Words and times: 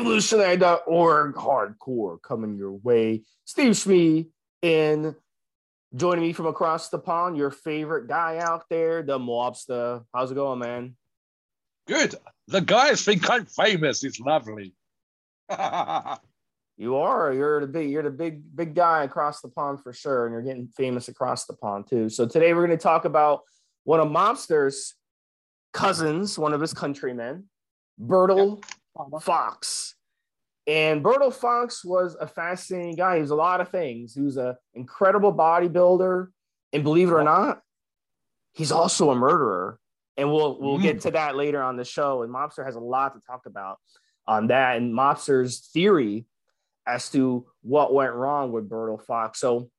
evolutionary.org 0.00 1.34
hardcore 1.34 2.22
coming 2.22 2.56
your 2.56 2.72
way. 2.72 3.22
Steve 3.44 3.72
Schmee 3.72 4.28
in 4.62 5.14
joining 5.94 6.22
me 6.22 6.32
from 6.32 6.46
across 6.46 6.88
the 6.88 6.98
pond, 6.98 7.36
your 7.36 7.50
favorite 7.50 8.08
guy 8.08 8.38
out 8.38 8.64
there, 8.70 9.02
the 9.02 9.18
mobster. 9.18 10.02
How's 10.14 10.30
it 10.30 10.36
going, 10.36 10.60
man? 10.60 10.96
Good. 11.86 12.14
The 12.48 12.62
guys 12.62 13.04
think 13.04 13.28
I'm 13.28 13.44
famous. 13.44 14.02
It's 14.02 14.18
lovely. 14.20 14.74
you 16.78 16.96
are. 16.96 17.32
You're 17.32 17.60
the 17.60 17.66
big. 17.66 17.90
You're 17.90 18.02
the 18.02 18.10
big, 18.10 18.42
big 18.56 18.74
guy 18.74 19.04
across 19.04 19.42
the 19.42 19.48
pond 19.48 19.82
for 19.82 19.92
sure, 19.92 20.26
and 20.26 20.32
you're 20.32 20.42
getting 20.42 20.68
famous 20.68 21.08
across 21.08 21.44
the 21.44 21.54
pond 21.54 21.88
too. 21.88 22.08
So 22.08 22.26
today 22.26 22.54
we're 22.54 22.66
going 22.66 22.78
to 22.78 22.82
talk 22.82 23.04
about 23.04 23.42
one 23.84 24.00
of 24.00 24.08
Mobster's 24.08 24.94
cousins, 25.72 26.38
one 26.38 26.52
of 26.52 26.60
his 26.60 26.72
countrymen, 26.72 27.44
Bertil 28.00 28.62
Fox. 29.20 29.94
And 30.66 31.02
Bertil 31.02 31.32
Fox 31.32 31.84
was 31.84 32.16
a 32.20 32.26
fascinating 32.26 32.94
guy. 32.94 33.16
He 33.16 33.22
was 33.22 33.30
a 33.30 33.36
lot 33.36 33.60
of 33.60 33.70
things. 33.70 34.14
He 34.14 34.20
was 34.20 34.36
an 34.36 34.56
incredible 34.74 35.32
bodybuilder. 35.34 36.28
And 36.72 36.84
believe 36.84 37.08
it 37.08 37.14
or 37.14 37.24
not, 37.24 37.60
he's 38.52 38.70
also 38.70 39.10
a 39.10 39.14
murderer. 39.16 39.78
And 40.16 40.30
we'll 40.30 40.60
we'll 40.60 40.78
mm. 40.78 40.82
get 40.82 41.00
to 41.02 41.12
that 41.12 41.34
later 41.34 41.62
on 41.62 41.76
the 41.76 41.84
show. 41.84 42.22
And 42.22 42.32
Mobster 42.32 42.64
has 42.64 42.76
a 42.76 42.80
lot 42.80 43.14
to 43.14 43.20
talk 43.26 43.46
about 43.46 43.78
on 44.26 44.48
that 44.48 44.76
and 44.76 44.94
Mobster's 44.94 45.70
theory 45.72 46.26
as 46.86 47.10
to 47.10 47.46
what 47.62 47.92
went 47.92 48.12
wrong 48.12 48.52
with 48.52 48.68
Bertil 48.68 49.02
Fox. 49.04 49.40
So 49.40 49.70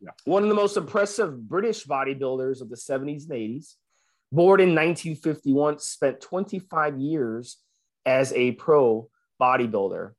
yeah. 0.00 0.10
one 0.24 0.42
of 0.42 0.48
the 0.48 0.54
most 0.54 0.76
impressive 0.76 1.48
British 1.48 1.86
bodybuilders 1.86 2.60
of 2.60 2.68
the 2.68 2.76
70s 2.76 3.30
and 3.30 3.32
80s, 3.32 3.74
born 4.30 4.60
in 4.60 4.70
1951, 4.70 5.78
spent 5.78 6.20
25 6.20 6.98
years 6.98 7.58
as 8.06 8.32
a 8.32 8.52
pro 8.52 9.08
bodybuilder. 9.40 10.12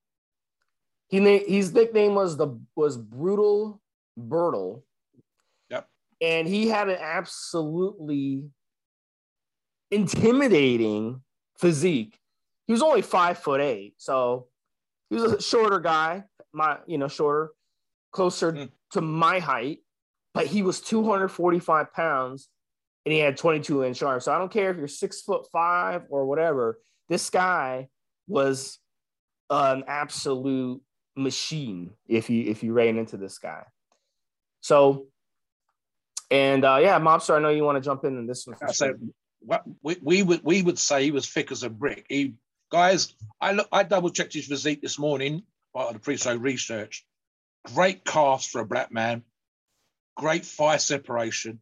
He 1.07 1.19
his 1.19 1.73
nickname 1.73 2.15
was 2.15 2.37
the 2.37 2.59
was 2.75 2.97
brutal 2.97 3.81
Bertil. 4.19 4.81
Yep. 5.69 5.87
And 6.21 6.47
he 6.47 6.67
had 6.67 6.89
an 6.89 6.97
absolutely 6.99 8.45
intimidating 9.91 11.21
physique. 11.59 12.19
He 12.67 12.73
was 12.73 12.81
only 12.81 13.01
five 13.01 13.37
foot 13.37 13.61
eight, 13.61 13.93
so 13.97 14.47
he 15.09 15.15
was 15.15 15.31
a 15.31 15.41
shorter 15.41 15.79
guy, 15.79 16.23
my 16.51 16.77
you 16.87 16.97
know 16.97 17.07
shorter, 17.07 17.51
closer 18.11 18.51
mm. 18.53 18.69
to 18.91 19.01
my 19.01 19.39
height, 19.39 19.79
but 20.33 20.47
he 20.47 20.63
was 20.63 20.81
245 20.81 21.93
pounds 21.93 22.49
and 23.05 23.13
he 23.13 23.19
had 23.19 23.37
22 23.37 23.83
inch 23.83 24.01
arms. 24.03 24.25
So 24.25 24.33
I 24.33 24.37
don't 24.37 24.51
care 24.51 24.71
if 24.71 24.77
you're 24.77 24.87
six 24.87 25.21
foot 25.21 25.47
five 25.51 26.03
or 26.09 26.25
whatever 26.25 26.79
this 27.09 27.29
guy 27.29 27.87
was 28.27 28.79
an 29.49 29.83
absolute 29.87 30.81
machine 31.15 31.91
if 32.07 32.29
you 32.29 32.49
if 32.49 32.63
you 32.63 32.73
ran 32.73 32.97
into 32.97 33.17
this 33.17 33.37
guy. 33.37 33.63
So, 34.61 35.07
and 36.31 36.65
uh, 36.65 36.79
yeah, 36.81 36.99
mobster, 36.99 37.35
I 37.35 37.39
know 37.39 37.49
you 37.49 37.63
want 37.63 37.75
to 37.75 37.81
jump 37.81 38.03
in 38.05 38.17
in 38.17 38.25
this 38.25 38.47
one. 38.47 38.57
Said, 38.73 38.95
what 39.39 39.63
we, 39.83 39.97
we 40.01 40.23
would 40.23 40.41
we 40.43 40.63
would 40.63 40.79
say 40.79 41.03
he 41.03 41.11
was 41.11 41.27
thick 41.27 41.51
as 41.51 41.63
a 41.63 41.69
brick. 41.69 42.05
He 42.09 42.33
guys, 42.71 43.13
I 43.39 43.51
look, 43.51 43.67
I 43.71 43.83
double 43.83 44.09
checked 44.09 44.33
his 44.33 44.47
physique 44.47 44.81
this 44.81 44.97
morning 44.97 45.43
part 45.73 45.89
of 45.89 45.93
the 45.93 45.99
pre-show 45.99 46.35
research. 46.35 47.05
Great 47.73 48.05
cast 48.05 48.49
for 48.49 48.61
a 48.61 48.65
black 48.65 48.91
man, 48.91 49.23
great 50.15 50.45
thigh 50.45 50.77
separation, 50.77 51.59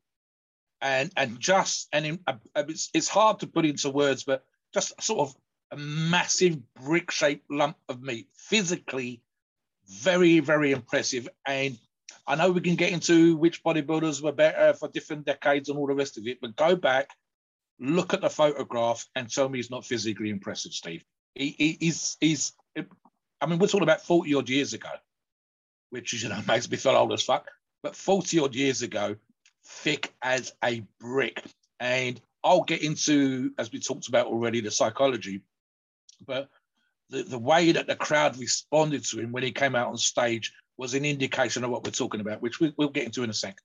and 0.83 1.11
and 1.15 1.39
just 1.39 1.87
and 1.93 2.05
in, 2.05 2.19
uh, 2.27 2.33
it's, 2.55 2.89
it's 2.93 3.07
hard 3.07 3.39
to 3.39 3.47
put 3.47 3.65
into 3.65 3.89
words, 3.89 4.23
but 4.23 4.43
just 4.73 5.01
sort 5.01 5.21
of 5.21 5.35
a 5.71 5.77
massive 5.77 6.59
brick 6.75 7.09
shaped 7.09 7.49
lump 7.49 7.77
of 7.89 8.01
meat. 8.01 8.27
Physically, 8.35 9.21
very, 9.87 10.39
very 10.39 10.71
impressive. 10.71 11.29
And 11.47 11.77
I 12.27 12.35
know 12.35 12.51
we 12.51 12.61
can 12.61 12.75
get 12.75 12.91
into 12.91 13.37
which 13.37 13.63
bodybuilders 13.63 14.21
were 14.21 14.33
better 14.33 14.73
for 14.73 14.89
different 14.89 15.25
decades 15.25 15.69
and 15.69 15.77
all 15.77 15.87
the 15.87 15.95
rest 15.95 16.17
of 16.17 16.27
it, 16.27 16.39
but 16.41 16.55
go 16.55 16.75
back, 16.75 17.09
look 17.79 18.13
at 18.13 18.21
the 18.21 18.29
photograph, 18.29 19.07
and 19.15 19.31
tell 19.31 19.49
me 19.49 19.59
he's 19.59 19.71
not 19.71 19.85
physically 19.85 20.29
impressive, 20.29 20.73
Steve. 20.73 21.03
He, 21.33 21.55
he, 21.57 21.77
he's, 21.79 22.17
he's, 22.19 22.53
I 23.41 23.45
mean, 23.47 23.57
we're 23.57 23.67
talking 23.67 23.83
about 23.83 24.01
40 24.01 24.35
odd 24.35 24.49
years 24.49 24.73
ago, 24.73 24.89
which, 25.89 26.13
you 26.21 26.29
know, 26.29 26.41
makes 26.47 26.69
me 26.69 26.77
feel 26.77 26.95
old 26.95 27.13
as 27.13 27.23
fuck, 27.23 27.49
but 27.81 27.95
40 27.95 28.39
odd 28.39 28.55
years 28.55 28.81
ago, 28.81 29.15
thick 29.65 30.13
as 30.21 30.53
a 30.63 30.83
brick. 30.99 31.43
And 31.79 32.19
I'll 32.43 32.63
get 32.63 32.83
into, 32.83 33.51
as 33.57 33.71
we 33.71 33.79
talked 33.79 34.07
about 34.07 34.27
already, 34.27 34.61
the 34.61 34.71
psychology, 34.71 35.41
but 36.25 36.49
the, 37.09 37.23
the 37.23 37.39
way 37.39 37.71
that 37.71 37.87
the 37.87 37.95
crowd 37.95 38.37
responded 38.37 39.03
to 39.05 39.19
him 39.19 39.31
when 39.31 39.43
he 39.43 39.51
came 39.51 39.75
out 39.75 39.89
on 39.89 39.97
stage 39.97 40.53
was 40.77 40.93
an 40.93 41.05
indication 41.05 41.63
of 41.63 41.69
what 41.69 41.83
we're 41.83 41.91
talking 41.91 42.21
about, 42.21 42.41
which 42.41 42.59
we, 42.59 42.73
will 42.77 42.89
get 42.89 43.05
into 43.05 43.23
in 43.23 43.29
a 43.29 43.33
second. 43.33 43.59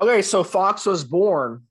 Okay, 0.00 0.22
so 0.22 0.42
Fox 0.42 0.86
was 0.86 1.04
born 1.04 1.62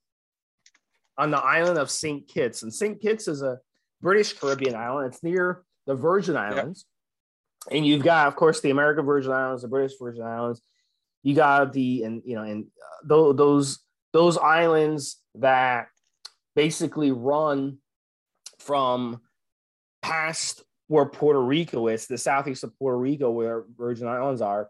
on 1.18 1.30
the 1.30 1.38
island 1.38 1.78
of 1.78 1.90
St. 1.90 2.26
Kitts, 2.28 2.62
and 2.62 2.72
St. 2.72 3.00
Kitts 3.00 3.28
is 3.28 3.42
a 3.42 3.58
British 4.00 4.32
Caribbean 4.32 4.74
island. 4.74 5.12
It's 5.12 5.22
near 5.22 5.64
the 5.86 5.94
Virgin 5.94 6.36
Islands. 6.36 6.86
Yep. 7.66 7.76
And 7.76 7.86
you've 7.86 8.02
got, 8.02 8.28
of 8.28 8.36
course, 8.36 8.60
the 8.60 8.70
American 8.70 9.04
Virgin 9.04 9.32
Islands, 9.32 9.62
the 9.62 9.68
British 9.68 9.98
Virgin 10.00 10.22
Islands. 10.22 10.62
You 11.22 11.34
got 11.34 11.72
the, 11.72 12.04
and 12.04 12.22
you 12.24 12.36
know, 12.36 12.42
and 12.42 12.66
uh, 13.10 13.32
those 13.32 13.80
those 14.12 14.38
islands 14.38 15.18
that 15.36 15.88
basically 16.56 17.12
run 17.12 17.78
from 18.58 19.20
past 20.02 20.62
where 20.88 21.06
Puerto 21.06 21.40
Rico 21.40 21.86
is, 21.86 22.06
the 22.06 22.18
southeast 22.18 22.64
of 22.64 22.76
Puerto 22.78 22.98
Rico, 22.98 23.30
where 23.30 23.64
Virgin 23.76 24.08
Islands 24.08 24.42
are. 24.42 24.68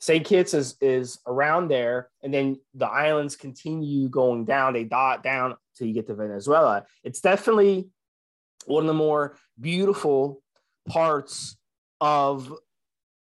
St. 0.00 0.24
Kitts 0.24 0.54
is, 0.54 0.76
is 0.80 1.18
around 1.26 1.68
there, 1.68 2.08
and 2.22 2.32
then 2.32 2.58
the 2.74 2.86
islands 2.86 3.36
continue 3.36 4.08
going 4.08 4.44
down. 4.44 4.72
They 4.72 4.84
dot 4.84 5.22
down 5.22 5.56
till 5.76 5.88
you 5.88 5.94
get 5.94 6.06
to 6.06 6.14
Venezuela. 6.14 6.86
It's 7.02 7.20
definitely 7.20 7.88
one 8.66 8.84
of 8.84 8.86
the 8.86 8.94
more 8.94 9.36
beautiful 9.60 10.40
parts 10.88 11.56
of 12.00 12.52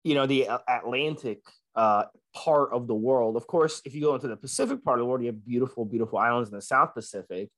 you 0.03 0.15
know 0.15 0.27
the 0.27 0.49
Atlantic 0.69 1.41
uh, 1.75 2.05
part 2.37 2.71
of 2.73 2.87
the 2.87 2.95
world. 2.95 3.35
Of 3.35 3.47
course, 3.47 3.81
if 3.87 3.95
you 3.95 4.03
go 4.03 4.15
into 4.15 4.29
the 4.29 4.37
Pacific 4.37 4.85
part 4.85 4.99
of 4.99 5.05
the 5.05 5.07
world, 5.07 5.23
you 5.23 5.29
have 5.29 5.45
beautiful, 5.45 5.87
beautiful 5.87 6.19
islands 6.19 6.51
in 6.51 6.55
the 6.55 6.61
South 6.61 6.93
Pacific. 6.93 7.49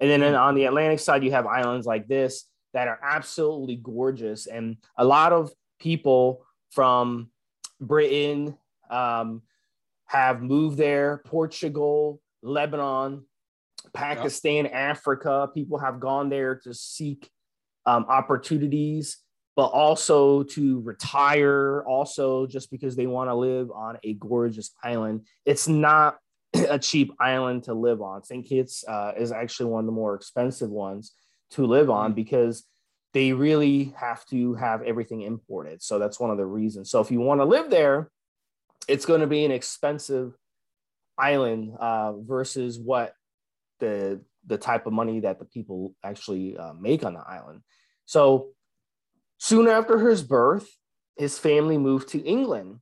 And 0.00 0.10
then 0.10 0.34
on 0.34 0.54
the 0.54 0.64
Atlantic 0.64 1.00
side, 1.00 1.22
you 1.22 1.32
have 1.32 1.46
islands 1.46 1.86
like 1.86 2.08
this 2.08 2.44
that 2.72 2.88
are 2.88 2.98
absolutely 3.02 3.76
gorgeous. 3.76 4.46
And 4.46 4.78
a 4.96 5.04
lot 5.04 5.32
of 5.32 5.52
people 5.78 6.46
from 6.70 7.30
Britain 7.78 8.56
um, 8.90 9.42
have 10.06 10.42
moved 10.42 10.78
there, 10.78 11.22
Portugal, 11.26 12.20
Lebanon, 12.42 13.24
Pakistan, 13.92 14.66
Africa. 14.66 15.50
People 15.52 15.78
have 15.78 16.00
gone 16.00 16.30
there 16.30 16.56
to 16.64 16.72
seek 16.72 17.28
um, 17.84 18.06
opportunities, 18.08 19.18
but 19.56 19.68
also 19.68 20.42
to 20.42 20.80
retire, 20.82 21.82
also 21.82 22.46
just 22.46 22.70
because 22.70 22.94
they 22.94 23.06
want 23.06 23.30
to 23.30 23.34
live 23.34 23.70
on 23.70 23.98
a 24.04 24.12
gorgeous 24.14 24.72
island. 24.84 25.26
It's 25.46 25.66
not 25.66 26.18
a 26.68 26.78
cheap 26.78 27.12
island 27.18 27.64
to 27.64 27.74
live 27.74 28.02
on. 28.02 28.22
St. 28.22 28.46
Kitts 28.46 28.84
uh, 28.86 29.12
is 29.16 29.32
actually 29.32 29.70
one 29.70 29.80
of 29.80 29.86
the 29.86 29.92
more 29.92 30.14
expensive 30.14 30.70
ones 30.70 31.12
to 31.52 31.66
live 31.66 31.88
on 31.88 32.12
mm. 32.12 32.16
because 32.16 32.64
they 33.14 33.32
really 33.32 33.94
have 33.96 34.26
to 34.26 34.54
have 34.54 34.82
everything 34.82 35.22
imported. 35.22 35.82
So 35.82 35.98
that's 35.98 36.20
one 36.20 36.30
of 36.30 36.36
the 36.36 36.44
reasons. 36.44 36.90
So 36.90 37.00
if 37.00 37.10
you 37.10 37.20
want 37.20 37.40
to 37.40 37.46
live 37.46 37.70
there, 37.70 38.10
it's 38.88 39.06
going 39.06 39.22
to 39.22 39.26
be 39.26 39.44
an 39.46 39.50
expensive 39.50 40.34
island 41.16 41.72
uh, 41.80 42.12
versus 42.12 42.78
what 42.78 43.14
the 43.80 44.20
the 44.46 44.58
type 44.58 44.86
of 44.86 44.92
money 44.92 45.20
that 45.20 45.38
the 45.38 45.44
people 45.44 45.94
actually 46.04 46.56
uh, 46.56 46.72
make 46.74 47.04
on 47.04 47.14
the 47.14 47.20
island. 47.20 47.62
So 48.04 48.50
soon 49.38 49.68
after 49.68 49.98
his 49.98 50.22
birth, 50.22 50.68
his 51.16 51.38
family 51.38 51.78
moved 51.78 52.08
to 52.08 52.20
England 52.20 52.80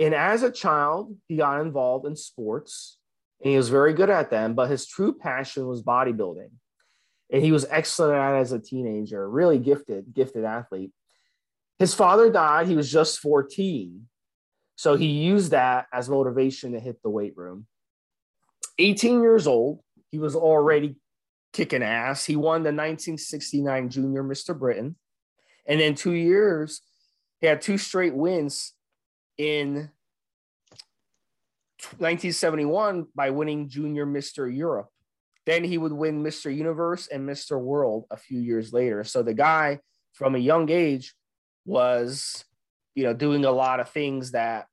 and 0.00 0.14
as 0.14 0.42
a 0.42 0.50
child, 0.50 1.14
he 1.28 1.36
got 1.36 1.60
involved 1.60 2.06
in 2.06 2.16
sports 2.16 2.96
and 3.42 3.50
he 3.50 3.56
was 3.56 3.68
very 3.68 3.92
good 3.92 4.08
at 4.08 4.30
them, 4.30 4.54
but 4.54 4.70
his 4.70 4.86
true 4.86 5.12
passion 5.12 5.66
was 5.66 5.82
bodybuilding. 5.82 6.50
and 7.32 7.42
he 7.44 7.52
was 7.52 7.66
excellent 7.70 8.14
at 8.14 8.34
it 8.34 8.40
as 8.40 8.50
a 8.50 8.58
teenager, 8.58 9.28
really 9.30 9.58
gifted, 9.58 10.12
gifted 10.12 10.44
athlete. 10.44 10.90
His 11.78 11.94
father 11.94 12.30
died, 12.30 12.66
he 12.66 12.74
was 12.74 12.90
just 12.90 13.20
14. 13.20 14.08
So 14.74 14.96
he 14.96 15.06
used 15.06 15.52
that 15.52 15.86
as 15.92 16.08
motivation 16.08 16.72
to 16.72 16.80
hit 16.80 17.00
the 17.02 17.10
weight 17.10 17.36
room. 17.36 17.66
18 18.78 19.22
years 19.22 19.46
old, 19.46 19.80
he 20.10 20.18
was 20.18 20.34
already 20.34 20.96
kicking 21.52 21.82
ass. 21.82 22.24
He 22.24 22.34
won 22.34 22.62
the 22.62 22.72
1969 22.72 23.90
Junior 23.90 24.24
Mr. 24.24 24.58
Britain. 24.58 24.96
And 25.66 25.80
then 25.80 25.94
two 25.94 26.12
years, 26.12 26.80
he 27.40 27.46
had 27.46 27.62
two 27.62 27.78
straight 27.78 28.14
wins 28.14 28.72
in 29.38 29.90
1971 31.98 33.06
by 33.14 33.30
winning 33.30 33.68
Junior 33.68 34.04
Mr. 34.06 34.54
Europe. 34.54 34.88
Then 35.46 35.64
he 35.64 35.78
would 35.78 35.92
win 35.92 36.22
Mr. 36.22 36.54
Universe 36.54 37.08
and 37.08 37.28
Mr. 37.28 37.58
World 37.58 38.04
a 38.10 38.16
few 38.16 38.38
years 38.38 38.72
later. 38.72 39.04
So 39.04 39.22
the 39.22 39.34
guy 39.34 39.80
from 40.12 40.34
a 40.34 40.38
young 40.38 40.70
age 40.70 41.14
was, 41.64 42.44
you 42.94 43.04
know, 43.04 43.14
doing 43.14 43.44
a 43.44 43.50
lot 43.50 43.80
of 43.80 43.88
things 43.88 44.32
that 44.32 44.66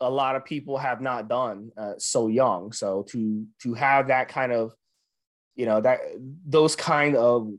a 0.00 0.10
lot 0.10 0.36
of 0.36 0.44
people 0.44 0.78
have 0.78 1.00
not 1.00 1.28
done 1.28 1.72
uh, 1.76 1.94
so 1.98 2.28
young. 2.28 2.72
So 2.72 3.04
to 3.10 3.46
to 3.62 3.74
have 3.74 4.08
that 4.08 4.28
kind 4.28 4.52
of, 4.52 4.72
you 5.56 5.66
know, 5.66 5.80
that 5.80 6.00
those 6.46 6.76
kind 6.76 7.16
of, 7.16 7.50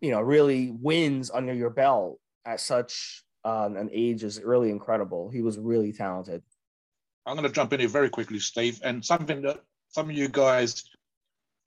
you 0.00 0.10
know, 0.10 0.20
really 0.20 0.70
wins 0.70 1.30
under 1.30 1.52
your 1.52 1.70
belt 1.70 2.18
at 2.46 2.60
such 2.60 3.24
um, 3.44 3.76
an 3.76 3.90
age 3.92 4.24
is 4.24 4.42
really 4.42 4.70
incredible. 4.70 5.30
He 5.30 5.42
was 5.42 5.58
really 5.58 5.92
talented. 5.92 6.42
I'm 7.26 7.36
going 7.36 7.48
to 7.48 7.54
jump 7.54 7.72
in 7.72 7.80
here 7.80 7.88
very 7.88 8.10
quickly, 8.10 8.38
Steve, 8.38 8.80
and 8.82 9.04
something 9.04 9.42
that 9.42 9.62
some 9.88 10.10
of 10.10 10.16
you 10.16 10.28
guys, 10.28 10.84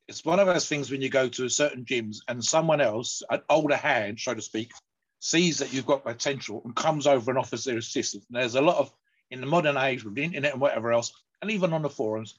it's 0.07 0.25
one 0.25 0.39
of 0.39 0.47
those 0.47 0.67
things 0.67 0.91
when 0.91 1.01
you 1.01 1.09
go 1.09 1.27
to 1.29 1.49
certain 1.49 1.85
gyms 1.85 2.17
and 2.27 2.43
someone 2.43 2.81
else, 2.81 3.23
an 3.29 3.41
older 3.49 3.75
hand, 3.75 4.19
so 4.19 4.33
to 4.33 4.41
speak, 4.41 4.71
sees 5.19 5.57
that 5.57 5.73
you've 5.73 5.85
got 5.85 6.03
potential 6.03 6.61
and 6.63 6.75
comes 6.75 7.07
over 7.07 7.31
and 7.31 7.39
offers 7.39 7.63
their 7.63 7.77
assistance. 7.77 8.25
And 8.29 8.39
there's 8.39 8.55
a 8.55 8.61
lot 8.61 8.77
of, 8.77 8.93
in 9.31 9.41
the 9.41 9.47
modern 9.47 9.77
age 9.77 10.03
with 10.03 10.15
the 10.15 10.23
internet 10.23 10.53
and 10.53 10.61
whatever 10.61 10.91
else, 10.91 11.11
and 11.41 11.51
even 11.51 11.73
on 11.73 11.81
the 11.81 11.89
forums, 11.89 12.37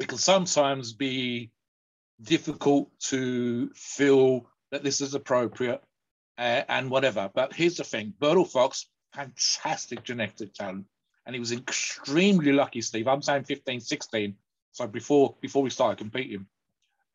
it 0.00 0.08
can 0.08 0.18
sometimes 0.18 0.92
be 0.92 1.50
difficult 2.22 2.90
to 3.00 3.70
feel 3.74 4.46
that 4.70 4.82
this 4.82 5.00
is 5.00 5.14
appropriate 5.14 5.82
uh, 6.38 6.62
and 6.68 6.90
whatever. 6.90 7.30
But 7.32 7.52
here's 7.52 7.76
the 7.76 7.84
thing 7.84 8.14
Bertil 8.20 8.48
Fox, 8.48 8.86
fantastic 9.14 10.04
genetic 10.04 10.54
talent. 10.54 10.86
And 11.26 11.34
he 11.34 11.40
was 11.40 11.52
extremely 11.52 12.52
lucky, 12.52 12.80
Steve. 12.80 13.06
I'm 13.06 13.22
saying 13.22 13.44
15, 13.44 13.80
16. 13.80 14.34
So 14.72 14.86
before 14.86 15.36
before 15.40 15.62
we 15.62 15.70
started 15.70 15.98
competing, 15.98 16.46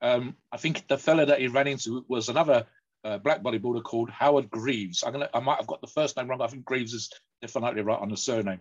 um, 0.02 0.36
I 0.52 0.58
think 0.58 0.88
the 0.88 0.98
fella 0.98 1.26
that 1.26 1.40
he 1.40 1.48
ran 1.48 1.68
into 1.68 2.06
was 2.08 2.30
another 2.30 2.66
uh, 3.04 3.18
black 3.18 3.42
bodybuilder 3.42 3.84
called 3.84 4.10
Howard 4.10 4.50
Greaves. 4.50 5.04
I'm 5.04 5.14
gonna, 5.14 5.30
I 5.34 5.40
might 5.40 5.58
have 5.58 5.68
got 5.68 5.82
the 5.82 5.88
first 5.88 6.18
name 6.18 6.28
wrong. 6.28 6.42
I 6.42 6.48
think 6.48 6.66
Greaves 6.66 6.94
is 6.94 7.12
definitely 7.42 7.82
right 7.82 8.00
on 8.00 8.10
the 8.10 8.18
surname. 8.18 8.60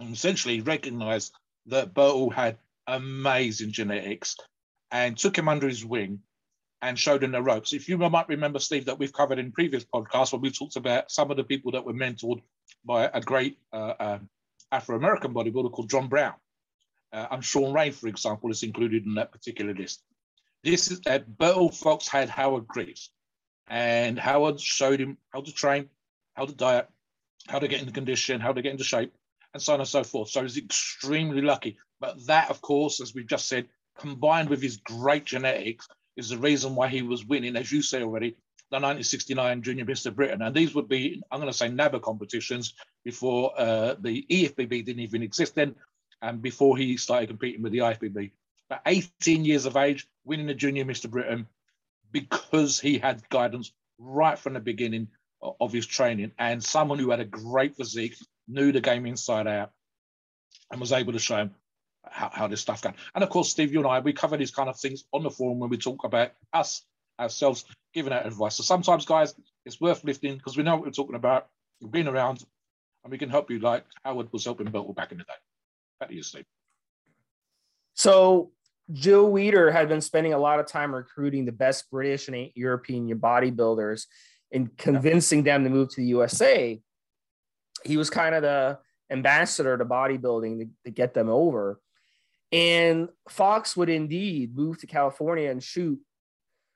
And 0.00 0.14
essentially 0.14 0.60
recognized 0.60 1.32
that 1.66 1.94
Bertil 1.94 2.32
had 2.32 2.58
amazing 2.86 3.72
genetics 3.72 4.36
and 4.90 5.16
took 5.16 5.36
him 5.36 5.48
under 5.48 5.68
his 5.68 5.84
wing 5.84 6.20
and 6.80 6.98
showed 6.98 7.24
him 7.24 7.32
the 7.32 7.42
ropes. 7.42 7.72
If 7.72 7.88
you 7.88 7.98
might 7.98 8.28
remember, 8.28 8.58
Steve, 8.58 8.86
that 8.86 8.98
we've 8.98 9.12
covered 9.12 9.38
in 9.38 9.52
previous 9.52 9.84
podcasts 9.84 10.32
when 10.32 10.42
we 10.42 10.50
talked 10.50 10.76
about 10.76 11.10
some 11.10 11.30
of 11.30 11.36
the 11.36 11.44
people 11.44 11.72
that 11.72 11.84
were 11.84 11.92
mentored 11.92 12.40
by 12.84 13.10
a 13.12 13.20
great 13.20 13.58
uh, 13.72 13.94
um, 13.98 14.28
Afro-American 14.70 15.34
bodybuilder 15.34 15.72
called 15.72 15.90
John 15.90 16.08
Brown. 16.08 16.34
Uh, 17.12 17.26
and 17.30 17.44
Shawn 17.44 17.72
Ray, 17.72 17.90
for 17.90 18.06
example, 18.06 18.50
is 18.50 18.62
included 18.62 19.06
in 19.06 19.14
that 19.14 19.32
particular 19.32 19.74
list. 19.74 20.02
This 20.62 20.90
is 20.90 21.00
uh, 21.06 21.20
Bertil 21.20 21.74
Fox 21.74 22.06
had 22.06 22.28
Howard 22.28 22.66
Greaves, 22.66 23.10
and 23.68 24.18
Howard 24.18 24.60
showed 24.60 25.00
him 25.00 25.16
how 25.30 25.40
to 25.40 25.52
train, 25.52 25.88
how 26.34 26.44
to 26.44 26.52
diet, 26.52 26.88
how 27.48 27.58
to 27.58 27.68
get 27.68 27.80
into 27.80 27.92
condition, 27.92 28.40
how 28.40 28.52
to 28.52 28.60
get 28.60 28.72
into 28.72 28.84
shape, 28.84 29.14
and 29.54 29.62
so 29.62 29.72
on 29.72 29.80
and 29.80 29.88
so 29.88 30.04
forth. 30.04 30.28
So 30.28 30.42
he's 30.42 30.58
extremely 30.58 31.40
lucky. 31.40 31.78
But 31.98 32.26
that, 32.26 32.50
of 32.50 32.60
course, 32.60 33.00
as 33.00 33.14
we've 33.14 33.26
just 33.26 33.48
said, 33.48 33.68
combined 33.98 34.50
with 34.50 34.62
his 34.62 34.76
great 34.76 35.24
genetics, 35.24 35.88
is 36.18 36.28
the 36.28 36.38
reason 36.38 36.74
why 36.74 36.88
he 36.88 37.00
was 37.00 37.24
winning, 37.24 37.56
as 37.56 37.70
you 37.70 37.80
say 37.80 38.02
already, 38.02 38.30
the 38.70 38.76
1969 38.76 39.62
Junior 39.62 39.84
Mr. 39.84 40.14
Britain. 40.14 40.42
And 40.42 40.54
these 40.54 40.74
would 40.74 40.88
be, 40.88 41.22
I'm 41.30 41.40
going 41.40 41.50
to 41.50 41.56
say, 41.56 41.68
NABBA 41.70 42.02
competitions 42.02 42.74
before 43.04 43.52
uh, 43.56 43.94
the 44.00 44.26
EFBB 44.28 44.84
didn't 44.84 45.00
even 45.00 45.22
exist 45.22 45.54
then 45.54 45.76
and 46.20 46.42
before 46.42 46.76
he 46.76 46.96
started 46.96 47.28
competing 47.28 47.62
with 47.62 47.72
the 47.72 47.78
IFBB. 47.78 48.32
At 48.68 48.82
18 48.84 49.44
years 49.44 49.64
of 49.64 49.76
age, 49.76 50.08
winning 50.24 50.48
the 50.48 50.54
Junior 50.54 50.84
Mr. 50.84 51.08
Britain 51.08 51.46
because 52.10 52.80
he 52.80 52.98
had 52.98 53.26
guidance 53.28 53.72
right 53.98 54.38
from 54.38 54.54
the 54.54 54.60
beginning 54.60 55.08
of 55.60 55.72
his 55.72 55.86
training 55.86 56.32
and 56.38 56.62
someone 56.62 56.98
who 56.98 57.10
had 57.10 57.20
a 57.20 57.24
great 57.24 57.76
physique, 57.76 58.16
knew 58.48 58.72
the 58.72 58.80
game 58.80 59.06
inside 59.06 59.46
out, 59.46 59.70
and 60.72 60.80
was 60.80 60.92
able 60.92 61.12
to 61.12 61.18
show 61.18 61.36
him 61.36 61.54
how, 62.10 62.30
how 62.32 62.46
this 62.46 62.60
stuff 62.60 62.82
can. 62.82 62.94
And 63.14 63.24
of 63.24 63.30
course, 63.30 63.50
Steve, 63.50 63.72
you 63.72 63.78
and 63.78 63.88
I, 63.88 64.00
we 64.00 64.12
cover 64.12 64.36
these 64.36 64.50
kind 64.50 64.68
of 64.68 64.78
things 64.78 65.04
on 65.12 65.22
the 65.22 65.30
forum 65.30 65.58
when 65.58 65.70
we 65.70 65.76
talk 65.76 66.04
about 66.04 66.32
us 66.52 66.82
ourselves 67.18 67.64
giving 67.94 68.12
out 68.12 68.26
advice. 68.26 68.56
So 68.56 68.62
sometimes, 68.62 69.04
guys, 69.04 69.34
it's 69.64 69.80
worth 69.80 70.04
lifting 70.04 70.36
because 70.36 70.56
we 70.56 70.62
know 70.62 70.76
what 70.76 70.84
we're 70.84 70.90
talking 70.92 71.16
about. 71.16 71.48
We've 71.80 71.90
been 71.90 72.08
around 72.08 72.44
and 73.04 73.10
we 73.10 73.18
can 73.18 73.28
help 73.30 73.50
you 73.50 73.58
like 73.58 73.84
Howard 74.04 74.32
was 74.32 74.44
helping 74.44 74.66
Bertil 74.68 74.94
back 74.94 75.12
in 75.12 75.18
the 75.18 75.24
day. 75.24 75.32
Back 76.00 76.10
to 76.10 76.14
you, 76.14 76.22
Steve. 76.22 76.44
So 77.94 78.52
Joe 78.92 79.30
Weider 79.30 79.72
had 79.72 79.88
been 79.88 80.00
spending 80.00 80.32
a 80.32 80.38
lot 80.38 80.60
of 80.60 80.66
time 80.66 80.94
recruiting 80.94 81.44
the 81.44 81.52
best 81.52 81.90
British 81.90 82.28
and 82.28 82.50
European 82.54 83.08
bodybuilders 83.18 84.06
and 84.52 84.76
convincing 84.76 85.42
them 85.42 85.64
to 85.64 85.70
move 85.70 85.90
to 85.90 85.96
the 85.96 86.06
USA. 86.06 86.80
He 87.84 87.96
was 87.96 88.10
kind 88.10 88.34
of 88.34 88.42
the 88.42 88.78
ambassador 89.10 89.76
to 89.76 89.84
bodybuilding 89.84 90.60
to, 90.60 90.68
to 90.84 90.90
get 90.90 91.14
them 91.14 91.28
over. 91.28 91.80
And 92.50 93.08
Fox 93.28 93.76
would 93.76 93.88
indeed 93.90 94.56
move 94.56 94.78
to 94.80 94.86
California 94.86 95.50
and 95.50 95.62
shoot 95.62 96.00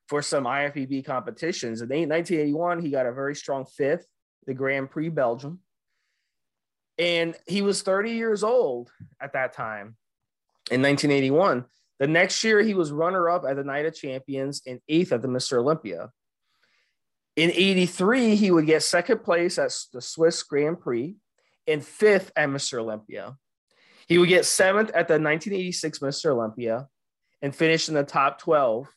for 0.09 0.21
some 0.21 0.45
IFBB 0.45 1.05
competitions. 1.05 1.81
In 1.81 1.89
1981, 1.89 2.83
he 2.83 2.91
got 2.91 3.07
a 3.07 3.13
very 3.13 3.35
strong 3.35 3.65
fifth, 3.65 4.07
the 4.47 4.55
Grand 4.55 4.91
Prix 4.91 5.09
Belgium. 5.09 5.61
And 6.99 7.35
he 7.47 7.63
was 7.63 7.83
30 7.83 8.13
years 8.13 8.45
old 8.45 8.91
at 9.21 9.33
that 9.33 9.55
time 9.55 9.97
in 10.71 10.83
1981. 10.83 11.65
The 11.99 12.07
next 12.07 12.45
year, 12.45 12.61
he 12.61 12.75
was 12.75 12.93
runner 12.93 13.31
up 13.31 13.45
at 13.49 13.57
the 13.57 13.65
Night 13.65 13.87
of 13.87 13.95
Champions 13.95 14.63
and 14.67 14.81
eighth 14.89 15.13
at 15.13 15.23
the 15.23 15.29
Mr. 15.29 15.59
Olympia. 15.59 16.11
In 17.37 17.51
83, 17.51 18.37
he 18.37 18.51
would 18.51 18.67
get 18.67 18.83
second 18.83 19.23
place 19.23 19.59
at 19.59 19.73
the 19.93 20.03
Swiss 20.03 20.43
Grand 20.43 20.81
Prix 20.81 21.17
and 21.67 21.83
fifth 21.83 22.31
at 22.37 22.51
Mr. 22.51 22.79
Olympia. 22.79 23.37
He 24.09 24.19
would 24.19 24.29
get 24.29 24.45
seventh 24.45 24.89
at 24.91 25.09
the 25.09 25.15
1986 25.15 25.99
Mr. 26.01 26.33
Olympia 26.33 26.89
and 27.41 27.55
finish 27.55 27.89
in 27.89 27.95
the 27.95 28.05
top 28.05 28.39
12 28.41 28.89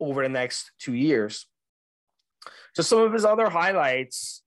over 0.00 0.22
the 0.22 0.28
next 0.28 0.70
two 0.78 0.94
years. 0.94 1.46
So 2.74 2.82
some 2.82 3.00
of 3.00 3.12
his 3.12 3.24
other 3.24 3.50
highlights 3.50 4.42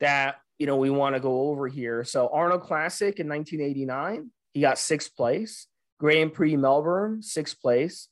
that 0.00 0.36
you 0.58 0.66
know 0.66 0.76
we 0.76 0.90
want 0.90 1.14
to 1.14 1.20
go 1.20 1.48
over 1.48 1.68
here. 1.68 2.04
So 2.04 2.28
Arnold 2.32 2.62
Classic 2.62 3.18
in 3.18 3.28
1989, 3.28 4.30
he 4.52 4.60
got 4.60 4.78
sixth 4.78 5.14
place. 5.16 5.66
Grand 5.98 6.32
Prix 6.32 6.56
Melbourne, 6.56 7.22
sixth 7.22 7.60
place. 7.60 8.08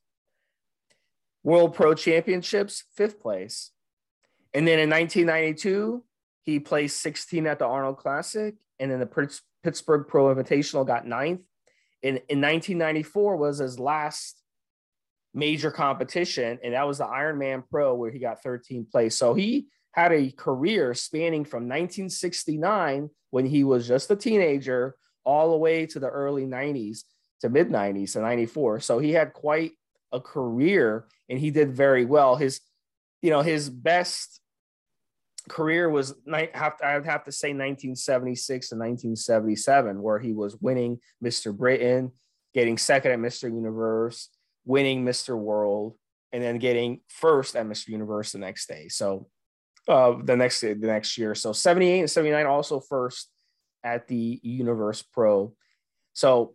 World 1.42 1.74
Pro 1.74 1.94
Championships, 1.94 2.84
fifth 2.94 3.20
place. 3.20 3.70
And 4.54 4.66
then 4.66 4.78
in 4.78 4.90
1992, 4.90 6.04
he 6.42 6.60
placed 6.60 7.00
16 7.00 7.46
at 7.46 7.58
the 7.58 7.66
Arnold 7.66 7.98
Classic, 7.98 8.54
and 8.78 8.90
then 8.90 9.00
the 9.00 9.06
Pittsburgh 9.62 10.06
Pro 10.06 10.34
Invitational 10.34 10.86
got 10.86 11.06
ninth. 11.06 11.40
In, 12.02 12.16
in 12.28 12.40
1994 12.40 13.36
was 13.36 13.58
his 13.58 13.78
last 13.78 14.40
major 15.34 15.70
competition, 15.70 16.58
and 16.62 16.74
that 16.74 16.86
was 16.86 16.98
the 16.98 17.04
Ironman 17.04 17.64
Pro 17.68 17.94
where 17.94 18.10
he 18.10 18.18
got 18.18 18.42
13th 18.42 18.90
place. 18.90 19.16
So 19.16 19.34
he 19.34 19.66
had 19.92 20.12
a 20.12 20.30
career 20.30 20.94
spanning 20.94 21.44
from 21.44 21.64
1969 21.64 23.10
when 23.30 23.46
he 23.46 23.64
was 23.64 23.88
just 23.88 24.10
a 24.10 24.16
teenager 24.16 24.96
all 25.24 25.50
the 25.50 25.56
way 25.56 25.86
to 25.86 25.98
the 25.98 26.08
early 26.08 26.46
90s 26.46 27.00
to 27.40 27.48
mid 27.48 27.68
90s 27.68 28.12
to 28.12 28.20
94. 28.20 28.80
So 28.80 28.98
he 28.98 29.12
had 29.12 29.32
quite 29.32 29.72
a 30.12 30.20
career 30.20 31.06
and 31.28 31.38
he 31.38 31.50
did 31.50 31.72
very 31.72 32.04
well. 32.04 32.36
His, 32.36 32.60
you 33.22 33.30
know, 33.30 33.42
his 33.42 33.68
best 33.68 34.40
career 35.48 35.88
was 35.88 36.14
I 36.32 36.94
would 36.94 37.06
have 37.06 37.24
to 37.24 37.32
say 37.32 37.48
1976 37.48 38.68
to 38.68 38.74
1977, 38.74 40.02
where 40.02 40.18
he 40.18 40.32
was 40.32 40.56
winning 40.60 41.00
Mr. 41.22 41.56
Britain, 41.56 42.12
getting 42.54 42.78
second 42.78 43.12
at 43.12 43.18
Mr. 43.18 43.44
Universe, 43.44 44.28
winning 44.64 45.04
Mr. 45.04 45.36
World, 45.36 45.96
and 46.32 46.42
then 46.42 46.58
getting 46.58 47.00
first 47.08 47.56
at 47.56 47.66
Mr. 47.66 47.88
Universe 47.88 48.32
the 48.32 48.38
next 48.38 48.68
day. 48.68 48.88
So 48.88 49.28
uh, 49.88 50.16
the 50.22 50.36
next 50.36 50.60
the 50.60 50.74
next 50.74 51.16
year. 51.18 51.34
So 51.34 51.52
78 51.52 52.00
and 52.00 52.10
79 52.10 52.46
also 52.46 52.80
first 52.80 53.30
at 53.82 54.06
the 54.06 54.40
Universe 54.42 55.02
Pro. 55.02 55.54
So 56.12 56.54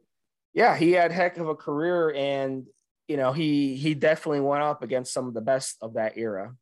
yeah, 0.53 0.77
he 0.77 0.91
had 0.91 1.11
heck 1.11 1.37
of 1.37 1.47
a 1.47 1.55
career 1.55 2.13
and 2.13 2.65
you 3.07 3.17
know, 3.17 3.33
he 3.33 3.75
he 3.75 3.95
definitely 3.95 4.41
went 4.41 4.63
up 4.63 4.81
against 4.81 5.13
some 5.13 5.27
of 5.27 5.33
the 5.33 5.41
best 5.41 5.77
of 5.81 5.95
that 5.95 6.17
era. 6.17 6.55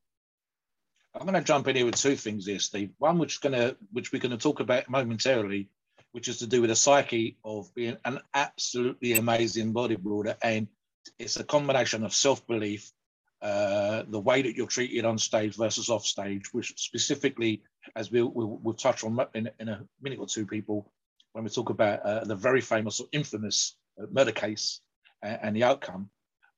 I'm 1.13 1.27
going 1.27 1.34
to 1.34 1.41
jump 1.41 1.68
in 1.68 1.75
here 1.75 1.86
with 1.86 1.98
two 1.98 2.15
things 2.15 2.46
here, 2.46 2.60
Steve. 2.60 2.91
One, 2.98 3.18
which 3.18 3.34
is 3.34 3.39
going 3.39 3.53
to, 3.53 3.75
which 3.91 4.12
we're 4.12 4.22
going 4.22 4.32
to 4.32 4.38
talk 4.38 4.62
about 4.62 4.89
momentarily, 4.89 5.70
which 6.13 6.27
is 6.27 6.39
to 6.39 6.48
do 6.48 6.62
with 6.62 6.70
the 6.70 6.75
psyche 6.75 7.38
of 7.44 7.74
being 7.75 7.98
an 8.06 8.20
absolutely 8.34 9.13
amazing 9.13 9.74
bodybuilder, 9.74 10.38
and 10.41 10.68
it's 11.20 11.38
a 11.38 11.44
combination 11.44 12.06
of 12.06 12.13
self-belief, 12.13 12.91
uh, 13.41 14.03
the 14.08 14.20
way 14.20 14.41
that 14.41 14.56
you're 14.56 14.68
treated 14.68 15.03
on 15.03 15.18
stage 15.18 15.58
versus 15.58 15.89
off 15.89 16.06
stage, 16.06 16.53
which 16.53 16.74
specifically, 16.77 17.62
as 17.96 18.10
we'll, 18.12 18.30
we'll, 18.30 18.60
we'll 18.62 18.74
touch 18.74 19.03
on 19.03 19.20
in, 19.34 19.50
in, 19.60 19.68
a 19.68 19.84
minute 20.01 20.20
or 20.20 20.27
two, 20.27 20.46
people, 20.46 20.91
when 21.34 21.44
we 21.44 21.50
talk 21.50 21.70
about 21.70 22.01
uh, 22.03 22.24
the 22.24 22.36
very 22.36 22.62
famous 22.62 23.00
or 23.00 23.08
infamous 23.12 23.75
uh, 24.01 24.06
murder 24.12 24.32
case 24.32 24.80
and, 25.22 25.39
and 25.41 25.56
the 25.56 25.63
outcome. 25.63 26.10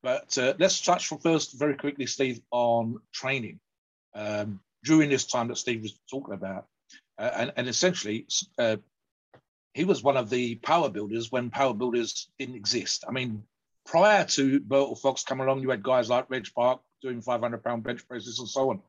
But 0.03 0.37
uh, 0.37 0.53
let's 0.59 0.81
touch 0.81 1.07
first, 1.21 1.57
very 1.57 1.75
quickly, 1.75 2.05
Steve, 2.05 2.41
on 2.51 2.99
training 3.13 3.59
um, 4.15 4.59
during 4.83 5.09
this 5.09 5.25
time 5.25 5.47
that 5.47 5.57
Steve 5.57 5.81
was 5.81 5.99
talking 6.09 6.33
about. 6.33 6.65
Uh, 7.17 7.29
and, 7.35 7.53
and, 7.57 7.67
essentially, 7.67 8.25
uh, 8.57 8.77
he 9.73 9.85
was 9.85 10.03
one 10.03 10.17
of 10.17 10.29
the 10.29 10.55
power 10.55 10.89
builders 10.89 11.31
when 11.31 11.49
power 11.49 11.73
builders 11.73 12.27
didn't 12.39 12.55
exist. 12.55 13.05
I 13.07 13.11
mean, 13.11 13.43
prior 13.85 14.25
to 14.25 14.59
Bertil 14.59 14.99
Fox 14.99 15.23
coming 15.23 15.45
along, 15.45 15.61
you 15.61 15.69
had 15.69 15.83
guys 15.83 16.09
like 16.09 16.29
Reg 16.29 16.47
Park 16.55 16.81
doing 17.01 17.21
500 17.21 17.63
pound 17.63 17.83
bench 17.83 18.07
presses 18.07 18.39
and 18.39 18.47
so 18.47 18.71
on. 18.71 18.81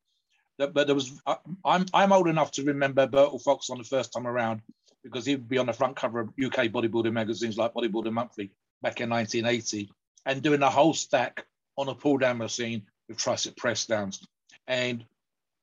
But 0.57 0.87
there 0.87 0.95
was, 0.95 1.21
I'm, 1.64 1.87
I'm 1.93 2.12
old 2.12 2.28
enough 2.28 2.52
to 2.52 2.64
remember 2.64 3.07
Bertil 3.07 3.43
Fox 3.43 3.71
on 3.71 3.78
the 3.78 3.85
first 3.85 4.12
time 4.12 4.26
around 4.26 4.62
because 5.02 5.26
he'd 5.26 5.49
be 5.49 5.59
on 5.59 5.66
the 5.66 5.73
front 5.73 5.97
cover 5.97 6.21
of 6.21 6.28
UK 6.28 6.69
bodybuilding 6.69 7.12
magazines 7.12 7.59
like 7.59 7.75
Bodybuilding 7.75 8.12
Monthly 8.12 8.50
back 8.81 9.00
in 9.00 9.11
1980 9.11 9.90
and 10.26 10.43
doing 10.43 10.62
a 10.62 10.71
whole 10.71 10.95
stack 10.95 11.45
on 11.76 11.88
a 11.88 11.95
pull 11.95 12.19
down 12.19 12.38
machine 12.38 12.83
with 13.09 13.19
tricep 13.19 13.57
press 13.57 13.85
downs. 13.87 14.26
And 14.66 15.04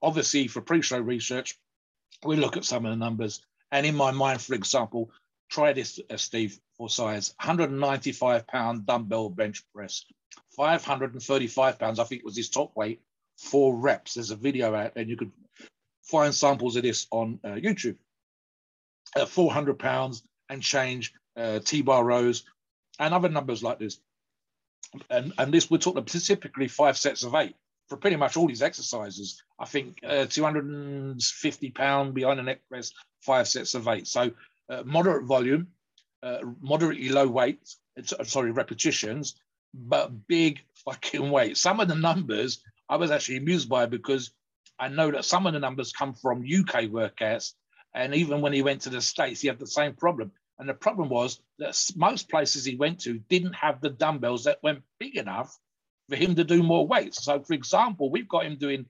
obviously, 0.02 0.48
for 0.48 0.62
pre 0.62 0.82
show 0.82 1.00
research, 1.00 1.58
we 2.26 2.36
look 2.36 2.58
at 2.58 2.66
some 2.66 2.86
of 2.86 2.92
the 2.92 2.98
numbers. 2.98 3.46
And 3.72 3.86
in 3.86 3.96
my 3.96 4.12
mind, 4.12 4.42
for 4.42 4.54
example, 4.54 5.12
try 5.50 5.74
this, 5.74 6.00
uh, 6.10 6.18
Steve, 6.18 6.60
for 6.78 6.90
size 6.90 7.34
195 7.40 8.48
pound 8.48 8.86
dumbbell 8.86 9.30
bench 9.30 9.64
press, 9.74 10.06
535 10.56 11.80
pounds, 11.80 12.00
I 12.00 12.04
think 12.04 12.24
was 12.24 12.36
his 12.36 12.50
top 12.50 12.76
weight, 12.76 13.02
four 13.38 13.76
reps. 13.76 14.16
There's 14.16 14.32
a 14.32 14.36
video 14.36 14.76
out, 14.76 14.94
and 14.96 15.10
you 15.10 15.18
could 15.18 15.32
find 16.04 16.34
samples 16.36 16.76
of 16.76 16.84
this 16.84 17.08
on 17.12 17.40
uh, 17.44 17.50
YouTube. 17.50 17.98
Uh, 19.16 19.26
400 19.26 19.78
pounds 19.78 20.24
and 20.50 20.62
change 20.62 21.14
uh, 21.36 21.60
T-bar 21.60 22.04
rows 22.04 22.44
and 23.00 23.14
other 23.14 23.30
numbers 23.30 23.62
like 23.64 23.80
this 23.80 24.00
and, 25.10 25.34
and 25.38 25.54
this 25.54 25.70
we're 25.70 25.78
talking 25.78 26.04
typically 26.06 26.68
five 26.68 26.98
sets 26.98 27.24
of 27.24 27.36
eight 27.36 27.56
for 27.92 27.98
pretty 27.98 28.16
much 28.16 28.38
all 28.38 28.48
these 28.48 28.62
exercises. 28.62 29.44
I 29.60 29.66
think 29.66 30.00
uh, 30.02 30.26
250 30.26 31.72
pound 31.72 32.14
behind 32.14 32.40
the 32.40 32.44
neck 32.44 32.62
press, 32.70 32.94
five 33.20 33.50
sets 33.50 33.76
of 33.76 33.86
eight. 33.90 34.08
So 34.08 34.32
uh, 34.70 34.84
moderate 34.86 35.26
volume, 35.26 35.68
uh, 36.24 36.38
moderately 36.62 37.10
low 37.10 37.28
weight, 37.28 37.60
sorry, 38.24 38.52
repetitions, 38.52 39.36
but 39.74 40.26
big 40.26 40.62
fucking 40.86 41.30
weight. 41.30 41.58
Some 41.58 41.82
of 41.82 41.90
the 41.90 41.96
numbers 41.96 42.64
I 42.88 42.96
was 42.96 43.12
actually 43.12 43.38
amused 43.38 43.68
by 43.68 43.88
because 43.88 44.32
I 44.80 44.88
know 44.88 45.12
that 45.12 45.26
some 45.26 45.46
of 45.46 45.52
the 45.52 45.60
numbers 45.60 45.92
come 45.92 46.14
from 46.14 46.44
UK 46.44 46.86
workouts. 46.86 47.52
And 47.94 48.16
even 48.16 48.40
when 48.40 48.54
he 48.54 48.62
went 48.62 48.84
to 48.84 48.90
the 48.90 49.02
States, 49.02 49.42
he 49.42 49.50
had 49.50 49.60
the 49.60 49.68
same 49.68 49.96
problem. 49.96 50.32
And 50.60 50.70
the 50.70 50.74
problem 50.74 51.10
was 51.10 51.42
that 51.60 51.78
most 51.98 52.30
places 52.30 52.64
he 52.64 52.78
went 52.78 53.02
to 53.02 53.20
didn't 53.28 53.56
have 53.56 53.82
the 53.82 53.90
dumbbells 53.90 54.46
that 54.46 54.64
went 54.64 54.84
big 54.98 55.18
enough 55.18 55.58
for 56.12 56.18
him 56.18 56.36
to 56.36 56.44
do 56.44 56.62
more 56.62 56.86
weights. 56.86 57.24
So, 57.24 57.40
for 57.40 57.54
example, 57.54 58.12
we've 58.12 58.28
got 58.28 58.46
him 58.46 58.58
doing 58.58 58.86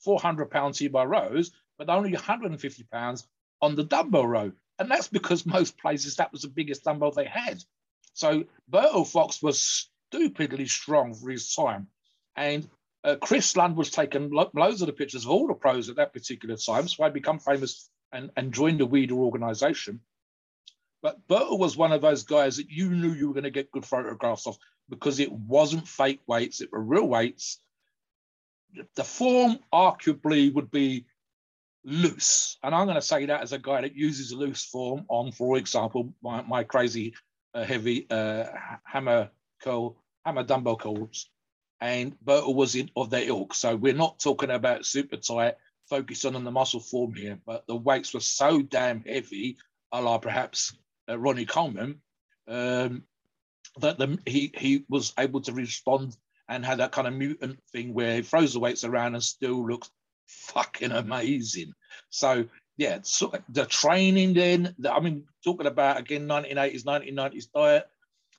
400 0.00 0.50
pound 0.50 0.74
T-bar 0.74 1.06
rows, 1.06 1.52
but 1.78 1.88
only 1.88 2.12
150 2.12 2.82
pounds 2.92 3.28
on 3.62 3.76
the 3.76 3.84
dumbbell 3.84 4.26
row. 4.26 4.52
And 4.80 4.90
that's 4.90 5.06
because 5.06 5.46
most 5.58 5.78
places 5.78 6.16
that 6.16 6.32
was 6.32 6.42
the 6.42 6.48
biggest 6.48 6.82
dumbbell 6.82 7.12
they 7.12 7.26
had. 7.26 7.62
So 8.12 8.44
Bertil 8.68 9.06
Fox 9.06 9.40
was 9.40 9.88
stupidly 10.10 10.66
strong 10.66 11.14
for 11.14 11.30
his 11.30 11.54
time. 11.54 11.86
And 12.34 12.68
uh, 13.04 13.16
Chris 13.20 13.56
Lund 13.56 13.76
was 13.76 13.92
taking 13.92 14.30
lo- 14.30 14.50
loads 14.52 14.82
of 14.82 14.86
the 14.86 14.92
pictures 14.92 15.24
of 15.24 15.30
all 15.30 15.46
the 15.46 15.54
pros 15.54 15.88
at 15.88 15.96
that 15.96 16.12
particular 16.12 16.56
time. 16.56 16.88
So 16.88 17.04
I 17.04 17.10
become 17.10 17.38
famous 17.38 17.88
and, 18.12 18.32
and 18.36 18.52
joined 18.52 18.80
the 18.80 18.88
Weider 18.88 19.12
organization. 19.12 20.00
But 21.02 21.24
Bertil 21.28 21.58
was 21.60 21.76
one 21.76 21.92
of 21.92 22.02
those 22.02 22.24
guys 22.24 22.56
that 22.56 22.68
you 22.68 22.88
knew 22.88 23.12
you 23.12 23.28
were 23.28 23.34
going 23.34 23.44
to 23.44 23.50
get 23.50 23.70
good 23.70 23.84
photographs 23.84 24.48
of 24.48 24.58
because 24.88 25.20
it 25.20 25.32
wasn't 25.32 25.88
fake 25.88 26.20
weights, 26.26 26.60
it 26.60 26.72
were 26.72 26.80
real 26.80 27.06
weights. 27.06 27.58
The 28.96 29.04
form 29.04 29.58
arguably 29.72 30.52
would 30.52 30.70
be 30.70 31.06
loose. 31.84 32.58
And 32.62 32.74
I'm 32.74 32.86
going 32.86 32.96
to 32.96 33.02
say 33.02 33.26
that 33.26 33.42
as 33.42 33.52
a 33.52 33.58
guy 33.58 33.82
that 33.82 33.94
uses 33.94 34.32
loose 34.32 34.64
form 34.64 35.04
on, 35.08 35.32
for 35.32 35.56
example, 35.56 36.12
my, 36.22 36.42
my 36.42 36.64
crazy 36.64 37.14
uh, 37.54 37.64
heavy 37.64 38.06
uh, 38.10 38.46
hammer 38.84 39.30
curl, 39.62 39.96
hammer 40.24 40.42
dumbbell 40.42 40.76
curls. 40.76 41.28
And 41.80 42.16
Bertil 42.24 42.54
was 42.54 42.74
in 42.74 42.90
of 42.96 43.10
their 43.10 43.28
ilk. 43.28 43.54
So 43.54 43.76
we're 43.76 43.94
not 43.94 44.18
talking 44.18 44.50
about 44.50 44.86
super 44.86 45.16
tight, 45.16 45.54
focusing 45.88 46.34
on 46.34 46.44
the 46.44 46.50
muscle 46.50 46.80
form 46.80 47.14
here, 47.14 47.38
but 47.44 47.66
the 47.66 47.76
weights 47.76 48.14
were 48.14 48.20
so 48.20 48.62
damn 48.62 49.02
heavy, 49.02 49.58
a 49.92 50.00
la 50.00 50.18
perhaps 50.18 50.76
uh, 51.08 51.18
Ronnie 51.18 51.44
Coleman, 51.44 52.00
um, 52.48 53.02
that 53.80 53.98
the, 53.98 54.18
he 54.26 54.52
he 54.56 54.84
was 54.88 55.12
able 55.18 55.40
to 55.42 55.52
respond 55.52 56.16
and 56.48 56.64
had 56.64 56.78
that 56.78 56.92
kind 56.92 57.08
of 57.08 57.14
mutant 57.14 57.58
thing 57.72 57.94
where 57.94 58.16
he 58.16 58.22
throws 58.22 58.52
the 58.52 58.60
weights 58.60 58.84
around 58.84 59.14
and 59.14 59.24
still 59.24 59.66
looks 59.66 59.90
fucking 60.26 60.92
amazing. 60.92 61.72
So 62.10 62.46
yeah, 62.76 62.98
so 63.02 63.32
the 63.48 63.66
training 63.66 64.34
then, 64.34 64.74
the, 64.78 64.92
I 64.92 65.00
mean, 65.00 65.24
talking 65.44 65.66
about 65.66 65.98
again 65.98 66.28
1980s, 66.28 66.84
1990s 66.84 67.52
diet. 67.52 67.88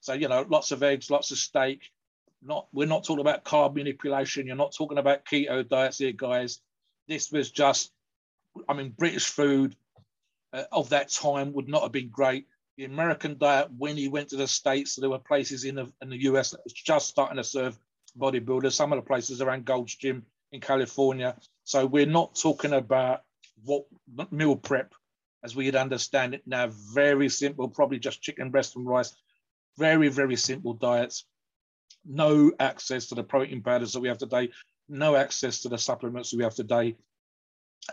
So 0.01 0.13
you 0.13 0.27
know, 0.27 0.45
lots 0.47 0.71
of 0.71 0.83
eggs, 0.83 1.09
lots 1.09 1.31
of 1.31 1.37
steak. 1.37 1.89
Not 2.41 2.67
we're 2.73 2.87
not 2.87 3.03
talking 3.03 3.21
about 3.21 3.45
carb 3.45 3.75
manipulation. 3.75 4.47
You're 4.47 4.55
not 4.55 4.75
talking 4.75 4.97
about 4.97 5.25
keto 5.25 5.67
diets 5.67 5.97
here, 5.97 6.11
guys. 6.11 6.59
This 7.07 7.31
was 7.31 7.51
just, 7.51 7.91
I 8.67 8.73
mean, 8.73 8.93
British 8.97 9.27
food 9.27 9.75
uh, 10.53 10.63
of 10.71 10.89
that 10.89 11.09
time 11.09 11.53
would 11.53 11.67
not 11.67 11.83
have 11.83 11.91
been 11.91 12.09
great 12.09 12.47
the 12.77 12.85
American 12.85 13.37
diet 13.37 13.69
when 13.77 13.97
he 13.97 14.07
went 14.07 14.29
to 14.29 14.37
the 14.37 14.47
States. 14.47 14.93
So 14.93 15.01
there 15.01 15.09
were 15.09 15.19
places 15.19 15.63
in 15.63 15.75
the, 15.75 15.91
in 16.01 16.09
the 16.09 16.23
US 16.23 16.51
that 16.51 16.63
was 16.63 16.73
just 16.73 17.07
starting 17.07 17.37
to 17.37 17.43
serve 17.43 17.77
bodybuilders. 18.17 18.73
Some 18.73 18.91
of 18.91 18.97
the 18.97 19.07
places 19.07 19.41
around 19.41 19.65
Gold's 19.65 19.95
Gym 19.95 20.25
in 20.51 20.61
California. 20.61 21.37
So 21.63 21.85
we're 21.85 22.05
not 22.05 22.35
talking 22.35 22.73
about 22.73 23.21
what 23.63 23.85
meal 24.31 24.55
prep 24.55 24.93
as 25.43 25.55
we'd 25.55 25.75
understand 25.75 26.33
it 26.33 26.41
now. 26.45 26.69
Very 26.93 27.29
simple, 27.29 27.69
probably 27.69 27.99
just 27.99 28.21
chicken 28.21 28.51
breast 28.51 28.75
and 28.75 28.85
rice. 28.85 29.15
Very, 29.77 30.09
very 30.09 30.35
simple 30.35 30.73
diets. 30.73 31.25
No 32.05 32.51
access 32.59 33.07
to 33.07 33.15
the 33.15 33.23
protein 33.23 33.61
powders 33.61 33.93
that 33.93 33.99
we 33.99 34.07
have 34.07 34.17
today. 34.17 34.51
No 34.89 35.15
access 35.15 35.61
to 35.61 35.69
the 35.69 35.77
supplements 35.77 36.31
that 36.31 36.37
we 36.37 36.43
have 36.43 36.55
today. 36.55 36.95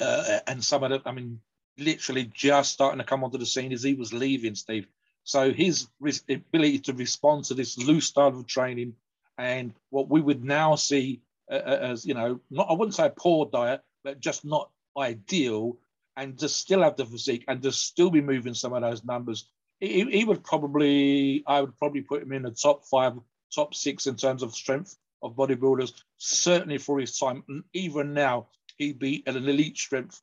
Uh, 0.01 0.41
and 0.47 0.65
some 0.65 0.83
of 0.83 0.91
the, 0.91 1.03
I 1.09 1.13
mean, 1.13 1.41
literally 1.79 2.31
just 2.33 2.73
starting 2.73 2.99
to 2.99 3.05
come 3.05 3.25
onto 3.25 3.39
the 3.39 3.47
scene 3.47 3.73
as 3.73 3.83
he 3.83 3.95
was 3.95 4.13
leaving, 4.13 4.55
Steve. 4.55 4.87
So 5.25 5.53
his 5.53 5.89
ability 6.29 6.81
to 6.81 6.93
respond 6.93 7.45
to 7.45 7.55
this 7.55 7.79
loose 7.79 8.07
style 8.07 8.29
of 8.29 8.47
training 8.47 8.95
and 9.39 9.73
what 9.91 10.09
we 10.09 10.21
would 10.21 10.45
now 10.45 10.75
see 10.75 11.23
uh, 11.51 11.55
uh, 11.55 11.79
as, 11.83 12.05
you 12.05 12.15
know, 12.15 12.41
not 12.51 12.69
I 12.71 12.73
wouldn't 12.73 12.95
say 12.95 13.07
a 13.07 13.11
poor 13.11 13.47
diet, 13.47 13.83
but 14.05 14.21
just 14.21 14.45
not 14.45 14.71
ideal, 14.97 15.79
and 16.17 16.39
to 16.39 16.49
still 16.49 16.83
have 16.83 16.97
the 16.97 17.07
physique 17.07 17.45
and 17.49 17.63
to 17.63 17.73
still 17.73 18.11
be 18.11 18.21
moving 18.21 18.55
some 18.55 18.73
of 18.73 18.83
those 18.83 19.05
numbers. 19.05 19.49
He, 19.81 20.05
he 20.05 20.25
would 20.25 20.45
probably, 20.45 21.43
I 21.47 21.61
would 21.61 21.77
probably 21.79 22.03
put 22.03 22.23
him 22.23 22.33
in 22.33 22.43
the 22.43 22.51
top 22.51 22.85
five, 22.85 23.15
top 23.55 23.75
six 23.75 24.07
in 24.07 24.17
terms 24.17 24.43
of 24.43 24.55
strength 24.55 24.97
of 25.23 25.37
bodybuilders, 25.37 25.93
certainly 26.19 26.79
for 26.79 27.01
his 27.01 27.19
time. 27.19 27.45
And 27.49 27.65
even 27.73 28.13
now, 28.13 28.49
he'd 28.77 28.99
be 28.99 29.23
at 29.27 29.37
an 29.37 29.49
elite 29.49 29.79
strength 29.79 30.21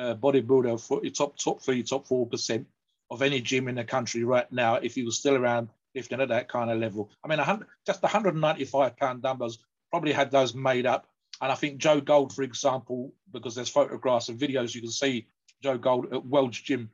uh, 0.00 0.14
bodybuilder 0.14 0.80
for 0.80 1.02
top 1.10 1.36
top 1.36 1.62
three, 1.62 1.82
top 1.82 2.06
four 2.06 2.26
percent 2.26 2.66
of 3.10 3.22
any 3.22 3.40
gym 3.40 3.68
in 3.68 3.74
the 3.74 3.84
country 3.84 4.24
right 4.24 4.50
now 4.52 4.76
if 4.76 4.94
he 4.94 5.02
was 5.02 5.18
still 5.18 5.36
around 5.36 5.68
lifting 5.94 6.20
at 6.20 6.28
that 6.28 6.48
kind 6.48 6.70
of 6.70 6.78
level. 6.78 7.10
I 7.24 7.28
mean, 7.28 7.44
just 7.86 8.02
195 8.02 8.96
pound 8.96 9.22
dumbbells 9.22 9.58
probably 9.90 10.12
had 10.12 10.30
those 10.30 10.54
made 10.54 10.86
up. 10.86 11.06
And 11.40 11.50
I 11.50 11.54
think 11.54 11.78
Joe 11.78 12.00
Gold, 12.00 12.32
for 12.32 12.42
example, 12.42 13.12
because 13.32 13.54
there's 13.54 13.68
photographs 13.68 14.28
and 14.28 14.38
videos, 14.38 14.74
you 14.74 14.80
can 14.80 14.90
see 14.90 15.26
Joe 15.62 15.78
Gold 15.78 16.12
at 16.12 16.24
World 16.24 16.52
Gym 16.52 16.90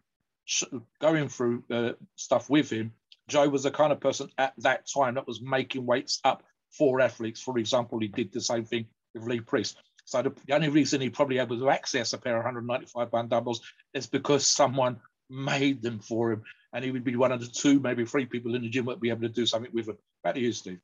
going 1.00 1.28
through 1.28 1.64
uh, 1.70 1.92
stuff 2.14 2.48
with 2.48 2.70
him. 2.70 2.92
Joe 3.28 3.48
was 3.48 3.64
the 3.64 3.70
kind 3.70 3.92
of 3.92 4.00
person 4.00 4.30
at 4.38 4.54
that 4.58 4.86
time 4.86 5.14
that 5.14 5.26
was 5.26 5.42
making 5.42 5.84
weights 5.84 6.20
up 6.25 6.44
for 6.70 7.00
athletes. 7.00 7.40
For 7.40 7.58
example, 7.58 7.98
he 7.98 8.08
did 8.08 8.32
the 8.32 8.40
same 8.40 8.64
thing 8.64 8.86
with 9.14 9.25
Lee 9.25 9.40
Priest. 9.40 9.76
So 10.06 10.22
the, 10.22 10.32
the 10.46 10.54
only 10.54 10.68
reason 10.68 11.00
he 11.00 11.10
probably 11.10 11.38
able 11.38 11.58
to 11.58 11.68
access 11.68 12.12
a 12.12 12.18
pair 12.18 12.36
of 12.36 12.44
195 12.44 13.10
pound 13.10 13.28
dumbbells 13.28 13.60
is 13.92 14.06
because 14.06 14.46
someone 14.46 14.98
made 15.28 15.82
them 15.82 15.98
for 15.98 16.32
him, 16.32 16.42
and 16.72 16.84
he 16.84 16.92
would 16.92 17.02
be 17.04 17.16
one 17.16 17.32
of 17.32 17.40
the 17.40 17.48
two, 17.48 17.80
maybe 17.80 18.04
three 18.06 18.25
people 18.25 18.54
in 18.54 18.62
the 18.62 18.68
gym 18.68 18.84
that 18.84 18.92
would 18.92 19.00
be 19.00 19.10
able 19.10 19.22
to 19.22 19.28
do 19.28 19.44
something 19.44 19.72
with 19.75 19.86
them. 19.86 19.98
Back 20.22 20.34
to 20.36 20.40
you, 20.40 20.52
Steve. 20.52 20.78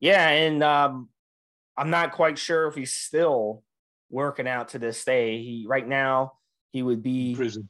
Yeah, 0.00 0.26
and 0.26 0.62
um, 0.64 1.10
I'm 1.76 1.90
not 1.90 2.12
quite 2.12 2.38
sure 2.38 2.66
if 2.66 2.74
he's 2.74 2.94
still 2.94 3.62
working 4.10 4.48
out 4.48 4.70
to 4.70 4.78
this 4.78 5.04
day. 5.04 5.42
He 5.42 5.66
right 5.68 5.86
now 5.86 6.32
he 6.72 6.82
would 6.82 7.02
be 7.02 7.34
Prison. 7.36 7.68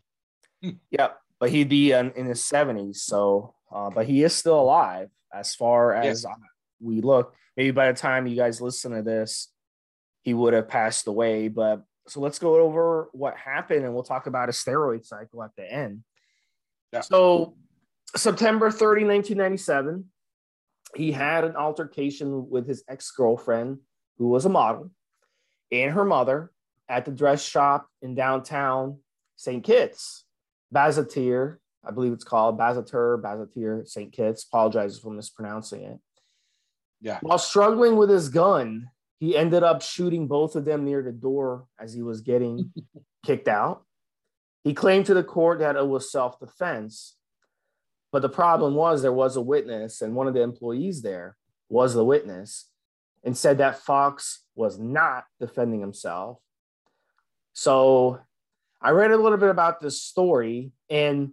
Yep, 0.90 1.18
but 1.40 1.50
he'd 1.50 1.68
be 1.68 1.90
in, 1.90 2.12
in 2.12 2.26
his 2.26 2.42
70s. 2.42 2.96
So, 2.98 3.54
uh, 3.74 3.90
but 3.90 4.06
he 4.06 4.22
is 4.22 4.32
still 4.34 4.60
alive 4.60 5.10
as 5.34 5.54
far 5.56 5.92
as 5.94 6.22
Yeah. 6.22 6.34
we 6.80 7.00
look. 7.00 7.34
Maybe 7.56 7.70
by 7.70 7.92
the 7.92 7.98
time 7.98 8.26
you 8.26 8.36
guys 8.36 8.60
listen 8.60 8.92
to 8.92 9.02
this, 9.02 9.48
he 10.22 10.34
would 10.34 10.54
have 10.54 10.68
passed 10.68 11.06
away. 11.06 11.48
But 11.48 11.82
so 12.08 12.20
let's 12.20 12.38
go 12.38 12.56
over 12.56 13.08
what 13.12 13.36
happened 13.36 13.84
and 13.84 13.94
we'll 13.94 14.02
talk 14.02 14.26
about 14.26 14.48
a 14.48 14.52
steroid 14.52 15.04
cycle 15.04 15.42
at 15.42 15.50
the 15.56 15.70
end. 15.70 16.02
Yeah. 16.92 17.00
So, 17.00 17.56
September 18.14 18.70
30, 18.70 19.04
1997, 19.04 20.04
he 20.94 21.12
had 21.12 21.44
an 21.44 21.56
altercation 21.56 22.50
with 22.50 22.68
his 22.68 22.84
ex 22.88 23.10
girlfriend, 23.10 23.78
who 24.18 24.28
was 24.28 24.44
a 24.44 24.50
model, 24.50 24.90
and 25.70 25.92
her 25.92 26.04
mother 26.04 26.52
at 26.88 27.06
the 27.06 27.10
dress 27.10 27.42
shop 27.42 27.88
in 28.02 28.14
downtown 28.14 28.98
St. 29.36 29.64
Kitts. 29.64 30.24
Bazatir, 30.74 31.56
I 31.84 31.90
believe 31.90 32.12
it's 32.12 32.24
called 32.24 32.58
Bazatir, 32.58 33.20
Bazatir, 33.20 33.88
St. 33.88 34.12
Kitts. 34.12 34.44
Apologizes 34.44 35.00
for 35.00 35.10
mispronouncing 35.10 35.82
it. 35.84 35.98
Yeah. 37.02 37.18
While 37.20 37.38
struggling 37.38 37.96
with 37.96 38.08
his 38.08 38.28
gun, 38.28 38.88
he 39.18 39.36
ended 39.36 39.64
up 39.64 39.82
shooting 39.82 40.28
both 40.28 40.56
of 40.56 40.64
them 40.64 40.84
near 40.84 41.02
the 41.02 41.12
door 41.12 41.66
as 41.78 41.92
he 41.92 42.02
was 42.02 42.20
getting 42.20 42.72
kicked 43.26 43.48
out. 43.48 43.84
He 44.64 44.72
claimed 44.72 45.06
to 45.06 45.14
the 45.14 45.24
court 45.24 45.58
that 45.58 45.76
it 45.76 45.86
was 45.86 46.10
self 46.10 46.38
defense. 46.38 47.16
But 48.12 48.22
the 48.22 48.28
problem 48.28 48.74
was 48.74 49.02
there 49.02 49.12
was 49.12 49.36
a 49.36 49.40
witness, 49.40 50.00
and 50.00 50.14
one 50.14 50.28
of 50.28 50.34
the 50.34 50.42
employees 50.42 51.02
there 51.02 51.36
was 51.68 51.94
the 51.94 52.04
witness 52.04 52.68
and 53.24 53.36
said 53.36 53.58
that 53.58 53.78
Fox 53.78 54.44
was 54.54 54.78
not 54.78 55.24
defending 55.40 55.80
himself. 55.80 56.38
So 57.54 58.20
I 58.80 58.90
read 58.90 59.10
a 59.10 59.16
little 59.16 59.38
bit 59.38 59.48
about 59.48 59.80
this 59.80 60.02
story, 60.02 60.72
and 60.90 61.32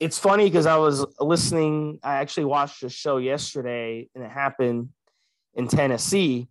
it's 0.00 0.18
funny 0.18 0.44
because 0.44 0.66
I 0.66 0.76
was 0.76 1.04
listening. 1.20 1.98
I 2.02 2.16
actually 2.16 2.46
watched 2.46 2.82
a 2.82 2.88
show 2.88 3.18
yesterday, 3.18 4.08
and 4.14 4.24
it 4.24 4.30
happened 4.30 4.88
in 5.58 5.68
Tennessee 5.68 6.48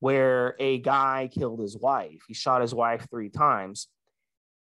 where 0.00 0.54
a 0.58 0.78
guy 0.78 1.30
killed 1.32 1.60
his 1.60 1.76
wife. 1.76 2.20
He 2.28 2.34
shot 2.34 2.60
his 2.60 2.74
wife 2.74 3.06
three 3.10 3.30
times. 3.30 3.88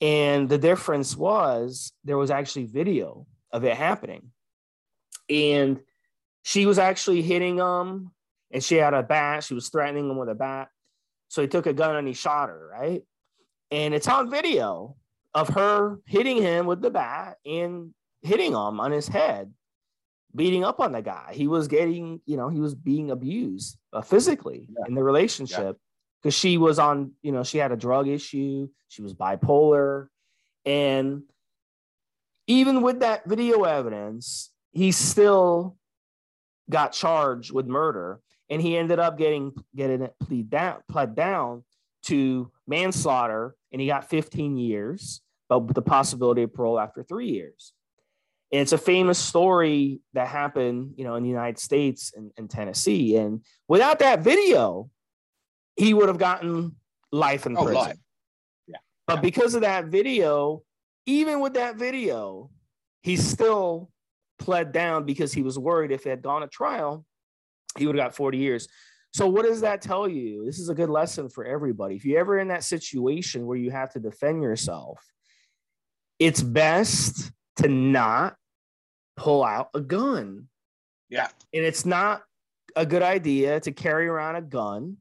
And 0.01 0.49
the 0.49 0.59
difference 0.59 1.17
was 1.17 1.93
there 2.05 2.19
was 2.19 2.31
actually 2.31 2.67
video 2.67 3.27
of 3.51 3.65
it 3.65 3.77
happening. 3.77 4.31
And 5.29 5.81
she 6.43 6.67
was 6.67 6.79
actually 6.79 7.23
hitting 7.23 7.57
him, 7.57 8.13
and 8.53 8.63
she 8.63 8.77
had 8.77 8.95
a 8.95 9.03
bat. 9.03 9.43
She 9.43 9.55
was 9.55 9.69
threatening 9.69 10.09
him 10.09 10.17
with 10.17 10.29
a 10.29 10.35
bat. 10.35 10.69
So 11.29 11.43
he 11.43 11.49
took 11.49 11.67
a 11.67 11.73
gun 11.73 11.97
and 11.97 12.07
he 12.07 12.15
shot 12.15 12.51
her, 12.51 12.69
right? 12.71 13.03
And 13.73 13.95
it's 13.95 14.07
on 14.07 14.31
video 14.31 14.95
of 15.35 15.49
her 15.49 15.99
hitting 16.07 16.41
him 16.41 16.67
with 16.67 16.81
the 16.81 16.91
bat 16.91 17.39
and 17.45 17.93
hitting 18.23 18.53
him 18.53 18.81
on 18.81 18.93
his 18.93 19.09
head, 19.09 19.53
beating 20.37 20.65
up 20.65 20.81
on 20.81 20.93
the 20.93 21.03
guy. 21.03 21.33
He 21.33 21.49
was 21.49 21.67
getting, 21.69 22.21
you 22.27 22.37
know, 22.37 22.49
he 22.49 22.61
was 22.61 22.75
being 22.75 23.11
abused 23.11 23.79
uh, 23.93 24.03
physically 24.03 24.69
Yeah. 24.71 24.87
in 24.89 24.95
the 24.95 25.03
relationship 25.03 25.77
because 26.23 26.35
she 26.35 26.59
was 26.59 26.79
on, 26.79 27.13
you 27.23 27.33
know, 27.33 27.43
she 27.43 27.59
had 27.59 27.73
a 27.73 27.77
drug 27.77 28.07
issue, 28.09 28.69
she 28.89 29.03
was 29.03 29.15
bipolar. 29.15 30.09
And 30.65 31.23
even 32.47 32.83
with 32.83 33.01
that 33.01 33.25
video 33.27 33.65
evidence, 33.65 34.53
he 34.73 34.93
still 34.93 35.77
got 36.71 36.93
charged 36.93 37.53
with 37.53 37.67
murder 37.67 38.21
and 38.51 38.61
he 38.61 38.77
ended 38.77 38.99
up 38.99 39.17
getting 39.19 39.53
getting 39.75 40.03
it 40.03 40.15
plead 40.21 40.51
down 40.51 40.81
pled 40.89 41.15
down 41.15 41.65
to 42.03 42.51
manslaughter 42.67 43.55
and 43.73 43.81
he 43.81 43.87
got 43.87 44.09
15 44.11 44.57
years 44.57 45.21
but 45.49 45.61
with 45.61 45.75
the 45.75 45.83
possibility 45.83 46.43
of 46.43 46.53
parole 46.53 46.79
after 46.81 47.05
three 47.05 47.29
years 47.29 47.73
it's 48.61 48.73
a 48.73 48.79
famous 48.79 49.19
story 49.19 50.01
that 50.13 50.29
happened 50.29 50.95
you 50.97 51.05
know 51.05 51.15
in 51.17 51.23
the 51.23 51.29
united 51.29 51.59
states 51.59 52.13
and, 52.17 52.31
and 52.37 52.49
tennessee. 52.51 53.17
And 53.17 53.43
without 53.69 53.99
that 54.01 54.21
video 54.21 54.91
he 55.77 55.93
would 55.93 56.09
have 56.09 56.19
gotten 56.19 56.77
life 57.13 57.47
in 57.47 57.57
Oh, 57.57 57.65
prison. 57.65 57.75
life. 57.75 57.99
Yeah. 58.67 58.77
but 59.07 59.23
because 59.23 59.55
of 59.55 59.63
that 59.63 59.87
video 59.87 60.63
even 61.07 61.41
with 61.41 61.55
that 61.55 61.77
video 61.77 62.51
he 63.03 63.17
still 63.17 63.91
pled 64.39 64.73
down 64.73 65.05
because 65.05 65.33
he 65.33 65.43
was 65.43 65.59
worried 65.59 65.93
if 65.93 66.07
it 66.07 66.11
had 66.11 66.23
gone 66.23 66.43
to 66.43 66.49
trial 66.49 67.05
he 67.79 67.87
would 67.87 67.97
have 67.97 68.07
got 68.07 68.15
40 68.17 68.39
years. 68.39 68.69
So 69.13 69.27
what 69.29 69.45
does 69.45 69.61
that 69.63 69.83
tell 69.83 70.09
you? 70.09 70.45
This 70.47 70.59
is 70.59 70.69
a 70.69 70.75
good 70.75 70.91
lesson 70.91 71.29
for 71.29 71.45
everybody. 71.45 71.97
If 71.97 72.05
you're 72.05 72.21
ever 72.21 72.39
in 72.39 72.49
that 72.49 72.65
situation 72.65 73.47
where 73.47 73.57
you 73.57 73.71
have 73.71 73.93
to 73.93 74.01
defend 74.01 74.43
yourself 74.43 75.03
it's 76.19 76.43
best 76.43 77.31
to 77.57 77.69
not 77.69 78.37
pull 79.17 79.43
out 79.45 79.71
a 79.75 79.81
gun 79.81 80.49
Yeah. 81.09 81.29
and 81.53 81.65
it's 81.65 81.87
not 81.87 82.23
a 82.75 82.85
good 82.85 83.03
idea 83.03 83.61
to 83.61 83.73
carry 83.73 84.07
around 84.07 84.37
a 84.37 84.43
gun 84.43 84.99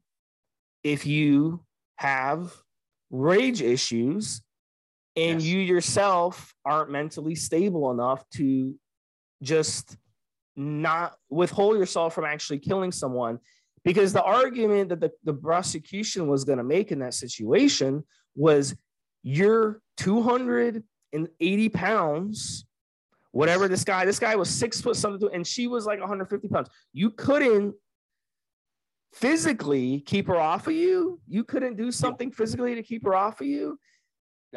if 0.82 1.06
you 1.06 1.64
have 1.96 2.52
rage 3.10 3.60
issues 3.62 4.42
and 5.16 5.40
Yes. 5.40 5.44
you 5.50 5.60
yourself 5.60 6.54
aren't 6.64 6.90
mentally 6.90 7.34
stable 7.34 7.90
enough 7.90 8.28
to 8.34 8.74
just 9.42 9.96
not 10.56 11.16
withhold 11.30 11.76
yourself 11.78 12.14
from 12.14 12.24
actually 12.24 12.58
killing 12.58 12.92
someone 12.92 13.38
because 13.84 14.12
the 14.12 14.22
argument 14.22 14.88
that 14.88 15.00
the, 15.00 15.10
the 15.24 15.34
prosecution 15.34 16.26
was 16.26 16.44
going 16.44 16.58
to 16.58 16.64
make 16.64 16.90
in 16.90 16.98
that 17.00 17.14
situation 17.14 18.02
was 18.34 18.74
you're 19.22 19.80
280 19.98 21.68
pounds 21.70 22.65
whatever 23.36 23.68
this 23.68 23.84
guy 23.84 24.04
this 24.04 24.18
guy 24.18 24.34
was 24.36 24.48
six 24.48 24.80
foot 24.80 24.96
something 24.96 25.28
and 25.32 25.46
she 25.46 25.66
was 25.66 25.86
like 25.86 26.00
150 26.00 26.48
pounds 26.48 26.68
you 26.92 27.10
couldn't 27.10 27.74
physically 29.12 30.00
keep 30.00 30.26
her 30.26 30.36
off 30.36 30.66
of 30.66 30.74
you 30.74 31.20
you 31.28 31.44
couldn't 31.44 31.76
do 31.76 31.90
something 31.90 32.30
physically 32.30 32.74
to 32.74 32.82
keep 32.82 33.04
her 33.04 33.14
off 33.14 33.40
of 33.40 33.46
you 33.46 33.78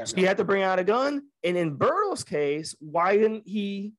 so 0.05 0.17
you 0.17 0.27
had 0.27 0.37
to 0.37 0.43
bring 0.43 0.63
out 0.63 0.79
a 0.79 0.83
gun. 0.83 1.23
And 1.43 1.57
in 1.57 1.75
Bertil's 1.75 2.23
case, 2.23 2.75
why 2.79 3.17
didn't 3.17 3.43
he? 3.45 3.93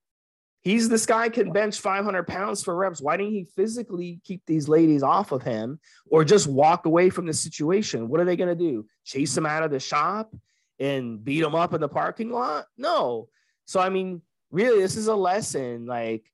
He's 0.63 0.91
this 0.91 1.07
guy 1.07 1.31
can 1.31 1.53
bench 1.53 1.81
500 1.81 2.27
pounds 2.27 2.63
for 2.63 2.77
reps. 2.77 3.01
Why 3.01 3.17
didn't 3.17 3.33
he 3.33 3.47
physically 3.57 4.21
keep 4.25 4.43
these 4.47 4.69
ladies 4.69 5.03
off 5.03 5.33
of 5.33 5.43
him 5.43 5.81
or 6.11 6.23
just 6.23 6.47
walk 6.47 6.85
away 6.85 7.09
from 7.09 7.25
the 7.25 7.33
situation? 7.33 8.09
What 8.09 8.21
are 8.21 8.27
they 8.27 8.37
going 8.37 8.51
to 8.51 8.55
do? 8.55 8.87
Chase 9.05 9.35
him 9.35 9.47
out 9.47 9.63
of 9.63 9.71
the 9.71 9.81
shop 9.81 10.35
and 10.79 11.25
beat 11.25 11.43
him 11.43 11.55
up 11.55 11.73
in 11.73 11.81
the 11.81 11.89
parking 11.89 12.31
lot? 12.31 12.67
No. 12.77 13.29
So, 13.65 13.81
I 13.81 13.89
mean, 13.89 14.21
really, 14.51 14.81
this 14.81 14.97
is 14.97 15.07
a 15.07 15.15
lesson. 15.15 15.87
Like, 15.87 16.31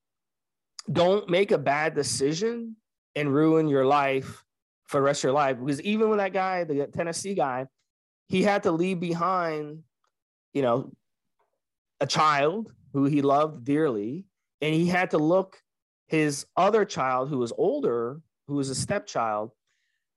don't 0.91 1.29
make 1.29 1.51
a 1.51 1.57
bad 1.57 1.93
decision 1.93 2.75
and 3.15 3.33
ruin 3.33 3.67
your 3.67 3.85
life 3.85 4.43
for 4.85 4.97
the 4.97 5.01
rest 5.01 5.19
of 5.19 5.23
your 5.25 5.33
life. 5.33 5.57
Because 5.59 5.81
even 5.81 6.09
when 6.09 6.19
that 6.19 6.33
guy, 6.33 6.63
the 6.63 6.87
Tennessee 6.87 7.33
guy, 7.33 7.67
he 8.27 8.43
had 8.43 8.63
to 8.63 8.71
leave 8.71 8.99
behind, 8.99 9.83
you 10.53 10.61
know, 10.61 10.91
a 11.99 12.07
child 12.07 12.71
who 12.93 13.05
he 13.05 13.21
loved 13.21 13.63
dearly, 13.63 14.25
and 14.61 14.73
he 14.73 14.87
had 14.87 15.11
to 15.11 15.17
look 15.17 15.61
his 16.07 16.45
other 16.55 16.85
child 16.85 17.29
who 17.29 17.37
was 17.37 17.51
older, 17.57 18.21
who 18.47 18.55
was 18.55 18.69
a 18.69 18.75
stepchild, 18.75 19.51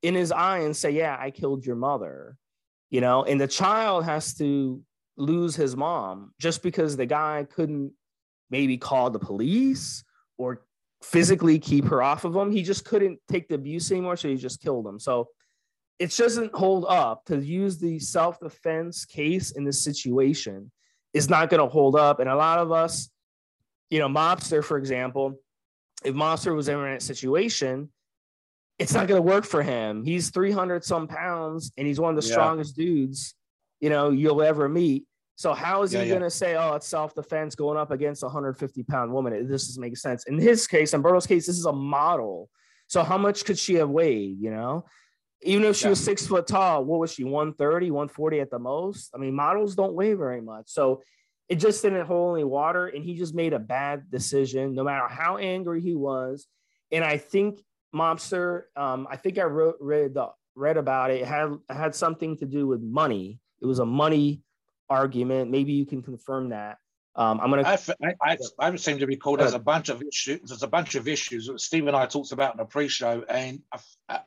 in 0.03 0.15
his 0.15 0.33
eye 0.33 0.61
and 0.61 0.77
say, 0.77 0.91
"Yeah, 0.91 1.17
I 1.19 1.31
killed 1.31 1.67
your 1.67 1.77
mother," 1.77 2.37
you 2.91 3.01
know, 3.01 3.25
and 3.25 3.41
the 3.41 3.49
child 3.49 4.05
has 4.05 4.35
to 4.35 4.83
lose 5.21 5.55
his 5.55 5.77
mom 5.77 6.33
just 6.41 6.63
because 6.63 6.97
the 6.97 7.07
guy 7.07 7.47
couldn't 7.51 7.93
maybe 8.51 8.77
call 8.77 9.11
the 9.11 9.19
police 9.19 10.03
or 10.39 10.63
physically 11.03 11.59
keep 11.59 11.85
her 11.87 12.03
off 12.03 12.25
of 12.25 12.35
him. 12.35 12.51
He 12.51 12.63
just 12.63 12.85
couldn't 12.85 13.19
take 13.29 13.49
the 13.49 13.55
abuse 13.55 13.91
anymore, 13.93 14.17
so 14.17 14.29
he 14.29 14.37
just 14.37 14.61
killed 14.61 14.87
him. 14.87 14.99
So 14.99 15.29
it 15.99 16.17
doesn't 16.17 16.55
hold 16.55 16.87
up 16.89 17.25
to 17.27 17.39
use 17.39 17.79
the 17.79 17.99
self-defense 17.99 19.05
case 19.05 19.53
in 19.53 19.65
this 19.65 19.85
situation 19.85 20.73
is 21.13 21.29
not 21.29 21.51
going 21.51 21.61
to 21.61 21.69
hold 21.69 21.95
up 21.97 22.21
and 22.21 22.29
a 22.31 22.35
lot 22.37 22.59
of 22.59 22.73
us 22.73 23.11
you 23.91 23.99
know 23.99 24.09
mobster 24.09 24.65
for 24.65 24.79
example 24.79 25.35
if 26.05 26.15
mobster 26.15 26.55
was 26.55 26.69
ever 26.69 26.87
in 26.87 26.95
that 26.95 27.03
situation 27.03 27.91
it's 28.79 28.95
not 28.95 29.09
going 29.09 29.19
to 29.19 29.23
work 29.29 29.45
for 29.45 29.63
him 29.63 30.03
he's 30.05 30.31
300 30.31 30.85
some 30.85 31.07
pounds 31.07 31.73
and 31.77 31.87
he's 31.87 32.01
one 32.01 32.17
of 32.17 32.23
the 32.23 32.27
Yeah. 32.27 32.35
strongest 32.35 32.77
dudes 32.77 33.35
you 33.81 33.91
know 33.91 34.11
you'll 34.11 34.43
ever 34.43 34.69
meet 34.69 35.05
so 35.41 35.55
how 35.55 35.83
is 35.83 35.93
Yeah, 35.93 36.01
he 36.03 36.09
yeah. 36.09 36.15
going 36.17 36.23
to 36.31 36.37
say 36.43 36.55
oh 36.57 36.75
it's 36.75 36.87
self-defense 36.87 37.55
going 37.55 37.79
up 37.79 37.91
against 37.91 38.23
a 38.23 38.27
150 38.27 38.83
pound 38.85 39.11
woman 39.13 39.31
this 39.49 39.67
doesn't 39.69 39.81
make 39.81 39.97
sense 39.97 40.25
in 40.27 40.39
his 40.39 40.67
case 40.67 40.93
in 40.95 41.01
Berto's 41.01 41.27
case 41.27 41.47
this 41.47 41.59
is 41.59 41.65
a 41.67 41.73
model 41.73 42.49
so 42.89 43.03
how 43.03 43.19
much 43.27 43.45
could 43.47 43.59
she 43.59 43.75
have 43.75 43.89
weighed 43.89 44.37
you 44.39 44.51
know 44.51 44.85
even 45.43 45.65
if 45.65 45.77
she 45.77 45.85
Yeah. 45.87 45.91
was 45.91 46.05
six 46.05 46.27
foot 46.27 46.47
tall, 46.47 46.85
what 46.85 47.01
was 47.01 47.15
she, 47.15 47.25
130, 47.25 47.91
140 47.91 48.41
at 48.41 48.51
the 48.51 48.59
most? 48.59 49.11
I 49.15 49.19
mean, 49.19 49.35
models 49.35 49.75
don't 49.75 49.95
weigh 49.95 50.13
very 50.13 50.43
much. 50.43 50.67
So 50.69 51.01
it 51.49 51.57
just 51.57 51.81
didn't 51.81 52.05
hold 52.05 52.37
any 52.37 52.45
water. 52.45 52.89
And 52.89 53.03
he 53.03 53.15
just 53.15 53.35
made 53.35 53.55
a 53.55 53.59
bad 53.59 54.11
decision, 54.11 54.75
no 54.75 54.85
matter 54.85 55.09
how 55.09 55.39
angry 55.39 55.81
he 55.81 55.95
was. 55.95 56.47
And 56.93 57.03
I 57.03 57.17
think 57.17 57.59
mobster. 57.95 58.65
Um, 58.77 59.09
I 59.11 59.17
think 59.17 59.39
I 59.39 59.45
wrote 59.45 59.77
read 59.81 60.13
the, 60.13 60.29
read 60.55 60.77
about 60.77 61.11
it. 61.11 61.23
it. 61.23 61.27
had 61.27 61.49
it 61.71 61.75
had 61.75 61.95
something 61.95 62.37
to 62.37 62.45
do 62.45 62.67
with 62.67 62.83
money. 62.83 63.41
It 63.63 63.67
was 63.67 63.79
a 63.79 63.87
money 63.87 64.43
argument. 64.91 65.51
Maybe 65.51 65.73
you 65.73 65.87
can 65.87 66.03
confirm 66.03 66.51
that. 66.51 66.79
Um, 67.17 67.41
I'm 67.41 67.51
gonna. 67.51 67.63
I, 67.63 67.79
I, 68.23 68.37
I, 68.59 68.77
seem 68.77 68.99
to 68.99 69.07
recall 69.07 69.37
there's 69.37 69.55
a 69.55 69.59
bunch 69.59 69.89
of 69.89 70.03
issues. 70.03 70.41
There's 70.49 70.63
a 70.63 70.69
bunch 70.69 70.95
of 70.95 71.09
issues 71.09 71.47
that 71.47 71.61
Steve 71.61 71.87
and 71.87 71.97
I 71.97 72.07
talked 72.07 72.33
about 72.33 72.55
in 72.55 72.59
the 72.59 72.65
pre-show, 72.65 73.25
and 73.29 73.63
I, 73.73 73.79
I, 74.09 74.21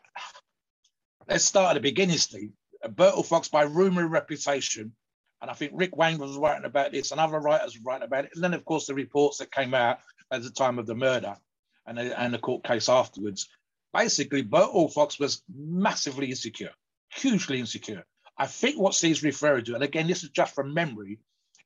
let's 1.29 1.45
start 1.45 1.71
at 1.71 1.73
the 1.75 1.79
beginning, 1.79 2.17
Steve. 2.17 2.51
Bertil 2.85 3.25
Fox, 3.25 3.47
by 3.47 3.63
rumor 3.63 4.01
and 4.01 4.11
reputation, 4.11 4.93
and 5.41 5.49
I 5.49 5.53
think 5.53 5.71
Rick 5.73 5.95
Wayne 5.95 6.17
was 6.17 6.37
writing 6.37 6.65
about 6.65 6.91
this, 6.91 7.11
and 7.11 7.21
other 7.21 7.39
writers 7.39 7.77
were 7.77 7.89
writing 7.89 8.05
about 8.05 8.25
it, 8.25 8.31
and 8.35 8.43
then 8.43 8.53
of 8.53 8.65
course 8.65 8.87
the 8.87 8.93
reports 8.93 9.37
that 9.37 9.51
came 9.51 9.73
out 9.73 9.99
at 10.31 10.43
the 10.43 10.51
time 10.51 10.77
of 10.77 10.85
the 10.85 10.95
murder, 10.95 11.37
and 11.85 11.97
the, 11.97 12.19
and 12.19 12.33
the 12.33 12.39
court 12.39 12.65
case 12.65 12.89
afterwards. 12.89 13.47
Basically, 13.93 14.43
Bertil 14.43 14.91
Fox 14.91 15.19
was 15.19 15.41
massively 15.55 16.29
insecure, 16.29 16.73
hugely 17.13 17.59
insecure. 17.59 18.03
I 18.37 18.47
think 18.47 18.79
what 18.79 18.95
Steve's 18.95 19.23
referring 19.23 19.65
to, 19.65 19.75
and 19.75 19.83
again, 19.83 20.07
this 20.07 20.23
is 20.23 20.29
just 20.29 20.55
from 20.55 20.73
memory, 20.73 21.19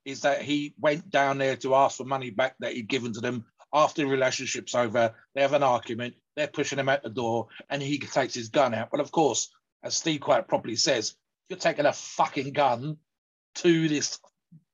is 0.05 0.21
that 0.21 0.41
he 0.41 0.73
went 0.79 1.09
down 1.09 1.37
there 1.37 1.55
to 1.57 1.75
ask 1.75 1.97
for 1.97 2.05
money 2.05 2.29
back 2.29 2.55
that 2.59 2.73
he'd 2.73 2.87
given 2.87 3.13
to 3.13 3.21
them 3.21 3.45
after 3.73 4.01
the 4.01 4.07
relationship's 4.07 4.75
over. 4.75 5.13
They 5.35 5.41
have 5.41 5.53
an 5.53 5.63
argument, 5.63 6.15
they're 6.35 6.47
pushing 6.47 6.79
him 6.79 6.89
out 6.89 7.03
the 7.03 7.09
door, 7.09 7.47
and 7.69 7.81
he 7.81 7.99
takes 7.99 8.33
his 8.33 8.49
gun 8.49 8.73
out. 8.73 8.89
But 8.91 8.99
of 8.99 9.11
course, 9.11 9.49
as 9.83 9.95
Steve 9.95 10.21
quite 10.21 10.47
properly 10.47 10.75
says, 10.75 11.15
you're 11.49 11.59
taking 11.59 11.85
a 11.85 11.93
fucking 11.93 12.53
gun 12.53 12.97
to 13.55 13.87
this 13.87 14.19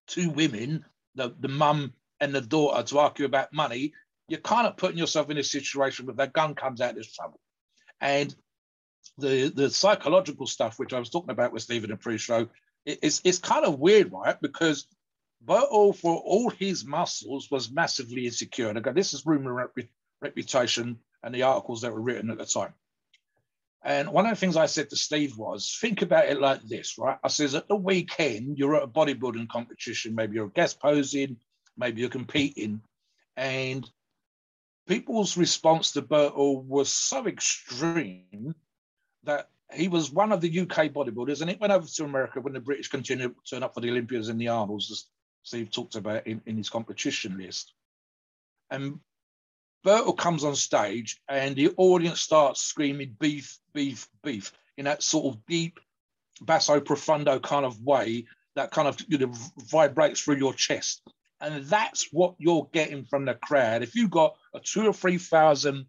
two 0.08 0.30
women, 0.30 0.86
the, 1.16 1.36
the 1.40 1.48
mum 1.48 1.94
and 2.20 2.34
the 2.34 2.42
daughter, 2.42 2.84
to 2.84 3.00
argue 3.00 3.26
about 3.26 3.54
money. 3.54 3.94
You're 4.28 4.40
kind 4.40 4.68
of 4.68 4.78
putting 4.78 4.98
yourself 4.98 5.30
in 5.30 5.38
a 5.38 5.44
situation 5.44 6.06
where 6.06 6.16
that 6.16 6.34
gun 6.34 6.56
comes 6.56 6.82
out, 6.82 6.96
there's 6.96 7.12
trouble. 7.12 7.40
And 8.02 8.36
the 9.18 9.50
the 9.50 9.70
psychological 9.70 10.48
stuff, 10.48 10.80
which 10.80 10.94
I 10.94 11.00
was 11.00 11.10
talking 11.10 11.32
about 11.32 11.54
with 11.54 11.64
Stephen 11.64 11.92
in 11.92 11.98
pre-show, 11.98 12.50
it's 12.86 13.22
it's 13.24 13.40
kind 13.40 13.66
of 13.66 13.80
weird, 13.80 14.12
right? 14.12 14.40
Because 14.42 14.88
Bertil, 15.46 15.96
for 15.96 16.18
all 16.18 16.50
his 16.50 16.86
muscles, 16.86 17.50
was 17.52 17.72
massively 17.72 18.26
insecure. 18.26 18.70
And 18.70 18.78
again, 18.78 18.96
this 18.96 19.14
is 19.14 19.26
rumor 19.26 19.54
rep- 19.54 19.90
reputation 20.22 21.00
and 21.22 21.34
the 21.34 21.44
articles 21.44 21.82
that 21.82 21.94
were 21.94 22.02
written 22.02 22.32
at 22.32 22.38
the 22.38 22.46
time. 22.46 22.74
And 23.86 24.12
one 24.14 24.26
of 24.26 24.32
the 24.32 24.38
things 24.38 24.56
I 24.56 24.68
said 24.68 24.90
to 24.90 24.96
Steve 24.96 25.38
was, 25.38 25.78
think 25.80 26.02
about 26.02 26.30
it 26.30 26.40
like 26.40 26.62
this, 26.62 26.98
right? 26.98 27.18
I 27.22 27.28
says 27.28 27.54
at 27.54 27.68
the 27.68 27.76
weekend, 27.76 28.58
you're 28.58 28.76
at 28.76 28.84
a 28.84 28.88
bodybuilding 28.88 29.50
competition, 29.50 30.16
maybe 30.16 30.36
you're 30.36 30.48
guest 30.48 30.80
posing, 30.80 31.38
maybe 31.78 32.00
you're 32.00 32.10
competing, 32.10 32.82
and 33.36 33.90
people's 34.88 35.36
response 35.36 35.92
to 35.92 36.02
Bertil 36.02 36.64
was 36.64 36.94
so 36.94 37.28
extreme 37.28 38.56
that 39.24 39.50
he 39.74 39.88
was 39.88 40.12
one 40.12 40.32
of 40.32 40.42
the 40.42 40.60
UK 40.60 40.92
bodybuilders, 40.92 41.42
and 41.42 41.50
it 41.50 41.60
went 41.60 41.74
over 41.74 41.88
to 41.88 42.04
America 42.04 42.42
when 42.42 42.54
the 42.54 42.60
British 42.60 42.90
continued 42.90 43.36
to 43.46 43.56
turn 43.56 43.64
up 43.64 43.74
for 43.74 43.82
the 43.82 43.90
Olympians 43.90 44.30
and 44.30 44.40
the 44.40 44.50
Arnolds, 44.50 44.92
as 44.92 45.06
Steve 45.44 45.72
talked 45.72 45.96
about 45.96 46.28
in, 46.28 46.42
in 46.46 46.58
his 46.58 46.70
competition 46.70 47.38
list. 47.38 47.74
And 48.70 49.00
Bertil 49.86 50.18
comes 50.18 50.44
on 50.44 50.56
stage 50.56 51.22
and 51.28 51.56
the 51.56 51.74
audience 51.78 52.22
starts 52.22 52.62
screaming 52.62 53.16
beef, 53.20 53.58
beef, 53.74 54.08
beef 54.24 54.54
in 54.78 54.86
that 54.86 55.04
sort 55.04 55.34
of 55.34 55.46
deep 55.46 55.80
basso 56.42 56.80
profundo 56.80 57.40
kind 57.40 57.66
of 57.66 57.80
way 57.82 58.26
that 58.56 58.72
kind 58.72 58.88
of 58.88 58.98
you 59.08 59.18
know 59.18 59.34
vibrates 59.58 60.22
through 60.22 60.38
your 60.38 60.54
chest. 60.54 61.02
And 61.42 61.66
that's 61.66 62.08
what 62.12 62.36
you're 62.38 62.70
getting 62.72 63.04
from 63.04 63.26
the 63.26 63.34
crowd. 63.34 63.84
If 63.84 63.96
you've 63.96 64.10
got 64.10 64.36
a 64.54 64.60
two 64.60 64.88
or 64.88 64.94
three 64.94 65.18
thousand 65.18 65.88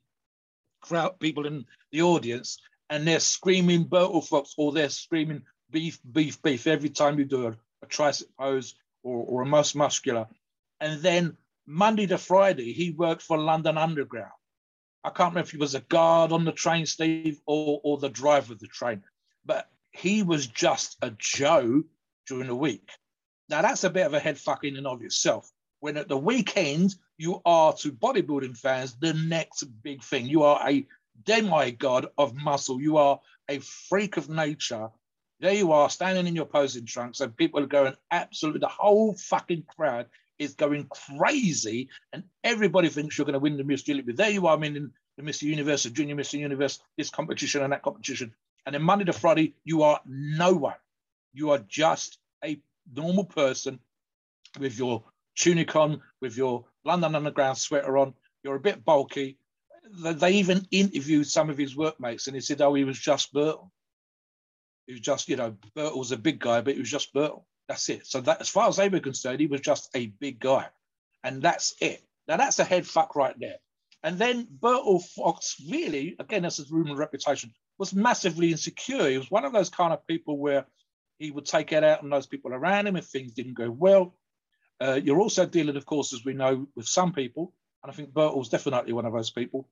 crowd 0.81 1.19
people 1.21 1.47
in 1.47 1.65
the 1.93 2.03
audience 2.03 2.59
and 2.95 3.09
they're 3.09 3.19
screaming 3.19 3.85
Bertil 3.85 4.25
Fox 4.25 4.55
or 4.57 4.71
they're 4.71 4.89
screaming 4.89 5.43
beef, 5.73 5.99
beef, 6.13 6.41
beef 6.43 6.69
every 6.69 6.91
time 6.91 7.19
you 7.19 7.25
do 7.25 7.49
a, 7.49 7.57
a 7.83 7.87
tricep 7.89 8.29
pose 8.39 8.77
or, 9.03 9.25
or 9.27 9.43
a 9.43 9.47
most 9.47 9.75
muscular. 9.75 10.29
And 10.81 11.03
then 11.03 11.37
Monday 11.67 12.07
to 12.07 12.19
Friday, 12.19 12.73
he 12.73 12.93
worked 12.93 13.23
for 13.23 13.37
London 13.37 13.77
Underground. 13.77 14.31
I 15.03 15.11
can't 15.11 15.33
remember 15.33 15.41
if 15.41 15.51
he 15.51 15.57
was 15.57 15.75
a 15.75 15.81
guard 15.81 16.31
on 16.31 16.45
the 16.45 16.53
train, 16.53 16.87
Steve, 16.87 17.41
or, 17.47 17.81
or 17.83 17.99
the 17.99 18.09
driver 18.09 18.53
of 18.53 18.61
the 18.61 18.69
train, 18.69 19.03
but 19.45 19.69
he 19.91 20.23
was 20.23 20.47
just 20.47 20.97
a 21.03 21.11
Joe 21.19 21.83
during 22.29 22.47
the 22.47 22.55
week. 22.55 22.89
Now, 23.49 23.61
that's 23.63 23.83
a 23.83 23.91
bit 23.91 24.07
of 24.07 24.15
a 24.15 24.21
head 24.21 24.39
fuck 24.39 24.63
in 24.63 24.77
and 24.77 24.87
of 24.87 25.03
itself. 25.03 25.51
When 25.81 25.97
at 25.97 26.07
the 26.07 26.17
weekend, 26.17 26.95
you 27.19 27.43
are 27.45 27.73
to 27.73 27.91
bodybuilding 27.91 28.57
fans 28.57 28.95
the 29.01 29.15
next 29.15 29.65
big 29.83 30.05
thing. 30.05 30.27
You 30.27 30.45
are 30.45 30.61
a 30.67 30.87
demigod 31.23 32.07
of 32.19 32.35
muscle. 32.35 32.81
You 32.81 32.97
are 32.99 33.21
a 33.49 33.59
freak 33.59 34.17
of 34.17 34.29
nature 34.29 34.91
there 35.41 35.53
you 35.53 35.73
are, 35.73 35.91
standing 35.91 36.27
in 36.27 36.35
your 36.35 36.47
posing 36.47 36.87
trunks, 36.87 37.21
and 37.21 37.37
people 37.37 37.61
are 37.61 37.67
going 37.67 37.95
absolutely, 38.11 38.61
the 38.61 38.69
whole 38.69 39.15
fucking 39.15 39.65
crowd 39.77 40.07
is 40.39 40.55
going 40.55 40.87
crazy, 40.87 41.91
and 42.13 42.25
everybody 42.43 42.89
thinks 42.89 43.19
you're 43.19 43.27
going 43.27 43.35
to 43.35 43.39
win 43.39 43.57
the 43.57 43.65
Miss 43.65 43.83
Julie. 43.83 44.03
But 44.03 44.17
there 44.17 44.31
you 44.31 44.47
are, 44.47 44.57
I 44.57 44.69
the 44.69 44.91
Mr. 45.23 45.43
Universe, 45.43 45.83
the 45.83 45.91
Junior 45.91 46.17
Mr. 46.17 46.39
Universe, 46.39 46.81
this 46.97 47.11
competition 47.11 47.63
and 47.63 47.73
that 47.73 47.83
competition. 47.83 48.35
And 48.65 48.75
then 48.75 48.83
Monday 48.83 49.05
to 49.05 49.13
Friday, 49.13 49.55
you 49.65 49.83
are 49.83 50.01
no 50.07 50.55
one. 50.55 50.77
You 51.35 51.51
are 51.51 51.59
just 51.59 52.19
a 52.43 52.61
normal 52.93 53.25
person 53.25 53.81
with 54.59 54.79
your 54.79 55.05
tunic 55.37 55.77
on, 55.77 56.01
with 56.21 56.37
your 56.37 56.65
London 56.85 57.15
Underground 57.15 57.59
sweater 57.59 57.99
on. 57.99 58.15
You're 58.43 58.57
a 58.57 58.61
bit 58.61 58.85
bulky. 58.85 59.37
They 59.91 60.33
even 60.33 60.67
interviewed 60.71 61.27
some 61.27 61.51
of 61.51 61.59
his 61.59 61.77
workmates, 61.77 62.27
and 62.27 62.35
he 62.35 62.41
said, 62.41 62.61
"Oh, 62.61 62.75
he 62.75 62.85
was 62.85 62.99
just 62.99 63.33
Bertil." 63.33 63.71
He 64.87 64.93
was 64.93 65.01
just, 65.01 65.29
you 65.29 65.37
know, 65.37 65.57
Bertil 65.77 65.99
was 65.99 66.13
a 66.13 66.17
big 66.17 66.39
guy, 66.39 66.61
but 66.61 66.75
he 66.75 66.81
was 66.81 66.91
just 66.91 67.15
Bertil. 67.15 67.45
That's 67.69 67.89
it. 67.89 68.07
So 68.07 68.21
that, 68.23 68.41
as 68.41 68.49
far 68.49 68.69
as 68.69 68.77
they 68.77 68.89
were 68.89 69.01
concerned, 69.01 69.41
he 69.41 69.47
was 69.47 69.61
just 69.61 69.89
a 69.95 70.07
big 70.07 70.41
guy, 70.41 70.69
and 71.23 71.43
that's 71.43 71.75
it. 71.81 72.03
Now 72.29 72.37
that's 72.37 72.59
a 72.59 72.65
head 72.65 72.87
fuck 72.87 73.17
right 73.17 73.35
there. 73.39 73.57
And 74.03 74.19
then 74.19 74.47
Bertil 74.61 75.03
Fox 75.03 75.57
really, 75.71 76.17
again, 76.19 76.43
that's 76.43 76.59
his 76.59 76.71
rumor 76.71 76.95
reputation, 76.95 77.55
was 77.79 77.95
massively 77.95 78.51
insecure. 78.51 79.09
He 79.09 79.19
was 79.19 79.31
one 79.31 79.45
of 79.45 79.53
those 79.53 79.71
kind 79.71 79.93
of 79.93 80.07
people 80.07 80.39
where 80.39 80.67
he 81.19 81.31
would 81.31 81.47
take 81.47 81.73
it 81.73 81.85
out 81.85 82.03
on 82.03 82.11
those 82.11 82.27
people 82.27 82.53
around 82.53 82.87
him 82.87 82.97
if 82.97 83.07
things 83.07 83.33
didn't 83.33 83.55
go 83.55 83.71
well. 83.71 84.15
Uh, 84.81 85.01
you're 85.03 85.21
also 85.21 85.47
dealing, 85.47 85.77
of 85.77 85.87
course, 85.87 86.13
as 86.13 86.25
we 86.25 86.35
know, 86.35 86.67
with 86.77 86.87
some 86.87 87.13
people, 87.13 87.55
and 87.85 87.93
I 87.93 87.95
think 87.95 88.15
Bertil's 88.15 88.49
definitely 88.49 88.95
one 88.95 89.05
of 89.05 89.13
those 89.13 89.31
people 89.31 89.69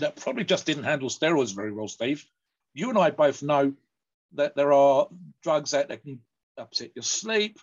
that 0.00 0.16
probably 0.16 0.44
just 0.44 0.66
didn't 0.66 0.82
handle 0.82 1.08
steroids 1.08 1.54
very 1.54 1.72
well, 1.72 1.86
Steve. 1.86 2.26
You 2.74 2.90
and 2.90 2.98
I 2.98 3.10
both 3.10 3.40
know 3.42 3.72
that 4.32 4.56
there 4.56 4.72
are 4.72 5.08
drugs 5.44 5.70
that, 5.70 5.88
that 5.88 6.02
can 6.02 6.18
upset 6.58 6.90
your 6.96 7.04
sleep. 7.04 7.58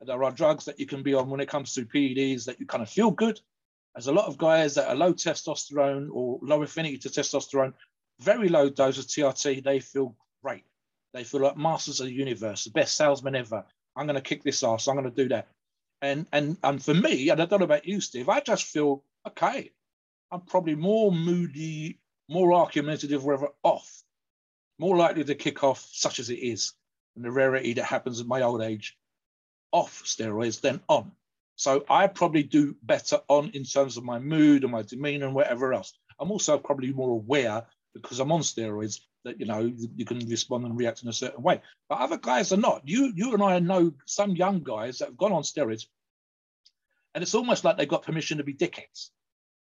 There 0.00 0.24
are 0.24 0.32
drugs 0.32 0.64
that 0.64 0.80
you 0.80 0.86
can 0.86 1.02
be 1.02 1.12
on 1.12 1.28
when 1.28 1.40
it 1.40 1.50
comes 1.50 1.74
to 1.74 1.84
PEDs 1.84 2.46
that 2.46 2.58
you 2.58 2.66
kind 2.66 2.82
of 2.82 2.88
feel 2.88 3.10
good. 3.10 3.38
There's 3.94 4.08
a 4.08 4.12
lot 4.12 4.26
of 4.26 4.38
guys 4.38 4.74
that 4.74 4.88
are 4.88 4.96
low 4.96 5.12
testosterone 5.12 6.08
or 6.10 6.38
low 6.42 6.62
affinity 6.62 6.96
to 6.98 7.10
testosterone, 7.10 7.74
very 8.20 8.48
low 8.48 8.70
dose 8.70 8.98
of 8.98 9.04
TRT, 9.04 9.62
they 9.62 9.80
feel 9.80 10.16
great. 10.42 10.64
They 11.12 11.24
feel 11.24 11.42
like 11.42 11.58
masters 11.58 12.00
of 12.00 12.06
the 12.06 12.12
universe, 12.12 12.64
the 12.64 12.70
best 12.70 12.96
salesman 12.96 13.36
ever. 13.36 13.64
I'm 13.96 14.06
going 14.06 14.16
to 14.16 14.22
kick 14.22 14.42
this 14.42 14.64
ass. 14.64 14.88
I'm 14.88 14.96
going 14.96 15.08
to 15.08 15.22
do 15.22 15.28
that. 15.28 15.48
And 16.04 16.26
and 16.32 16.58
and 16.62 16.84
for 16.84 16.94
me, 16.94 17.30
and 17.30 17.42
I 17.42 17.46
don't 17.46 17.60
know 17.60 17.64
about 17.64 17.86
you, 17.86 18.00
Steve, 18.00 18.28
I 18.28 18.40
just 18.40 18.64
feel 18.64 19.04
okay. 19.28 19.72
I'm 20.30 20.42
probably 20.42 20.74
more 20.76 21.12
moody, 21.12 22.00
more 22.28 22.52
argumentative, 22.54 23.24
whatever, 23.24 23.50
off 23.62 24.04
more 24.78 24.96
likely 24.96 25.24
to 25.24 25.34
kick 25.34 25.62
off, 25.64 25.88
such 25.92 26.18
as 26.18 26.30
it 26.30 26.38
is, 26.38 26.72
and 27.16 27.24
the 27.24 27.30
rarity 27.30 27.74
that 27.74 27.84
happens 27.84 28.20
at 28.20 28.26
my 28.26 28.42
old 28.42 28.62
age, 28.62 28.96
off 29.72 30.02
steroids 30.04 30.60
than 30.60 30.80
on. 30.88 31.12
So 31.56 31.84
I 31.88 32.08
probably 32.08 32.42
do 32.42 32.76
better 32.82 33.20
on 33.28 33.50
in 33.50 33.64
terms 33.64 33.96
of 33.96 34.04
my 34.04 34.18
mood 34.18 34.64
and 34.64 34.72
my 34.72 34.82
demeanor 34.82 35.26
and 35.26 35.34
whatever 35.34 35.72
else. 35.72 35.92
I'm 36.18 36.30
also 36.32 36.58
probably 36.58 36.92
more 36.92 37.10
aware 37.10 37.64
because 37.94 38.18
I'm 38.18 38.32
on 38.32 38.40
steroids 38.40 39.00
that 39.24 39.38
you 39.38 39.46
know 39.46 39.72
you 39.96 40.04
can 40.04 40.18
respond 40.28 40.64
and 40.64 40.76
react 40.76 41.02
in 41.02 41.08
a 41.08 41.12
certain 41.12 41.42
way. 41.42 41.60
But 41.88 42.00
other 42.00 42.18
guys 42.18 42.52
are 42.52 42.58
not. 42.58 42.82
You 42.84 43.12
you 43.14 43.34
and 43.34 43.42
I 43.42 43.60
know 43.60 43.92
some 44.06 44.32
young 44.32 44.62
guys 44.62 44.98
that 44.98 45.06
have 45.06 45.16
gone 45.16 45.32
on 45.32 45.42
steroids, 45.42 45.86
and 47.14 47.22
it's 47.22 47.34
almost 47.34 47.64
like 47.64 47.76
they've 47.76 47.88
got 47.88 48.02
permission 48.02 48.38
to 48.38 48.44
be 48.44 48.54
dickheads. 48.54 49.10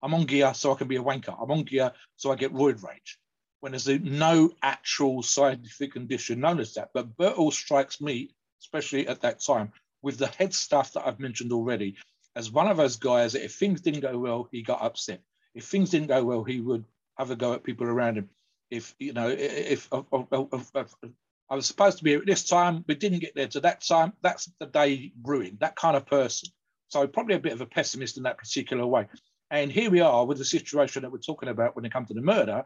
I'm 0.02 0.14
on 0.14 0.24
gear 0.24 0.52
so 0.54 0.72
I 0.72 0.76
can 0.76 0.88
be 0.88 0.96
a 0.96 1.02
wanker. 1.02 1.36
I'm 1.40 1.50
on 1.50 1.64
gear 1.64 1.92
so 2.16 2.30
I 2.30 2.36
get 2.36 2.52
roid 2.52 2.82
rage 2.82 3.18
when 3.60 3.72
there's 3.72 3.88
no 3.88 4.50
actual 4.62 5.22
scientific 5.22 5.92
condition 5.92 6.40
known 6.40 6.60
as 6.60 6.74
that. 6.74 6.90
But 6.94 7.16
Bertil 7.16 7.52
strikes 7.52 8.00
me, 8.00 8.30
especially 8.60 9.08
at 9.08 9.22
that 9.22 9.40
time, 9.40 9.72
with 10.02 10.18
the 10.18 10.28
head 10.28 10.54
stuff 10.54 10.92
that 10.92 11.06
I've 11.06 11.18
mentioned 11.18 11.52
already, 11.52 11.96
as 12.36 12.52
one 12.52 12.68
of 12.68 12.76
those 12.76 12.96
guys 12.96 13.32
that 13.32 13.44
if 13.44 13.54
things 13.54 13.80
didn't 13.80 14.00
go 14.00 14.16
well, 14.16 14.48
he 14.52 14.62
got 14.62 14.82
upset. 14.82 15.20
If 15.54 15.64
things 15.64 15.90
didn't 15.90 16.08
go 16.08 16.22
well, 16.22 16.44
he 16.44 16.60
would 16.60 16.84
have 17.16 17.32
a 17.32 17.36
go 17.36 17.52
at 17.54 17.64
people 17.64 17.86
around 17.86 18.18
him. 18.18 18.30
If 18.70 18.94
you 18.98 19.12
know, 19.12 19.28
if, 19.28 19.88
if, 19.90 20.12
if, 20.12 20.74
if 20.74 20.94
I 21.50 21.54
was 21.56 21.66
supposed 21.66 21.98
to 21.98 22.04
be 22.04 22.14
at 22.14 22.26
this 22.26 22.44
time, 22.44 22.84
we 22.86 22.94
didn't 22.94 23.20
get 23.20 23.34
there 23.34 23.48
to 23.48 23.60
that 23.60 23.80
time, 23.80 24.12
that's 24.22 24.50
the 24.60 24.66
day 24.66 25.12
ruined. 25.24 25.58
That 25.60 25.74
kind 25.74 25.96
of 25.96 26.06
person. 26.06 26.50
So 26.88 27.06
probably 27.06 27.34
a 27.34 27.40
bit 27.40 27.52
of 27.52 27.60
a 27.60 27.66
pessimist 27.66 28.16
in 28.16 28.24
that 28.24 28.38
particular 28.38 28.86
way. 28.86 29.06
And 29.50 29.70
here 29.70 29.90
we 29.90 30.00
are 30.00 30.26
with 30.26 30.38
the 30.38 30.44
situation 30.44 31.02
that 31.02 31.12
we're 31.12 31.18
talking 31.18 31.48
about 31.48 31.76
when 31.76 31.84
it 31.84 31.92
comes 31.92 32.08
to 32.08 32.14
the 32.14 32.20
murder 32.22 32.64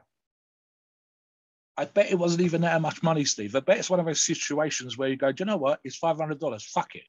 I 1.76 1.86
bet 1.86 2.10
it 2.10 2.18
wasn't 2.18 2.42
even 2.42 2.60
that 2.62 2.80
much 2.82 3.02
money, 3.02 3.24
Steve. 3.24 3.56
I 3.56 3.60
bet 3.60 3.78
it's 3.78 3.88
one 3.88 4.00
of 4.00 4.06
those 4.06 4.20
situations 4.20 4.98
where 4.98 5.08
you 5.08 5.16
go, 5.16 5.32
do 5.32 5.42
you 5.42 5.46
know 5.46 5.56
what? 5.56 5.80
It's 5.84 5.96
five 5.96 6.18
hundred 6.18 6.38
dollars. 6.38 6.64
Fuck 6.64 6.94
it. 6.96 7.04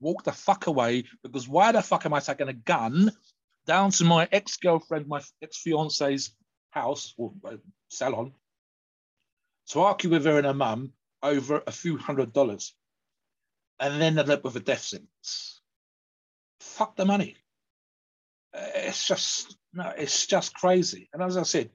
Walk 0.00 0.24
the 0.24 0.32
fuck 0.32 0.66
away 0.66 1.04
because 1.22 1.48
why 1.48 1.72
the 1.72 1.82
fuck 1.82 2.06
am 2.06 2.14
I 2.14 2.20
taking 2.20 2.48
a 2.48 2.52
gun 2.52 3.10
down 3.66 3.90
to 3.92 4.04
my 4.04 4.28
ex 4.30 4.56
girlfriend, 4.58 5.08
my 5.08 5.20
ex 5.42 5.58
fiance's 5.58 6.32
house 6.70 7.14
or 7.16 7.32
uh, 7.44 7.56
salon 7.88 8.32
to 9.70 9.80
argue 9.80 10.10
with 10.10 10.24
her 10.26 10.36
and 10.36 10.46
her 10.46 10.54
mum 10.54 10.92
over 11.22 11.62
a 11.66 11.72
few 11.72 11.96
hundred 11.96 12.32
dollars, 12.32 12.72
and 13.80 14.00
then 14.00 14.16
end 14.18 14.30
up 14.30 14.44
with 14.44 14.54
a 14.54 14.60
death 14.60 14.82
sentence? 14.82 15.55
Fuck 16.74 16.96
the 16.96 17.04
money. 17.04 17.36
It's 18.54 19.06
just 19.06 19.56
no, 19.72 19.92
it's 19.96 20.26
just 20.26 20.54
crazy. 20.54 21.08
And 21.12 21.22
as 21.22 21.36
I 21.36 21.42
said, 21.42 21.70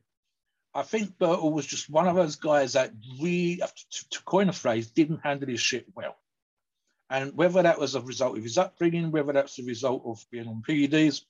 I 0.73 0.83
think 0.83 1.17
Bertil 1.17 1.51
was 1.51 1.65
just 1.65 1.89
one 1.89 2.07
of 2.07 2.15
those 2.15 2.37
guys 2.37 2.73
that 2.73 2.91
really, 3.19 3.57
to, 3.57 4.09
to 4.09 4.23
coin 4.23 4.49
a 4.49 4.53
phrase, 4.53 4.87
didn't 4.87 5.19
handle 5.23 5.49
his 5.49 5.59
shit 5.59 5.85
well. 5.95 6.15
And 7.09 7.35
whether 7.35 7.61
that 7.61 7.79
was 7.79 7.95
a 7.95 8.01
result 8.01 8.37
of 8.37 8.43
his 8.43 8.57
upbringing, 8.57 9.11
whether 9.11 9.33
that's 9.33 9.59
a 9.59 9.63
result 9.63 10.03
of 10.05 10.25
being 10.31 10.47
on 10.47 10.63
PEDs, 10.67 11.25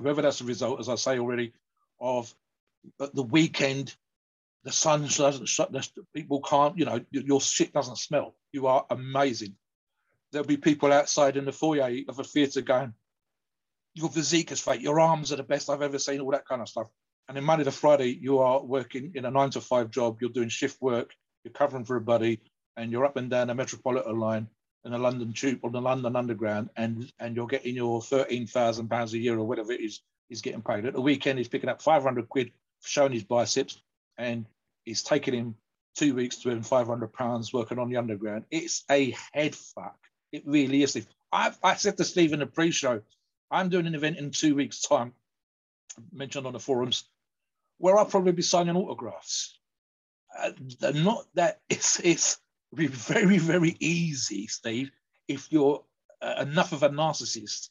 whether 0.00 0.22
that's 0.22 0.40
a 0.40 0.44
result, 0.44 0.80
as 0.80 0.88
I 0.88 0.94
say 0.94 1.18
already, 1.18 1.52
of 2.00 2.34
the 2.98 3.22
weekend, 3.22 3.94
the 4.64 4.72
sun 4.72 5.02
doesn't 5.02 5.46
shut, 5.46 5.70
people 6.14 6.40
can't, 6.40 6.78
you 6.78 6.86
know, 6.86 7.04
your 7.10 7.40
shit 7.40 7.72
doesn't 7.72 7.98
smell. 7.98 8.34
You 8.52 8.66
are 8.68 8.86
amazing. 8.90 9.54
There'll 10.36 10.46
be 10.46 10.58
people 10.58 10.92
outside 10.92 11.38
in 11.38 11.46
the 11.46 11.50
foyer 11.50 12.02
of 12.10 12.18
a 12.18 12.22
theatre 12.22 12.60
going, 12.60 12.92
your 13.94 14.10
physique 14.10 14.52
is 14.52 14.60
fake, 14.60 14.82
your 14.82 15.00
arms 15.00 15.32
are 15.32 15.36
the 15.36 15.42
best 15.42 15.70
I've 15.70 15.80
ever 15.80 15.98
seen, 15.98 16.20
all 16.20 16.32
that 16.32 16.46
kind 16.46 16.60
of 16.60 16.68
stuff. 16.68 16.88
And 17.26 17.38
then 17.38 17.44
Monday 17.44 17.64
to 17.64 17.72
Friday, 17.72 18.18
you 18.20 18.40
are 18.40 18.62
working 18.62 19.12
in 19.14 19.24
a 19.24 19.30
nine 19.30 19.48
to 19.52 19.62
five 19.62 19.90
job, 19.90 20.18
you're 20.20 20.28
doing 20.28 20.50
shift 20.50 20.82
work, 20.82 21.14
you're 21.42 21.54
covering 21.54 21.86
for 21.86 21.96
a 21.96 22.02
buddy, 22.02 22.42
and 22.76 22.92
you're 22.92 23.06
up 23.06 23.16
and 23.16 23.30
down 23.30 23.46
the 23.46 23.54
Metropolitan 23.54 24.20
line 24.20 24.46
in 24.84 24.92
the 24.92 24.98
London 24.98 25.32
Tube 25.32 25.60
on 25.64 25.72
the 25.72 25.80
London 25.80 26.14
Underground, 26.14 26.68
and 26.76 27.10
and 27.18 27.34
you're 27.34 27.46
getting 27.46 27.74
your 27.74 28.02
thirteen 28.02 28.46
thousand 28.46 28.90
pounds 28.90 29.14
a 29.14 29.18
year 29.18 29.38
or 29.38 29.46
whatever 29.46 29.72
it 29.72 29.80
is 29.80 30.02
he's 30.28 30.42
getting 30.42 30.60
paid. 30.60 30.84
At 30.84 30.92
the 30.92 31.00
weekend, 31.00 31.38
he's 31.38 31.48
picking 31.48 31.70
up 31.70 31.80
five 31.80 32.02
hundred 32.02 32.28
quid 32.28 32.52
for 32.82 32.88
showing 32.90 33.12
his 33.12 33.24
biceps, 33.24 33.80
and 34.18 34.44
it's 34.84 35.02
taking 35.02 35.32
him 35.32 35.54
two 35.94 36.14
weeks 36.14 36.36
to 36.42 36.50
earn 36.50 36.62
five 36.62 36.88
hundred 36.88 37.14
pounds 37.14 37.54
working 37.54 37.78
on 37.78 37.88
the 37.88 37.96
Underground. 37.96 38.44
It's 38.50 38.84
a 38.90 39.16
head 39.32 39.54
fuck. 39.54 39.96
It 40.32 40.42
really 40.46 40.82
is. 40.82 41.06
I 41.32 41.52
I 41.62 41.74
said 41.74 41.96
to 41.96 42.04
Steve 42.04 42.32
in 42.32 42.40
the 42.40 42.46
pre-show, 42.46 43.02
I'm 43.50 43.68
doing 43.68 43.86
an 43.86 43.94
event 43.94 44.18
in 44.18 44.30
two 44.30 44.54
weeks' 44.54 44.80
time, 44.82 45.12
mentioned 46.12 46.46
on 46.46 46.52
the 46.52 46.60
forums, 46.60 47.04
where 47.78 47.98
I'll 47.98 48.06
probably 48.06 48.32
be 48.32 48.42
signing 48.42 48.76
autographs. 48.76 49.58
Uh, 50.36 50.52
not 50.94 51.26
that 51.34 51.60
it's 51.68 52.00
it's 52.00 52.38
be 52.74 52.86
very 52.86 53.38
very 53.38 53.76
easy, 53.80 54.46
Steve, 54.46 54.90
if 55.28 55.50
you're 55.50 55.84
uh, 56.20 56.34
enough 56.40 56.72
of 56.72 56.82
a 56.82 56.90
narcissist 56.90 57.70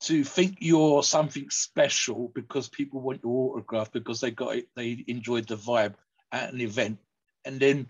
to 0.00 0.24
think 0.24 0.56
you're 0.60 1.02
something 1.02 1.50
special 1.50 2.28
because 2.34 2.68
people 2.68 3.00
want 3.00 3.22
your 3.22 3.54
autograph 3.54 3.92
because 3.92 4.20
they 4.20 4.30
got 4.30 4.56
it, 4.56 4.68
they 4.74 5.04
enjoyed 5.08 5.46
the 5.46 5.56
vibe 5.56 5.94
at 6.32 6.52
an 6.52 6.60
event, 6.60 6.98
and 7.44 7.60
then 7.60 7.86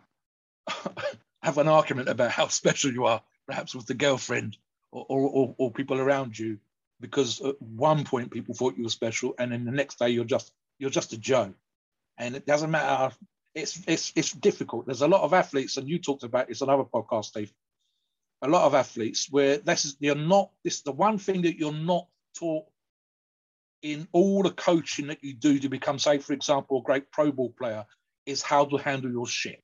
have 1.43 1.59
an 1.59 1.69
argument 1.69 2.09
about 2.09 2.31
how 2.31 2.49
special 2.49 2.93
you 2.93 3.07
are, 3.07 3.23
perhaps 3.47 3.75
with 3.75 3.87
the 3.87 3.95
girlfriend 3.95 4.57
or, 4.93 5.07
or, 5.09 5.55
or, 5.57 5.71
people 5.71 6.01
around 6.01 6.37
you 6.39 6.59
because 7.01 7.41
at 7.41 7.61
one 7.63 8.05
point 8.05 8.31
people 8.31 8.55
thought 8.55 8.77
you 8.77 8.83
were 8.83 8.91
special 8.91 9.35
and 9.39 9.53
then 9.53 9.65
the 9.65 9.71
next 9.71 9.99
day 9.99 10.09
you're 10.09 10.25
just 10.25 10.53
you're 10.79 10.91
just 10.91 11.13
a 11.13 11.19
joe 11.19 11.55
and 12.21 12.37
it 12.37 12.47
doesn't 12.47 12.71
matter. 12.71 13.15
It's 13.55 13.81
it's 13.89 14.13
it's 14.15 14.33
difficult. 14.33 14.87
There's 14.87 15.03
a 15.03 15.09
lot 15.09 15.23
of 15.23 15.35
athletes 15.35 15.77
and 15.77 15.89
you 15.89 15.99
talked 15.99 16.23
about 16.23 16.49
this 16.49 16.63
on 16.63 16.69
other 16.69 16.85
podcast 16.85 17.27
steve. 17.27 17.53
A 18.43 18.49
lot 18.49 18.67
of 18.67 18.75
athletes 18.75 19.29
where 19.31 19.57
this 19.59 19.85
is 19.85 19.97
you're 19.99 20.15
not 20.15 20.51
this 20.63 20.77
is 20.77 20.83
the 20.83 20.93
one 20.93 21.19
thing 21.19 21.43
that 21.43 21.59
you're 21.59 21.73
not 21.73 22.07
taught 22.39 22.67
in 23.83 24.07
all 24.13 24.43
the 24.43 24.51
coaching 24.51 25.09
that 25.09 25.25
you 25.25 25.35
do 25.35 25.59
to 25.59 25.69
become 25.69 25.99
say 25.99 26.19
for 26.19 26.35
example 26.35 26.79
a 26.79 26.83
great 26.83 27.11
pro 27.11 27.33
ball 27.33 27.51
player 27.51 27.87
is 28.27 28.43
how 28.43 28.67
to 28.67 28.77
handle 28.77 29.11
your 29.11 29.27
shit 29.27 29.63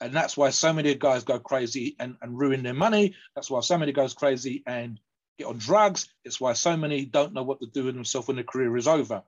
and 0.00 0.14
that's 0.14 0.36
why 0.36 0.50
so 0.50 0.72
many 0.72 0.94
guys 0.94 1.24
go 1.24 1.38
crazy 1.38 1.96
and, 1.98 2.16
and 2.22 2.38
ruin 2.38 2.62
their 2.62 2.74
money. 2.74 3.14
That's 3.34 3.50
why 3.50 3.60
so 3.60 3.76
many 3.76 3.92
goes 3.92 4.14
crazy 4.14 4.62
and 4.66 4.98
get 5.38 5.46
on 5.46 5.58
drugs. 5.58 6.08
It's 6.24 6.40
why 6.40 6.54
so 6.54 6.76
many 6.76 7.04
don't 7.04 7.34
know 7.34 7.42
what 7.42 7.60
to 7.60 7.66
do 7.66 7.84
with 7.84 7.94
themselves 7.94 8.26
when 8.26 8.36
their 8.36 8.44
career 8.44 8.76
is 8.76 8.88
over. 8.88 9.22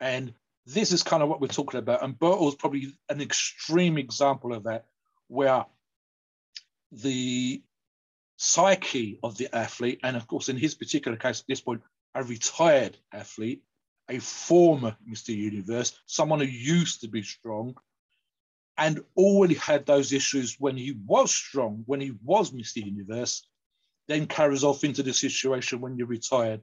And 0.00 0.34
this 0.66 0.90
is 0.90 1.02
kind 1.02 1.22
of 1.22 1.28
what 1.28 1.40
we're 1.40 1.46
talking 1.46 1.78
about. 1.78 2.02
And 2.02 2.18
Bertil's 2.18 2.56
probably 2.56 2.92
an 3.08 3.20
extreme 3.20 3.98
example 3.98 4.52
of 4.52 4.64
that, 4.64 4.86
where 5.28 5.64
the 6.90 7.62
psyche 8.36 9.18
of 9.22 9.36
the 9.38 9.54
athlete, 9.54 10.00
and 10.02 10.16
of 10.16 10.26
course, 10.26 10.48
in 10.48 10.56
his 10.56 10.74
particular 10.74 11.16
case 11.16 11.40
at 11.40 11.46
this 11.46 11.60
point, 11.60 11.82
a 12.14 12.22
retired 12.22 12.96
athlete, 13.12 13.62
a 14.08 14.18
former 14.18 14.96
Mr. 15.08 15.34
Universe, 15.34 15.98
someone 16.06 16.40
who 16.40 16.46
used 16.46 17.02
to 17.02 17.08
be 17.08 17.22
strong, 17.22 17.76
and 18.78 19.02
already 19.16 19.54
had 19.54 19.86
those 19.86 20.12
issues 20.12 20.56
when 20.58 20.76
he 20.76 20.96
was 21.06 21.30
strong, 21.30 21.82
when 21.86 22.00
he 22.00 22.12
was 22.22 22.50
Mr. 22.50 22.84
Universe, 22.84 23.46
then 24.08 24.26
carries 24.26 24.64
off 24.64 24.84
into 24.84 25.02
the 25.02 25.12
situation 25.12 25.80
when 25.80 25.96
you're 25.96 26.06
retired. 26.06 26.60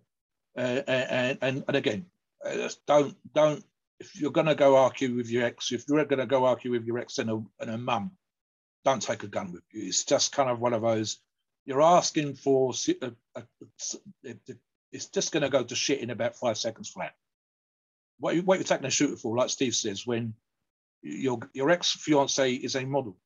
Uh, 0.55 0.81
and, 0.87 1.37
and, 1.41 1.63
and 1.67 1.77
again, 1.77 2.05
uh, 2.45 2.69
don't, 2.85 3.15
don't, 3.33 3.63
if 3.99 4.19
you're 4.19 4.31
going 4.31 4.47
to 4.47 4.55
go 4.55 4.75
argue 4.77 5.15
with 5.15 5.29
your 5.29 5.45
ex, 5.45 5.71
if 5.71 5.85
you're 5.87 6.05
going 6.05 6.19
to 6.19 6.25
go 6.25 6.45
argue 6.45 6.71
with 6.71 6.85
your 6.85 6.99
ex 6.99 7.17
and 7.17 7.29
a, 7.29 7.43
and 7.59 7.71
a 7.71 7.77
mum, 7.77 8.11
don't 8.85 9.01
take 9.01 9.23
a 9.23 9.27
gun 9.27 9.51
with 9.51 9.63
you. 9.71 9.87
It's 9.87 10.03
just 10.03 10.31
kind 10.33 10.49
of 10.49 10.59
one 10.59 10.73
of 10.73 10.81
those, 10.81 11.17
you're 11.65 11.81
asking 11.81 12.35
for, 12.35 12.73
a, 13.01 13.11
a, 13.35 13.43
it's 14.91 15.07
just 15.07 15.31
going 15.31 15.43
to 15.43 15.49
go 15.49 15.63
to 15.63 15.75
shit 15.75 16.01
in 16.01 16.11
about 16.11 16.35
five 16.35 16.57
seconds 16.57 16.89
flat. 16.89 17.15
What, 18.19 18.37
what 18.43 18.59
you're 18.59 18.65
taking 18.65 18.85
a 18.85 18.91
shooter 18.91 19.15
for, 19.15 19.35
like 19.35 19.49
Steve 19.49 19.73
says, 19.75 20.05
when 20.05 20.35
your 21.03 21.39
your 21.53 21.69
ex 21.69 21.91
fiance 21.91 22.53
is 22.53 22.75
a 22.75 22.85
model, 22.85 23.17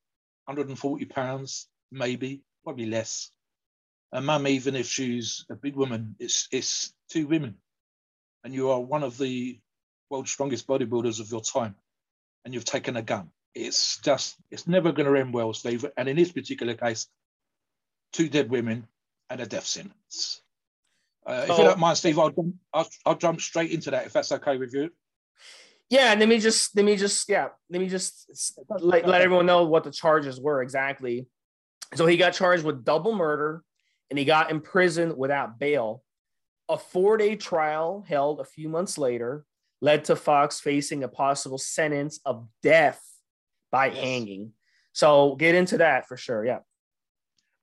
140 0.46 1.06
pounds, 1.06 1.68
maybe, 1.92 2.42
probably 2.64 2.88
less. 2.88 3.32
A 4.12 4.22
mum, 4.22 4.48
even 4.48 4.76
if 4.76 4.88
she's 4.88 5.46
a 5.50 5.56
big 5.56 5.76
woman, 5.76 6.16
it's 6.20 6.48
it's 6.52 6.94
two 7.10 7.28
women, 7.28 7.56
and 8.44 8.54
you 8.54 8.70
are 8.72 8.80
one 8.80 9.04
of 9.04 9.18
the 9.18 9.60
world's 10.10 10.32
strongest 10.32 10.68
bodybuilders 10.68 11.20
of 11.20 11.30
your 11.30 11.42
time, 11.42 11.76
and 12.44 12.54
you've 12.54 12.66
taken 12.66 12.98
a 12.98 13.02
gun. 13.02 13.30
It's 13.54 14.00
just 14.00 14.36
it's 14.50 14.68
never 14.68 14.92
going 14.92 15.12
to 15.12 15.20
end 15.20 15.34
well, 15.34 15.54
Steve. 15.54 15.86
And 15.98 16.10
in 16.10 16.16
this 16.16 16.32
particular 16.32 16.74
case, 16.74 17.08
two 18.14 18.30
dead 18.30 18.50
women 18.50 18.88
and 19.30 19.42
a 19.42 19.46
death 19.46 19.66
sentence. 19.66 20.42
Uh, 21.26 21.46
if 21.50 21.58
you 21.58 21.66
don't 21.66 21.80
mind, 21.80 21.98
Steve, 21.98 22.18
I'll, 22.18 22.34
I'll, 22.74 22.88
I'll 23.06 23.18
jump 23.18 23.42
straight 23.42 23.72
into 23.72 23.92
that 23.92 24.06
if 24.06 24.14
that's 24.14 24.32
okay 24.32 24.56
with 24.56 24.74
you 24.74 24.90
yeah 25.90 26.12
and 26.12 26.20
let 26.20 26.30
me 26.30 26.40
just 26.40 26.76
let 26.76 26.86
me 26.86 26.96
just 26.96 27.28
yeah 27.30 27.48
let 27.70 27.82
me 27.82 27.88
just 27.88 28.30
let, 28.80 29.08
let 29.08 29.22
everyone 29.22 29.46
know 29.46 29.64
what 29.64 29.84
the 29.84 29.92
charges 29.92 30.40
were 30.40 30.62
exactly. 30.62 31.28
So 31.96 32.06
he 32.06 32.18
got 32.18 32.34
charged 32.34 32.66
with 32.66 32.84
double 32.84 33.16
murder 33.16 33.64
and 34.10 34.20
he 34.20 34.26
got 34.26 34.52
imprisoned 34.52 35.16
without 35.18 35.58
bail. 35.58 36.04
A 36.70 36.78
four-day 36.78 37.38
trial 37.38 38.04
held 38.08 38.42
a 38.42 38.46
few 38.46 38.68
months 38.68 38.98
later 38.98 39.46
led 39.82 40.06
to 40.06 40.16
fox 40.16 40.60
facing 40.60 41.04
a 41.04 41.08
possible 41.08 41.58
sentence 41.58 42.20
of 42.26 42.46
death 42.62 43.02
by 43.72 43.88
yes. 43.88 43.98
hanging. 43.98 44.52
So 44.92 45.36
get 45.36 45.56
into 45.56 45.78
that 45.78 46.08
for 46.08 46.18
sure 46.18 46.46
yeah. 46.46 46.60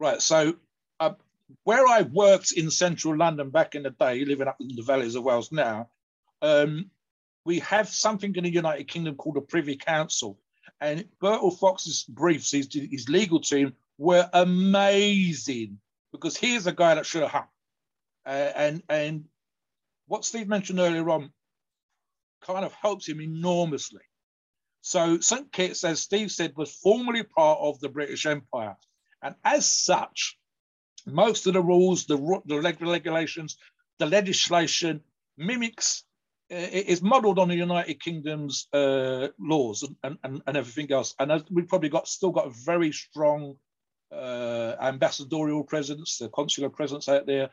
Right 0.01 0.23
so 0.23 0.55
uh, 1.01 1.15
where 1.65 1.87
i 1.87 2.03
worked 2.03 2.53
in 2.53 2.71
central 2.71 3.17
london 3.17 3.51
back 3.51 3.75
in 3.75 3.83
the 3.83 3.91
day 3.91 4.25
living 4.25 4.49
up 4.49 4.57
in 4.61 4.75
the 4.75 4.83
valleys 4.83 5.15
of 5.15 5.25
wales 5.25 5.53
now 5.53 5.89
um, 6.43 6.91
we 7.45 7.59
have 7.61 7.89
something 7.89 8.35
in 8.35 8.45
the 8.45 8.51
United 8.51 8.89
Kingdom 8.89 9.17
called 9.17 9.37
a 9.37 9.41
Privy 9.41 9.77
Council. 9.77 10.39
And 10.81 11.05
Bertil 11.21 11.59
Fox's 11.59 12.05
briefs, 12.05 12.51
his, 12.51 12.69
his 12.73 13.09
legal 13.09 13.41
team, 13.41 13.75
were 13.99 14.29
amazing 14.33 15.79
because 16.13 16.37
here's 16.37 16.67
a 16.67 16.73
guy 16.73 16.95
that 16.95 17.07
should 17.07 17.23
have 17.23 17.31
hung. 17.31 17.49
Uh, 18.27 18.53
and, 18.57 18.83
and 18.89 19.25
what 20.07 20.25
Steve 20.25 20.49
mentioned 20.49 20.81
earlier 20.81 21.09
on 21.11 21.31
kind 22.43 22.65
of 22.65 22.73
helps 22.73 23.09
him 23.09 23.21
enormously. 23.21 24.03
So 24.81 25.21
St. 25.21 25.51
Kitts, 25.53 25.85
as 25.85 26.01
Steve 26.01 26.31
said, 26.31 26.53
was 26.57 26.75
formerly 26.75 27.23
part 27.23 27.59
of 27.61 27.81
the 27.81 27.89
British 27.89 28.27
Empire. 28.27 28.77
And 29.23 29.35
as 29.45 29.67
such, 29.67 30.39
most 31.07 31.47
of 31.47 31.55
the 31.55 31.63
rules, 31.63 32.07
the, 32.07 32.17
the 32.47 32.61
regulations, 32.61 33.57
the 33.99 34.07
legislation 34.07 35.01
mimics 35.37 36.05
is 36.51 37.03
modelled 37.03 37.39
on 37.39 37.49
the 37.49 37.57
United 37.57 38.01
Kingdom's 38.01 38.69
uh, 38.73 39.29
laws 39.39 39.89
and, 40.03 40.19
and, 40.23 40.43
and 40.47 40.57
everything 40.57 40.93
else. 40.93 41.15
And 41.19 41.45
we've 41.51 41.69
probably 41.69 41.89
got 41.89 42.09
still 42.09 42.31
got 42.31 42.47
a 42.47 42.55
very 42.65 42.93
strong 42.93 43.57
uh, 44.13 44.75
ambassadorial 44.81 45.65
presence, 45.65 46.19
the 46.19 46.29
consular 46.29 46.69
presence 46.69 47.09
out 47.09 47.27
there. 47.27 47.51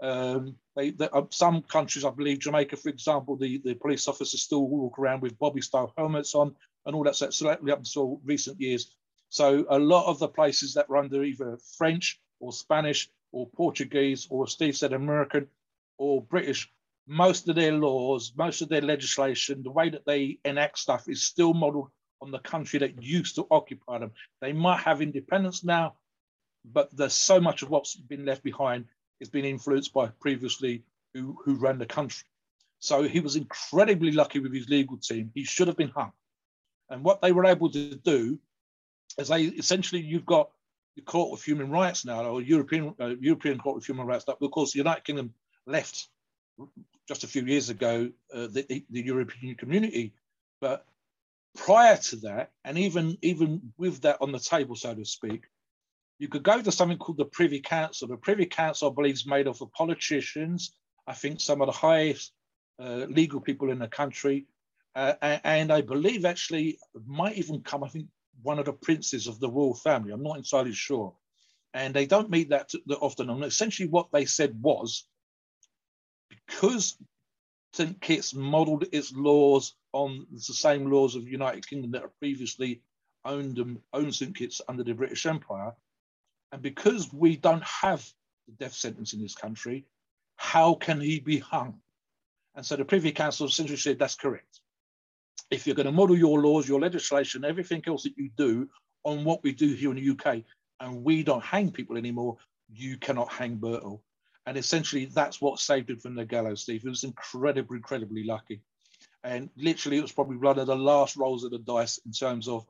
Um, 0.00 0.56
they, 0.74 0.90
they, 0.90 1.08
uh, 1.12 1.22
some 1.30 1.62
countries, 1.62 2.04
I 2.04 2.10
believe 2.10 2.40
Jamaica, 2.40 2.76
for 2.76 2.88
example, 2.88 3.36
the, 3.36 3.60
the 3.64 3.74
police 3.74 4.08
officers 4.08 4.42
still 4.42 4.66
walk 4.66 4.98
around 4.98 5.22
with 5.22 5.38
Bobby 5.38 5.60
style 5.60 5.92
helmets 5.96 6.34
on 6.34 6.56
and 6.84 6.96
all 6.96 7.04
that. 7.04 7.14
So, 7.14 7.30
so 7.30 7.48
up 7.48 7.62
until 7.62 8.20
recent 8.24 8.60
years. 8.60 8.94
So 9.28 9.64
a 9.70 9.78
lot 9.78 10.06
of 10.06 10.18
the 10.18 10.28
places 10.28 10.74
that 10.74 10.88
were 10.88 10.96
under 10.98 11.22
either 11.22 11.56
French 11.78 12.20
or 12.40 12.52
Spanish 12.52 13.08
or 13.30 13.48
Portuguese 13.48 14.26
or 14.28 14.46
Steve 14.46 14.76
said 14.76 14.92
American 14.92 15.46
or 15.96 16.20
British, 16.22 16.70
most 17.06 17.48
of 17.48 17.56
their 17.56 17.72
laws, 17.72 18.32
most 18.36 18.62
of 18.62 18.68
their 18.68 18.80
legislation, 18.80 19.62
the 19.62 19.70
way 19.70 19.88
that 19.90 20.06
they 20.06 20.38
enact 20.44 20.78
stuff 20.78 21.08
is 21.08 21.22
still 21.22 21.54
modeled 21.54 21.90
on 22.20 22.30
the 22.30 22.38
country 22.38 22.78
that 22.78 23.02
used 23.02 23.34
to 23.34 23.46
occupy 23.50 23.98
them. 23.98 24.12
They 24.40 24.52
might 24.52 24.80
have 24.80 25.02
independence 25.02 25.64
now, 25.64 25.94
but 26.64 26.94
there's 26.96 27.14
so 27.14 27.40
much 27.40 27.62
of 27.62 27.70
what's 27.70 27.96
been 27.96 28.24
left 28.24 28.44
behind 28.44 28.86
is 29.20 29.28
being 29.28 29.44
influenced 29.44 29.92
by 29.92 30.08
previously 30.20 30.84
who, 31.14 31.36
who 31.44 31.54
ran 31.54 31.78
the 31.78 31.86
country. 31.86 32.26
So 32.78 33.02
he 33.02 33.20
was 33.20 33.36
incredibly 33.36 34.12
lucky 34.12 34.38
with 34.38 34.52
his 34.52 34.68
legal 34.68 34.96
team. 34.96 35.30
He 35.34 35.44
should 35.44 35.68
have 35.68 35.76
been 35.76 35.90
hung. 35.90 36.12
And 36.90 37.04
what 37.04 37.20
they 37.20 37.32
were 37.32 37.46
able 37.46 37.70
to 37.70 37.94
do 37.96 38.38
is 39.18 39.28
they 39.28 39.44
essentially 39.44 40.00
you've 40.00 40.26
got 40.26 40.50
the 40.96 41.02
Court 41.02 41.38
of 41.38 41.44
Human 41.44 41.70
Rights 41.70 42.04
now, 42.04 42.24
or 42.24 42.42
European 42.42 42.94
uh, 43.00 43.14
European 43.20 43.58
Court 43.58 43.78
of 43.78 43.86
Human 43.86 44.06
Rights. 44.06 44.24
Of 44.24 44.50
course, 44.50 44.72
the 44.72 44.78
United 44.78 45.04
Kingdom 45.04 45.32
left 45.66 46.08
just 47.08 47.24
a 47.24 47.28
few 47.28 47.42
years 47.42 47.70
ago 47.70 48.10
uh, 48.34 48.48
the, 48.48 48.84
the 48.90 49.02
European 49.02 49.54
Community, 49.56 50.14
but 50.60 50.86
prior 51.56 51.96
to 51.96 52.16
that, 52.16 52.50
and 52.64 52.78
even 52.78 53.18
even 53.22 53.72
with 53.76 54.02
that 54.02 54.18
on 54.20 54.32
the 54.32 54.38
table, 54.38 54.76
so 54.76 54.94
to 54.94 55.04
speak, 55.04 55.44
you 56.18 56.28
could 56.28 56.42
go 56.42 56.60
to 56.62 56.72
something 56.72 56.98
called 56.98 57.18
the 57.18 57.24
Privy 57.24 57.60
Council. 57.60 58.08
The 58.08 58.16
Privy 58.16 58.46
Council, 58.46 58.90
I 58.90 58.94
believe, 58.94 59.14
is 59.14 59.26
made 59.26 59.48
up 59.48 59.60
of 59.60 59.72
politicians. 59.72 60.72
I 61.06 61.14
think 61.14 61.40
some 61.40 61.60
of 61.60 61.66
the 61.66 61.72
highest 61.72 62.32
uh, 62.80 63.06
legal 63.08 63.40
people 63.40 63.70
in 63.70 63.78
the 63.78 63.88
country, 63.88 64.46
uh, 64.94 65.14
and 65.20 65.72
I 65.72 65.80
believe 65.80 66.24
actually 66.24 66.78
might 67.06 67.36
even 67.36 67.60
come. 67.60 67.84
I 67.84 67.88
think 67.88 68.06
one 68.42 68.58
of 68.58 68.66
the 68.66 68.72
princes 68.72 69.26
of 69.26 69.40
the 69.40 69.50
royal 69.50 69.74
family. 69.74 70.12
I'm 70.12 70.22
not 70.22 70.38
entirely 70.38 70.72
sure, 70.72 71.14
and 71.74 71.92
they 71.92 72.06
don't 72.06 72.30
meet 72.30 72.50
that, 72.50 72.70
that 72.86 72.98
often. 72.98 73.30
And 73.30 73.44
essentially, 73.44 73.88
what 73.88 74.08
they 74.12 74.24
said 74.24 74.60
was 74.62 75.04
because 76.46 76.96
St. 77.72 78.00
Kitts 78.00 78.34
modelled 78.34 78.86
its 78.92 79.12
laws 79.14 79.74
on 79.92 80.26
the 80.30 80.40
same 80.40 80.90
laws 80.90 81.14
of 81.14 81.24
the 81.24 81.30
United 81.30 81.66
Kingdom 81.66 81.92
that 81.92 82.02
have 82.02 82.18
previously 82.18 82.82
owned 83.24 83.56
them, 83.56 83.82
owned 83.92 84.14
St. 84.14 84.36
Kitts 84.36 84.60
under 84.68 84.82
the 84.82 84.94
British 84.94 85.26
Empire, 85.26 85.72
and 86.52 86.60
because 86.60 87.12
we 87.12 87.36
don't 87.36 87.64
have 87.64 88.06
the 88.46 88.52
death 88.52 88.74
sentence 88.74 89.14
in 89.14 89.22
this 89.22 89.34
country, 89.34 89.86
how 90.36 90.74
can 90.74 91.00
he 91.00 91.20
be 91.20 91.38
hung? 91.38 91.80
And 92.54 92.64
so 92.64 92.76
the 92.76 92.84
Privy 92.84 93.12
Council 93.12 93.46
essentially 93.46 93.78
said 93.78 93.98
that's 93.98 94.16
correct. 94.16 94.60
If 95.50 95.66
you're 95.66 95.76
going 95.76 95.86
to 95.86 95.92
model 95.92 96.16
your 96.16 96.40
laws, 96.40 96.68
your 96.68 96.80
legislation, 96.80 97.44
everything 97.44 97.82
else 97.86 98.02
that 98.02 98.16
you 98.16 98.30
do 98.36 98.68
on 99.04 99.24
what 99.24 99.42
we 99.42 99.52
do 99.52 99.72
here 99.74 99.90
in 99.90 99.96
the 99.96 100.10
UK, 100.10 100.42
and 100.80 101.04
we 101.04 101.22
don't 101.22 101.44
hang 101.44 101.70
people 101.70 101.96
anymore, 101.96 102.36
you 102.70 102.98
cannot 102.98 103.32
hang 103.32 103.56
Bertel. 103.56 104.00
And 104.46 104.56
essentially, 104.56 105.04
that's 105.06 105.40
what 105.40 105.60
saved 105.60 105.90
him 105.90 105.98
from 105.98 106.14
the 106.14 106.24
gallows, 106.24 106.62
Steve. 106.62 106.82
He 106.82 106.88
was 106.88 107.04
incredibly, 107.04 107.76
incredibly 107.76 108.24
lucky. 108.24 108.60
And 109.22 109.50
literally, 109.56 109.98
it 109.98 110.02
was 110.02 110.12
probably 110.12 110.36
one 110.36 110.58
of 110.58 110.66
the 110.66 110.76
last 110.76 111.16
rolls 111.16 111.44
of 111.44 111.52
the 111.52 111.58
dice 111.58 111.98
in 112.04 112.12
terms 112.12 112.48
of 112.48 112.66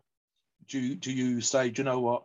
do, 0.68 0.94
do 0.94 1.11
you 1.11 1.40
say, 1.40 1.70
do 1.70 1.80
you 1.80 1.85
know 1.85 2.00
what? 2.00 2.24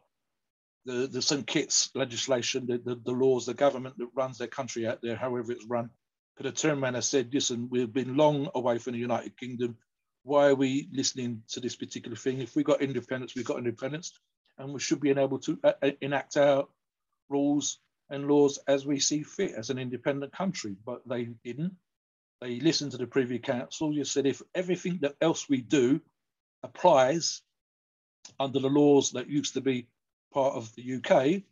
the, 0.88 1.05
the 1.05 1.21
St. 1.21 1.45
Kitts 1.45 1.91
legislation, 1.93 2.65
the, 2.65 2.77
the, 2.77 2.95
the, 2.95 3.12
laws, 3.12 3.45
the 3.45 3.53
government 3.53 3.97
that 3.97 4.07
runs 4.15 4.38
their 4.38 4.47
country 4.47 4.88
out 4.88 5.01
there, 5.01 5.17
however 5.17 5.51
it's 5.51 5.65
run, 5.65 5.89
could 6.38 6.45
have 6.45 6.55
turned 6.55 6.81
around 6.81 6.95
and 6.95 7.03
said, 7.03 7.29
listen, 7.33 7.67
we've 7.69 7.91
been 7.91 8.15
long 8.15 8.49
away 8.55 8.77
from 8.77 8.93
the 8.93 8.99
United 8.99 9.38
Kingdom. 9.38 9.77
Why 10.23 10.47
are 10.47 10.55
we 10.55 10.88
listening 10.93 11.43
to 11.49 11.60
this 11.60 11.75
particular 11.75 12.15
thing? 12.15 12.39
If 12.39 12.55
we 12.55 12.63
got 12.63 12.81
independence, 12.81 13.36
we 13.36 13.43
got 13.43 13.57
independence, 13.57 14.17
and 14.57 14.73
we 14.73 14.79
should 14.79 15.01
be 15.01 15.10
able 15.10 15.39
to 15.39 15.60
uh, 15.63 15.73
uh, 15.83 15.91
enact 15.99 16.38
our 16.38 16.67
rules 17.29 17.79
and 18.10 18.28
laws 18.28 18.60
as 18.67 18.86
we 18.86 19.00
see 19.00 19.24
fit 19.24 19.52
as 19.52 19.70
an 19.70 19.78
independent 19.78 20.32
country. 20.34 20.76
But 20.86 21.08
they 21.08 21.26
didn't. 21.43 21.74
They 22.41 22.60
listened 22.60 22.91
to 22.91 22.98
the 22.98 23.08
Privy 23.08 23.39
Council. 23.39 23.93
You 23.93 24.06
said 24.06 24.26
if 24.26 24.41
everything 24.54 25.00
that 25.02 25.15
else 25.22 25.50
we 25.50 25.62
do 25.62 26.00
applies 26.63 27.41
under 28.39 28.60
the 28.60 28.70
laws 28.70 29.12
that 29.12 29.30
used 29.30 29.54
to 29.56 29.62
be 29.62 29.88
part 30.34 30.56
of 30.56 30.74
the 30.76 30.96
UK, 30.96 31.43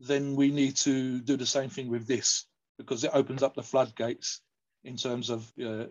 then 0.00 0.34
we 0.36 0.50
need 0.50 0.76
to 0.76 1.20
do 1.20 1.36
the 1.36 1.46
same 1.46 1.68
thing 1.68 1.88
with 1.88 2.06
this 2.06 2.46
because 2.78 3.04
it 3.04 3.10
opens 3.12 3.42
up 3.42 3.54
the 3.54 3.62
floodgates 3.62 4.40
in 4.84 4.96
terms 4.96 5.30
of 5.30 5.52
uh, 5.64 5.84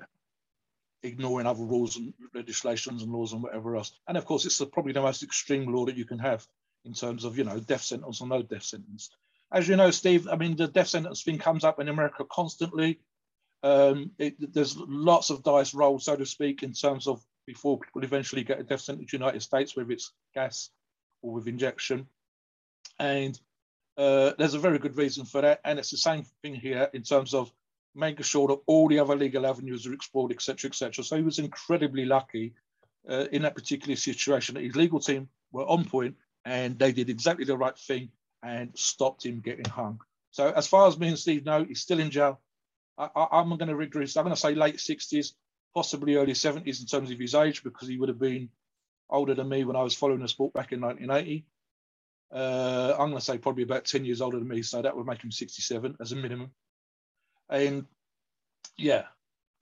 ignoring 1.03 1.45
other 1.45 1.63
rules 1.63 1.97
and 1.97 2.13
legislations 2.33 3.03
and 3.03 3.11
laws 3.11 3.33
and 3.33 3.43
whatever 3.43 3.75
else. 3.75 3.91
And 4.07 4.17
of 4.17 4.25
course, 4.25 4.45
it's 4.45 4.57
the, 4.57 4.65
probably 4.65 4.93
the 4.93 5.01
most 5.01 5.23
extreme 5.23 5.71
law 5.73 5.85
that 5.85 5.97
you 5.97 6.05
can 6.05 6.19
have 6.19 6.45
in 6.85 6.93
terms 6.93 7.25
of, 7.25 7.37
you 7.37 7.43
know, 7.43 7.59
death 7.59 7.81
sentence 7.81 8.21
or 8.21 8.27
no 8.27 8.41
death 8.41 8.63
sentence. 8.63 9.09
As 9.51 9.67
you 9.67 9.75
know, 9.77 9.91
Steve, 9.91 10.27
I 10.27 10.35
mean, 10.35 10.55
the 10.55 10.67
death 10.67 10.87
sentence 10.87 11.23
thing 11.23 11.37
comes 11.37 11.63
up 11.63 11.79
in 11.79 11.87
America 11.87 12.25
constantly. 12.29 12.99
Um, 13.63 14.11
it, 14.19 14.53
there's 14.53 14.77
lots 14.77 15.29
of 15.29 15.43
dice 15.43 15.73
rolled, 15.73 16.03
so 16.03 16.15
to 16.15 16.25
speak, 16.25 16.63
in 16.63 16.73
terms 16.73 17.07
of 17.07 17.23
before 17.45 17.79
people 17.79 18.03
eventually 18.03 18.43
get 18.43 18.59
a 18.59 18.63
death 18.63 18.81
sentence 18.81 19.13
in 19.13 19.19
the 19.19 19.25
United 19.25 19.41
States, 19.41 19.75
whether 19.75 19.91
it's 19.91 20.11
gas 20.33 20.69
or 21.21 21.33
with 21.33 21.47
injection. 21.47 22.07
And 22.99 23.39
uh, 23.97 24.33
there's 24.37 24.53
a 24.53 24.59
very 24.59 24.79
good 24.79 24.97
reason 24.97 25.25
for 25.25 25.41
that. 25.41 25.61
And 25.63 25.79
it's 25.79 25.91
the 25.91 25.97
same 25.97 26.25
thing 26.41 26.55
here 26.55 26.89
in 26.93 27.03
terms 27.03 27.33
of 27.33 27.51
making 27.95 28.23
sure 28.23 28.49
that 28.49 28.59
all 28.67 28.89
the 28.89 28.99
other 28.99 29.15
legal 29.15 29.47
avenues 29.47 29.87
are 29.87 29.93
explored, 29.93 30.31
etc., 30.31 30.69
etc. 30.69 31.03
So 31.03 31.15
he 31.15 31.23
was 31.23 31.39
incredibly 31.39 32.05
lucky 32.05 32.53
uh, 33.09 33.25
in 33.31 33.41
that 33.43 33.55
particular 33.55 33.95
situation 33.95 34.55
that 34.55 34.63
his 34.63 34.75
legal 34.75 34.99
team 34.99 35.29
were 35.51 35.65
on 35.65 35.85
point 35.85 36.15
and 36.45 36.77
they 36.77 36.91
did 36.91 37.09
exactly 37.09 37.45
the 37.45 37.57
right 37.57 37.77
thing 37.77 38.09
and 38.47 38.71
stopped 38.77 39.25
him 39.25 39.41
getting 39.41 39.65
hung. 39.65 39.99
So 40.31 40.49
as 40.49 40.67
far 40.67 40.87
as 40.87 40.97
me 40.97 41.09
and 41.09 41.19
Steve 41.19 41.45
know, 41.45 41.65
he's 41.65 41.81
still 41.81 41.99
in 41.99 42.11
jail. 42.11 42.39
I, 42.97 43.27
am 43.31 43.49
going 43.49 43.67
to 43.67 43.75
regress. 43.75 44.15
I'm 44.15 44.23
going 44.23 44.35
to 44.35 44.39
say 44.41 44.55
late 44.55 44.77
60s, 44.77 45.33
possibly 45.75 46.15
early 46.15 46.33
70s 46.33 46.79
in 46.79 46.87
terms 46.87 47.11
of 47.11 47.19
his 47.19 47.35
age, 47.35 47.63
because 47.63 47.87
he 47.87 47.97
would 47.97 48.09
have 48.09 48.19
been 48.19 48.49
older 49.09 49.35
than 49.35 49.49
me 49.49 49.65
when 49.65 49.75
I 49.75 49.83
was 49.83 49.95
following 49.95 50.21
the 50.21 50.27
sport 50.27 50.53
back 50.53 50.71
in 50.71 50.81
1980. 50.81 51.45
Uh, 52.31 52.93
I'm 52.93 53.09
going 53.09 53.19
to 53.19 53.21
say 53.21 53.37
probably 53.37 53.63
about 53.63 53.85
10 53.85 54.05
years 54.05 54.21
older 54.21 54.39
than 54.39 54.47
me, 54.47 54.61
so 54.63 54.81
that 54.81 54.95
would 54.95 55.05
make 55.05 55.23
him 55.23 55.31
67 55.31 55.97
as 55.99 56.11
a 56.11 56.15
minimum. 56.15 56.51
And 57.49 57.85
yeah, 58.77 59.03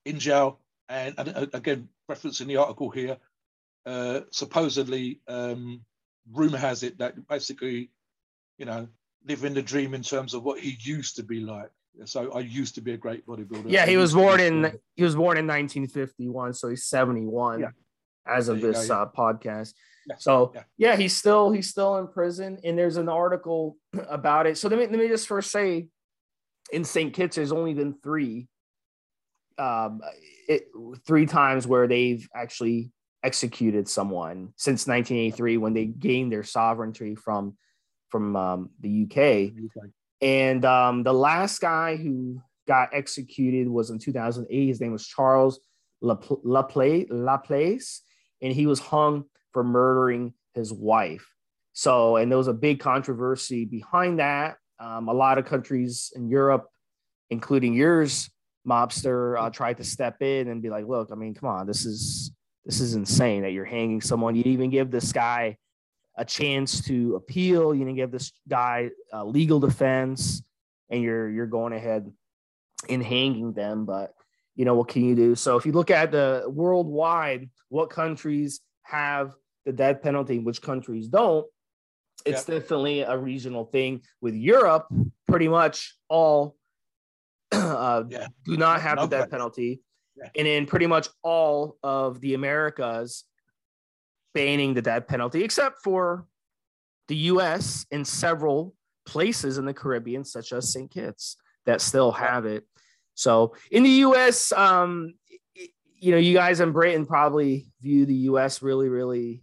in 0.05 0.19
jail. 0.19 0.59
And, 0.87 1.15
and 1.17 1.49
again, 1.53 1.89
referencing 2.09 2.47
the 2.47 2.57
article 2.57 2.89
here, 2.91 3.17
uh, 3.85 4.21
supposedly, 4.31 5.19
um, 5.27 5.81
rumor 6.31 6.57
has 6.57 6.83
it 6.83 6.99
that 6.99 7.27
basically, 7.27 7.89
you 8.57 8.65
know, 8.65 8.87
living 9.27 9.53
the 9.53 9.61
dream 9.61 9.93
in 9.93 10.01
terms 10.01 10.33
of 10.33 10.43
what 10.43 10.59
he 10.59 10.77
used 10.81 11.15
to 11.17 11.23
be 11.23 11.39
like. 11.39 11.69
So 12.05 12.31
I 12.33 12.39
used 12.39 12.75
to 12.75 12.81
be 12.81 12.93
a 12.93 12.97
great 12.97 13.25
bodybuilder. 13.25 13.65
Yeah, 13.67 13.85
he 13.85 13.95
was 13.95 14.13
born 14.13 14.41
in 14.41 14.77
he 14.95 15.03
was 15.03 15.15
born 15.15 15.37
in 15.37 15.47
1951, 15.47 16.53
so 16.53 16.69
he's 16.69 16.85
71. 16.85 17.61
Yeah 17.61 17.69
as 18.25 18.49
of 18.49 18.61
this 18.61 18.87
go, 18.87 18.95
yeah. 18.95 19.01
uh, 19.01 19.05
podcast. 19.15 19.73
Yeah. 20.07 20.15
So 20.19 20.53
yeah. 20.77 20.95
he's 20.95 21.15
still 21.15 21.51
he's 21.51 21.69
still 21.69 21.97
in 21.97 22.07
prison, 22.07 22.59
and 22.63 22.77
there's 22.77 22.97
an 22.97 23.09
article 23.09 23.77
about 24.09 24.47
it. 24.47 24.57
So 24.57 24.67
let 24.67 24.79
me 24.79 24.87
let 24.87 24.99
me 24.99 25.07
just 25.07 25.27
first 25.27 25.51
say, 25.51 25.87
in 26.71 26.83
St. 26.83 27.13
Kitts, 27.13 27.35
there's 27.35 27.51
only 27.51 27.73
been 27.73 27.95
three, 28.03 28.47
um, 29.57 30.01
it, 30.47 30.67
three 31.05 31.25
times 31.25 31.67
where 31.67 31.87
they've 31.87 32.27
actually 32.35 32.91
executed 33.23 33.87
someone 33.87 34.53
since 34.55 34.85
1983 34.85 35.57
when 35.57 35.73
they 35.73 35.85
gained 35.85 36.31
their 36.31 36.43
sovereignty 36.43 37.15
from 37.15 37.57
from 38.15 38.35
um, 38.37 38.69
the 38.79 39.03
UK. 39.03 39.51
And 40.21 40.63
um, 40.63 41.03
the 41.03 41.11
last 41.11 41.59
guy 41.59 41.97
who 41.97 42.41
got 42.65 42.89
executed 42.93 43.67
was 43.67 43.89
in 43.89 43.99
2008. 43.99 44.67
His 44.67 44.79
name 44.79 44.93
was 44.93 45.05
Charles 45.05 45.59
Laplace. 46.01 47.07
Laplace 47.09 48.01
and 48.41 48.53
he 48.53 48.67
was 48.67 48.79
hung 48.79 49.25
for 49.51 49.65
murdering 49.65 50.33
his 50.53 50.71
wife. 50.71 51.27
So, 51.73 52.15
and 52.15 52.31
there 52.31 52.37
was 52.37 52.47
a 52.47 52.53
big 52.53 52.79
controversy 52.79 53.65
behind 53.65 54.19
that. 54.19 54.55
Um, 54.79 55.09
a 55.09 55.13
lot 55.13 55.37
of 55.37 55.43
countries 55.43 56.13
in 56.15 56.29
Europe, 56.29 56.69
including 57.29 57.73
yours, 57.73 58.29
mobster, 58.65 59.37
uh, 59.37 59.49
tried 59.49 59.77
to 59.77 59.83
step 59.83 60.21
in 60.21 60.47
and 60.47 60.61
be 60.61 60.69
like, 60.69 60.87
"Look, 60.87 61.09
I 61.11 61.15
mean, 61.15 61.33
come 61.33 61.49
on, 61.49 61.67
this 61.67 61.85
is 61.85 62.31
this 62.63 62.79
is 62.79 62.95
insane 62.95 63.41
that 63.41 63.51
you're 63.51 63.65
hanging 63.65 63.99
someone. 63.99 64.35
You 64.35 64.43
even 64.45 64.69
give 64.69 64.89
this 64.89 65.11
guy 65.11 65.57
a 66.17 66.25
chance 66.25 66.81
to 66.85 67.15
appeal. 67.15 67.73
You 67.73 67.85
didn't 67.85 67.97
give 67.97 68.11
this 68.11 68.31
guy 68.47 68.89
a 69.11 69.25
legal 69.25 69.59
defense, 69.59 70.43
and 70.89 71.01
you're 71.01 71.29
you're 71.29 71.47
going 71.47 71.73
ahead 71.73 72.11
and 72.89 73.03
hanging 73.03 73.53
them." 73.53 73.85
But 73.85 74.13
you 74.55 74.65
know, 74.65 74.75
what 74.75 74.87
can 74.87 75.03
you 75.03 75.15
do? 75.15 75.35
So 75.35 75.57
if 75.57 75.65
you 75.65 75.71
look 75.71 75.91
at 75.91 76.11
the 76.11 76.45
worldwide, 76.47 77.49
what 77.69 77.89
countries 77.89 78.61
have 78.83 79.33
the 79.65 79.73
death 79.73 80.01
penalty, 80.01 80.39
which 80.39 80.61
countries 80.61 81.07
don't, 81.07 81.45
it's 82.25 82.45
definitely 82.45 83.01
a 83.01 83.17
regional 83.17 83.65
thing. 83.65 84.01
With 84.21 84.35
Europe, 84.35 84.87
pretty 85.27 85.47
much 85.47 85.95
all 86.09 86.55
uh, 87.51 88.03
yeah. 88.09 88.27
do 88.45 88.57
not 88.57 88.81
have 88.81 88.97
no 88.97 89.05
the 89.05 89.17
death 89.17 89.29
penalty. 89.29 89.81
Yeah. 90.15 90.29
And 90.35 90.47
in 90.47 90.65
pretty 90.65 90.87
much 90.87 91.09
all 91.23 91.77
of 91.83 92.21
the 92.21 92.33
Americas, 92.33 93.25
banning 94.35 94.75
the 94.75 94.81
death 94.83 95.07
penalty, 95.07 95.43
except 95.43 95.81
for 95.83 96.27
the 97.07 97.15
US 97.15 97.87
and 97.91 98.05
several 98.05 98.75
places 99.07 99.57
in 99.57 99.65
the 99.65 99.73
Caribbean, 99.73 100.23
such 100.23 100.51
as 100.51 100.71
St. 100.71 100.91
Kitts, 100.91 101.37
that 101.65 101.81
still 101.81 102.11
have 102.11 102.45
it. 102.45 102.65
So 103.15 103.55
in 103.71 103.83
the 103.83 103.89
US, 103.89 104.51
um, 104.51 105.15
you 105.97 106.11
know, 106.11 106.17
you 106.17 106.33
guys 106.33 106.59
in 106.59 106.71
Britain 106.71 107.05
probably 107.05 107.71
view 107.81 108.05
the 108.05 108.29
US 108.29 108.61
really, 108.61 108.89
really, 108.89 109.41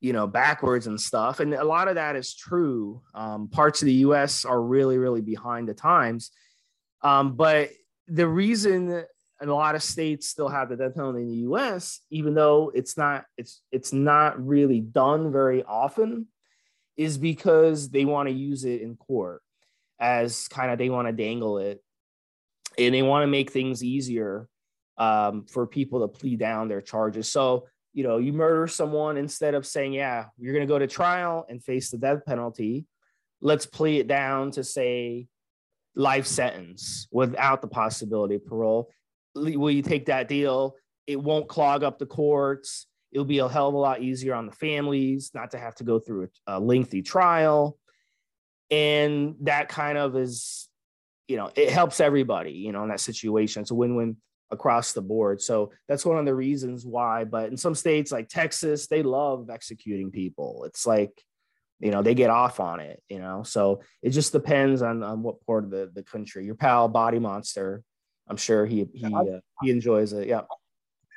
you 0.00 0.12
know, 0.12 0.26
backwards 0.26 0.86
and 0.86 1.00
stuff. 1.00 1.40
And 1.40 1.54
a 1.54 1.64
lot 1.64 1.88
of 1.88 1.94
that 1.94 2.16
is 2.16 2.34
true. 2.34 3.00
Um, 3.14 3.48
parts 3.48 3.80
of 3.80 3.86
the 3.86 3.94
US 3.94 4.44
are 4.44 4.60
really, 4.60 4.98
really 4.98 5.22
behind 5.22 5.68
the 5.68 5.74
times. 5.74 6.32
Um, 7.02 7.36
but 7.36 7.70
the 8.08 8.26
reason 8.26 9.04
a 9.40 9.46
lot 9.46 9.74
of 9.74 9.82
states 9.82 10.28
still 10.28 10.48
have 10.48 10.68
the 10.68 10.76
death 10.76 10.94
penalty 10.94 11.22
in 11.22 11.28
the 11.28 11.48
US, 11.48 12.00
even 12.10 12.34
though 12.34 12.70
it's 12.74 12.96
not, 12.96 13.24
it's 13.36 13.62
it's 13.70 13.92
not 13.92 14.44
really 14.44 14.80
done 14.80 15.32
very 15.32 15.62
often, 15.62 16.26
is 16.96 17.18
because 17.18 17.90
they 17.90 18.04
want 18.04 18.28
to 18.28 18.34
use 18.34 18.64
it 18.64 18.80
in 18.80 18.96
court 18.96 19.42
as 19.98 20.48
kind 20.48 20.70
of 20.70 20.78
they 20.78 20.90
want 20.90 21.08
to 21.08 21.12
dangle 21.12 21.58
it 21.58 21.82
and 22.78 22.94
they 22.94 23.02
want 23.02 23.22
to 23.22 23.26
make 23.26 23.50
things 23.50 23.82
easier 23.82 24.48
um, 24.98 25.44
for 25.46 25.66
people 25.66 26.00
to 26.00 26.08
plead 26.08 26.38
down 26.38 26.68
their 26.68 26.80
charges. 26.80 27.30
So, 27.30 27.66
you 27.92 28.02
know, 28.02 28.18
you 28.18 28.32
murder 28.32 28.66
someone 28.66 29.16
instead 29.16 29.54
of 29.54 29.66
saying, 29.66 29.92
yeah, 29.92 30.26
you're 30.38 30.52
going 30.52 30.66
to 30.66 30.72
go 30.72 30.78
to 30.78 30.86
trial 30.86 31.46
and 31.48 31.62
face 31.62 31.90
the 31.90 31.98
death 31.98 32.24
penalty. 32.26 32.86
Let's 33.40 33.66
plea 33.66 34.00
it 34.00 34.08
down 34.08 34.50
to 34.52 34.64
say 34.64 35.28
life 35.94 36.26
sentence 36.26 37.08
without 37.10 37.62
the 37.62 37.68
possibility 37.68 38.34
of 38.34 38.46
parole. 38.46 38.90
Will 39.36 39.70
you 39.70 39.82
take 39.82 40.06
that 40.06 40.28
deal? 40.28 40.74
It 41.06 41.22
won't 41.22 41.48
clog 41.48 41.84
up 41.84 41.98
the 41.98 42.06
courts. 42.06 42.86
It'll 43.12 43.24
be 43.24 43.38
a 43.38 43.48
hell 43.48 43.68
of 43.68 43.74
a 43.74 43.78
lot 43.78 44.02
easier 44.02 44.34
on 44.34 44.46
the 44.46 44.52
families 44.52 45.30
not 45.34 45.52
to 45.52 45.58
have 45.58 45.74
to 45.76 45.84
go 45.84 45.98
through 45.98 46.28
a, 46.46 46.58
lengthy 46.58 47.02
trial. 47.02 47.78
And 48.70 49.36
that 49.42 49.68
kind 49.68 49.96
of 49.96 50.16
is, 50.16 50.68
you 51.28 51.36
know, 51.36 51.50
it 51.54 51.70
helps 51.70 52.00
everybody, 52.00 52.52
you 52.52 52.72
know, 52.72 52.82
in 52.82 52.88
that 52.88 53.00
situation. 53.00 53.62
It's 53.62 53.70
a 53.70 53.74
win 53.74 53.94
win 53.94 54.16
across 54.50 54.92
the 54.92 55.02
board. 55.02 55.40
So 55.40 55.72
that's 55.88 56.04
one 56.04 56.18
of 56.18 56.24
the 56.24 56.34
reasons 56.34 56.84
why. 56.84 57.24
But 57.24 57.50
in 57.50 57.56
some 57.56 57.74
states 57.74 58.10
like 58.12 58.28
Texas, 58.28 58.86
they 58.86 59.02
love 59.02 59.50
executing 59.50 60.10
people. 60.10 60.64
It's 60.66 60.86
like, 60.86 61.12
you 61.78 61.90
know, 61.90 62.02
they 62.02 62.14
get 62.14 62.30
off 62.30 62.58
on 62.58 62.80
it, 62.80 63.02
you 63.08 63.18
know. 63.18 63.42
So 63.42 63.82
it 64.02 64.10
just 64.10 64.32
depends 64.32 64.82
on, 64.82 65.02
on 65.02 65.22
what 65.22 65.44
part 65.46 65.64
of 65.64 65.70
the, 65.70 65.90
the 65.94 66.02
country. 66.02 66.44
Your 66.44 66.54
pal 66.54 66.88
Body 66.88 67.18
Monster, 67.18 67.82
I'm 68.28 68.36
sure 68.36 68.66
he 68.66 68.88
he 68.92 69.14
uh, 69.14 69.40
he 69.62 69.70
enjoys 69.70 70.12
it. 70.12 70.28
Yeah. 70.28 70.42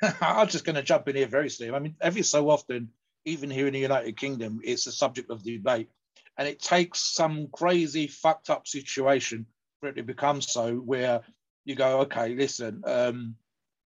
I'm 0.20 0.48
just 0.48 0.64
going 0.64 0.76
to 0.76 0.82
jump 0.82 1.08
in 1.08 1.16
here 1.16 1.26
very 1.26 1.50
soon. 1.50 1.74
I 1.74 1.78
mean, 1.78 1.94
every 2.00 2.22
so 2.22 2.48
often, 2.48 2.90
even 3.24 3.50
here 3.50 3.66
in 3.66 3.74
the 3.74 3.80
United 3.80 4.16
Kingdom, 4.16 4.60
it's 4.64 4.86
a 4.86 4.92
subject 4.92 5.30
of 5.30 5.44
debate, 5.44 5.90
and 6.38 6.48
it 6.48 6.60
takes 6.60 7.00
some 7.00 7.48
crazy 7.52 8.06
fucked 8.06 8.48
up 8.48 8.66
situation 8.66 9.46
for 9.80 9.88
it 9.88 9.96
to 9.96 10.02
become 10.02 10.40
so 10.40 10.76
where 10.76 11.20
you 11.64 11.74
go, 11.74 12.00
okay, 12.00 12.34
listen, 12.34 12.82
um, 12.86 13.34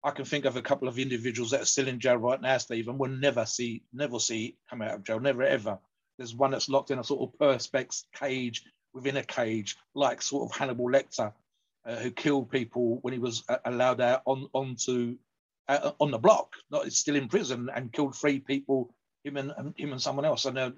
I 0.05 0.11
can 0.11 0.25
think 0.25 0.45
of 0.45 0.57
a 0.57 0.62
couple 0.62 0.87
of 0.87 0.99
individuals 0.99 1.51
that 1.51 1.62
are 1.62 1.66
still 1.66 1.89
in 1.89 1.99
jail 1.99 2.16
right 2.16 2.41
now, 2.41 2.59
Steve, 2.59 2.89
and 2.89 2.99
we'll 2.99 3.11
never 3.11 3.47
see, 3.47 3.83
never 3.93 4.18
see 4.18 4.57
come 4.68 4.83
out 4.83 4.95
of 4.95 5.05
jail, 5.05 5.18
never 5.18 5.43
ever. 5.43 5.79
There's 6.18 6.35
one 6.35 6.53
that's 6.53 6.68
locked 6.68 6.91
in 6.91 6.99
a 6.99 7.05
sort 7.05 7.29
of 7.29 7.39
perspex 7.39 8.05
cage 8.14 8.62
within 8.93 9.16
a 9.16 9.25
cage, 9.25 9.77
like 9.95 10.22
sort 10.22 10.49
of 10.49 10.57
Hannibal 10.57 10.87
Lecter, 10.87 11.33
uh, 11.87 11.97
who 11.97 12.11
killed 12.11 12.51
people 12.51 12.99
when 13.03 13.12
he 13.12 13.18
was 13.18 13.45
uh, 13.49 13.59
allowed 13.64 14.01
out 14.01 14.22
on 14.24 14.49
onto 14.53 15.16
uh, 15.68 15.93
on 16.01 16.11
the 16.11 16.18
block, 16.18 16.55
not 16.70 16.91
still 16.93 17.16
in 17.16 17.28
prison, 17.28 17.70
and 17.74 17.93
killed 17.93 18.16
three 18.16 18.41
people, 18.41 18.95
him 19.22 19.37
and 19.37 19.74
him 19.76 19.93
and 19.93 20.01
someone 20.01 20.24
else. 20.24 20.45
And 20.45 20.59
uh, 20.59 20.70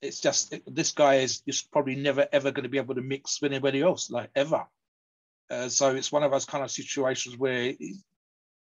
it's 0.00 0.20
just 0.20 0.52
it, 0.52 0.62
this 0.66 0.92
guy 0.92 1.16
is 1.16 1.40
just 1.40 1.70
probably 1.70 1.96
never 1.96 2.28
ever 2.32 2.50
going 2.50 2.64
to 2.64 2.68
be 2.68 2.78
able 2.78 2.94
to 2.94 3.00
mix 3.02 3.40
with 3.40 3.52
anybody 3.52 3.82
else, 3.82 4.10
like 4.10 4.30
ever. 4.34 4.66
Uh, 5.50 5.68
so 5.68 5.94
it's 5.94 6.12
one 6.12 6.22
of 6.22 6.30
those 6.30 6.46
kind 6.46 6.64
of 6.64 6.70
situations 6.70 7.36
where 7.36 7.74
is, 7.78 8.04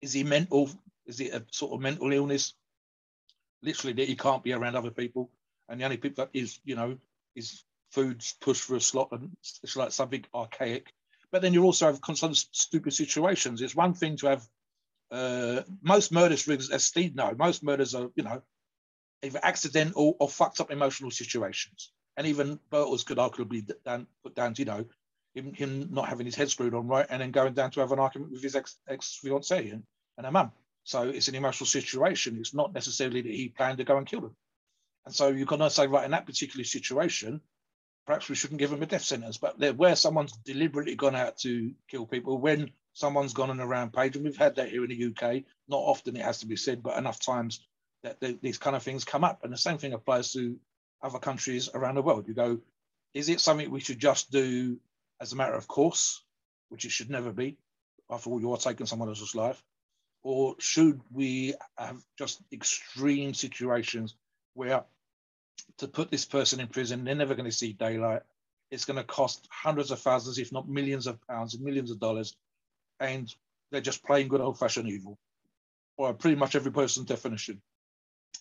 is 0.00 0.12
he 0.12 0.24
mental? 0.24 0.70
Is 1.06 1.20
it 1.20 1.34
a 1.34 1.44
sort 1.50 1.72
of 1.72 1.80
mental 1.80 2.12
illness? 2.12 2.54
Literally, 3.62 3.92
that 3.94 4.08
he 4.08 4.16
can't 4.16 4.42
be 4.42 4.52
around 4.52 4.76
other 4.76 4.90
people, 4.90 5.30
and 5.68 5.80
the 5.80 5.84
only 5.84 5.98
people 5.98 6.24
that 6.24 6.38
is, 6.38 6.60
you 6.64 6.76
know, 6.76 6.96
is 7.36 7.64
food's 7.90 8.34
pushed 8.40 8.62
for 8.62 8.76
a 8.76 8.80
slot, 8.80 9.08
and 9.12 9.30
it's 9.62 9.76
like 9.76 9.92
something 9.92 10.24
archaic. 10.34 10.92
But 11.32 11.42
then 11.42 11.52
you 11.52 11.64
also 11.64 11.86
have 11.86 12.00
constant 12.00 12.36
stupid 12.36 12.92
situations. 12.92 13.62
It's 13.62 13.76
one 13.76 13.94
thing 13.94 14.16
to 14.18 14.28
have 14.28 14.48
uh, 15.10 15.62
most 15.82 16.12
murders, 16.12 16.48
as 16.48 16.84
Steve 16.84 17.14
know, 17.14 17.34
most 17.38 17.62
murders 17.62 17.94
are, 17.94 18.10
you 18.14 18.24
know, 18.24 18.42
either 19.22 19.40
accidental 19.42 20.16
or 20.18 20.28
fucked 20.28 20.60
up 20.60 20.70
emotional 20.70 21.10
situations. 21.10 21.92
And 22.16 22.26
even 22.26 22.58
Birtles 22.70 23.04
could 23.04 23.18
arguably 23.18 23.70
down, 23.84 24.06
put 24.22 24.34
down 24.34 24.54
to, 24.54 24.62
you 24.62 24.66
know, 24.66 24.84
him, 25.34 25.54
him 25.54 25.88
not 25.92 26.08
having 26.08 26.26
his 26.26 26.34
head 26.34 26.50
screwed 26.50 26.74
on 26.74 26.88
right 26.88 27.06
and 27.08 27.22
then 27.22 27.30
going 27.30 27.54
down 27.54 27.70
to 27.72 27.80
have 27.80 27.92
an 27.92 28.00
argument 28.00 28.32
with 28.32 28.42
his 28.42 28.56
ex, 28.56 28.78
ex-fiancée 28.88 29.72
and, 29.72 29.84
and 30.16 30.26
her 30.26 30.32
mum. 30.32 30.52
So 30.84 31.08
it's 31.08 31.28
an 31.28 31.34
emotional 31.34 31.66
situation. 31.66 32.38
It's 32.38 32.54
not 32.54 32.72
necessarily 32.72 33.20
that 33.22 33.32
he 33.32 33.48
planned 33.48 33.78
to 33.78 33.84
go 33.84 33.96
and 33.96 34.06
kill 34.06 34.22
them. 34.22 34.36
And 35.06 35.14
so 35.14 35.28
you 35.28 35.46
can 35.46 35.68
say, 35.70 35.86
right, 35.86 36.04
in 36.04 36.10
that 36.10 36.26
particular 36.26 36.64
situation, 36.64 37.40
perhaps 38.06 38.28
we 38.28 38.34
shouldn't 38.34 38.60
give 38.60 38.70
them 38.70 38.82
a 38.82 38.86
death 38.86 39.04
sentence. 39.04 39.38
But 39.38 39.76
where 39.76 39.96
someone's 39.96 40.32
deliberately 40.32 40.94
gone 40.94 41.16
out 41.16 41.38
to 41.38 41.72
kill 41.88 42.06
people, 42.06 42.38
when 42.38 42.70
someone's 42.92 43.32
gone 43.32 43.50
on 43.50 43.60
a 43.60 43.66
rampage, 43.66 44.16
and 44.16 44.24
we've 44.24 44.36
had 44.36 44.56
that 44.56 44.68
here 44.68 44.84
in 44.84 44.90
the 44.90 45.06
UK. 45.06 45.44
Not 45.68 45.78
often 45.78 46.16
it 46.16 46.24
has 46.24 46.40
to 46.40 46.46
be 46.46 46.56
said, 46.56 46.82
but 46.82 46.98
enough 46.98 47.20
times 47.20 47.60
that 48.02 48.20
these 48.42 48.58
kind 48.58 48.74
of 48.74 48.82
things 48.82 49.04
come 49.04 49.24
up. 49.24 49.44
And 49.44 49.52
the 49.52 49.58
same 49.58 49.78
thing 49.78 49.92
applies 49.92 50.32
to 50.32 50.58
other 51.02 51.18
countries 51.18 51.68
around 51.72 51.94
the 51.94 52.02
world. 52.02 52.26
You 52.28 52.34
go, 52.34 52.58
is 53.14 53.28
it 53.28 53.40
something 53.40 53.70
we 53.70 53.80
should 53.80 53.98
just 53.98 54.30
do 54.30 54.78
as 55.20 55.32
a 55.32 55.36
matter 55.36 55.54
of 55.54 55.68
course, 55.68 56.22
which 56.68 56.84
it 56.84 56.90
should 56.90 57.10
never 57.10 57.32
be? 57.32 57.58
After 58.10 58.30
all, 58.30 58.40
you 58.40 58.52
are 58.52 58.58
taking 58.58 58.86
someone 58.86 59.08
else's 59.08 59.34
life. 59.34 59.62
Or 60.22 60.56
should 60.58 61.00
we 61.12 61.54
have 61.78 62.02
just 62.18 62.42
extreme 62.52 63.34
situations 63.34 64.14
where 64.54 64.84
to 65.78 65.88
put 65.88 66.10
this 66.10 66.24
person 66.24 66.60
in 66.60 66.68
prison, 66.68 67.04
they're 67.04 67.14
never 67.14 67.34
going 67.34 67.50
to 67.50 67.56
see 67.56 67.72
daylight. 67.72 68.22
It's 68.70 68.84
going 68.84 68.98
to 68.98 69.04
cost 69.04 69.48
hundreds 69.50 69.90
of 69.90 69.98
thousands, 69.98 70.38
if 70.38 70.52
not 70.52 70.68
millions 70.68 71.06
of 71.06 71.18
pounds 71.26 71.54
and 71.54 71.64
millions 71.64 71.90
of 71.90 71.98
dollars 71.98 72.36
and 73.00 73.34
they're 73.72 73.80
just 73.80 74.04
playing 74.04 74.28
good 74.28 74.40
old 74.40 74.58
fashioned 74.58 74.88
evil, 74.88 75.18
or 75.96 76.12
pretty 76.12 76.36
much 76.36 76.54
every 76.54 76.70
person's 76.70 77.06
definition. 77.06 77.60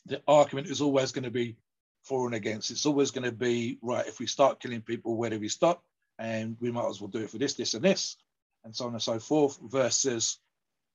The 0.06 0.22
argument 0.28 0.68
is 0.68 0.82
always 0.82 1.12
going 1.12 1.24
to 1.24 1.32
be 1.32 1.56
for 2.04 2.26
and 2.26 2.36
against. 2.36 2.72
It's 2.72 2.86
always 2.86 3.12
going 3.12 3.24
to 3.24 3.32
be 3.32 3.80
right. 3.82 4.06
If 4.06 4.20
we 4.20 4.28
start 4.28 4.60
killing 4.60 4.82
people, 4.82 5.16
where 5.16 5.30
do 5.30 5.40
we 5.40 5.50
stop? 5.50 5.84
And 6.18 6.58
we 6.60 6.72
might 6.72 6.90
as 6.90 7.00
well 7.00 7.08
do 7.10 7.20
it 7.20 7.30
for 7.30 7.38
this, 7.38 7.54
this, 7.54 7.74
and 7.74 7.84
this, 7.84 8.18
and 8.66 8.76
so 8.76 8.86
on 8.86 8.94
and 8.94 9.02
so 9.02 9.20
forth. 9.20 9.58
Versus, 9.62 10.40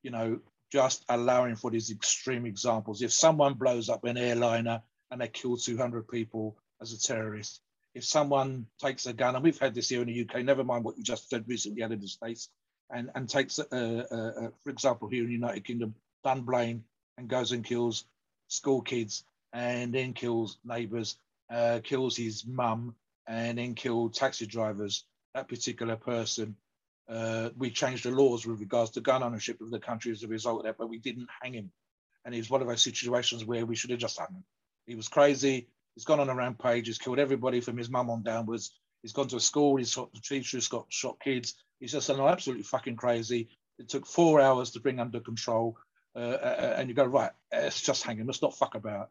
you 0.02 0.10
know, 0.10 0.40
just 0.70 1.04
allowing 1.08 1.56
for 1.56 1.70
these 1.70 1.90
extreme 1.90 2.46
examples. 2.46 3.02
If 3.02 3.12
someone 3.12 3.54
blows 3.54 3.88
up 3.88 4.04
an 4.04 4.18
airliner 4.18 4.82
and 5.14 5.20
they 5.20 5.28
kill 5.28 5.56
200 5.56 6.08
people 6.08 6.56
as 6.80 6.92
a 6.92 6.98
terrorist, 7.00 7.60
if 7.94 8.04
someone 8.04 8.66
takes 8.80 9.06
a 9.06 9.12
gun, 9.12 9.36
and 9.36 9.44
we've 9.44 9.60
had 9.60 9.72
this 9.72 9.88
here 9.88 10.02
in 10.02 10.08
the 10.08 10.22
UK, 10.22 10.44
never 10.44 10.64
mind 10.64 10.82
what 10.82 10.98
you 10.98 11.04
just 11.04 11.30
said 11.30 11.44
recently 11.46 11.84
out 11.84 11.92
of 11.92 12.00
the 12.00 12.08
States, 12.08 12.48
and, 12.90 13.12
and 13.14 13.28
takes, 13.28 13.60
uh, 13.60 13.64
uh, 13.70 14.14
uh, 14.14 14.48
for 14.64 14.70
example, 14.70 15.06
here 15.06 15.20
in 15.20 15.28
the 15.28 15.34
United 15.34 15.64
Kingdom, 15.64 15.94
Dunblane 16.24 16.82
and 17.16 17.28
goes 17.28 17.52
and 17.52 17.64
kills 17.64 18.06
school 18.48 18.82
kids 18.82 19.24
and 19.52 19.94
then 19.94 20.14
kills 20.14 20.58
neighbours, 20.64 21.16
uh, 21.48 21.78
kills 21.84 22.16
his 22.16 22.44
mum 22.44 22.96
and 23.28 23.56
then 23.58 23.76
killed 23.76 24.14
taxi 24.14 24.46
drivers. 24.46 25.04
That 25.34 25.46
particular 25.46 25.94
person, 25.94 26.56
uh, 27.08 27.50
we 27.56 27.70
changed 27.70 28.04
the 28.04 28.10
laws 28.10 28.44
with 28.44 28.58
regards 28.58 28.90
to 28.92 29.00
gun 29.00 29.22
ownership 29.22 29.60
of 29.60 29.70
the 29.70 29.78
country 29.78 30.10
as 30.10 30.24
a 30.24 30.28
result 30.28 30.58
of 30.58 30.64
that, 30.64 30.76
but 30.76 30.88
we 30.88 30.98
didn't 30.98 31.28
hang 31.40 31.54
him. 31.54 31.70
And 32.24 32.34
it 32.34 32.38
was 32.38 32.50
one 32.50 32.62
of 32.62 32.66
those 32.66 32.82
situations 32.82 33.44
where 33.44 33.64
we 33.64 33.76
should 33.76 33.90
have 33.90 34.00
just 34.00 34.18
hung 34.18 34.34
him. 34.34 34.44
He 34.86 34.94
was 34.94 35.08
crazy. 35.08 35.68
He's 35.94 36.04
gone 36.04 36.20
on 36.20 36.28
a 36.28 36.34
rampage. 36.34 36.86
He's 36.86 36.98
killed 36.98 37.18
everybody 37.18 37.60
from 37.60 37.76
his 37.76 37.88
mum 37.88 38.10
on 38.10 38.22
downwards. 38.22 38.72
He's 39.02 39.12
gone 39.12 39.28
to 39.28 39.36
a 39.36 39.40
school. 39.40 39.76
He's 39.76 39.92
shot 39.92 40.10
teachers, 40.22 40.68
got 40.68 40.86
shot 40.88 41.20
kids. 41.20 41.54
He's 41.78 41.92
just 41.92 42.08
an 42.08 42.20
absolutely 42.20 42.64
fucking 42.64 42.96
crazy. 42.96 43.48
It 43.78 43.88
took 43.88 44.06
four 44.06 44.40
hours 44.40 44.70
to 44.72 44.80
bring 44.80 45.00
under 45.00 45.20
control. 45.20 45.76
Uh, 46.16 46.18
uh, 46.18 46.56
uh 46.58 46.74
and 46.78 46.88
you 46.88 46.94
go, 46.94 47.04
right, 47.04 47.32
it's 47.52 47.82
just 47.82 48.02
hanging. 48.02 48.26
Let's 48.26 48.42
not 48.42 48.56
fuck 48.56 48.74
about. 48.74 49.10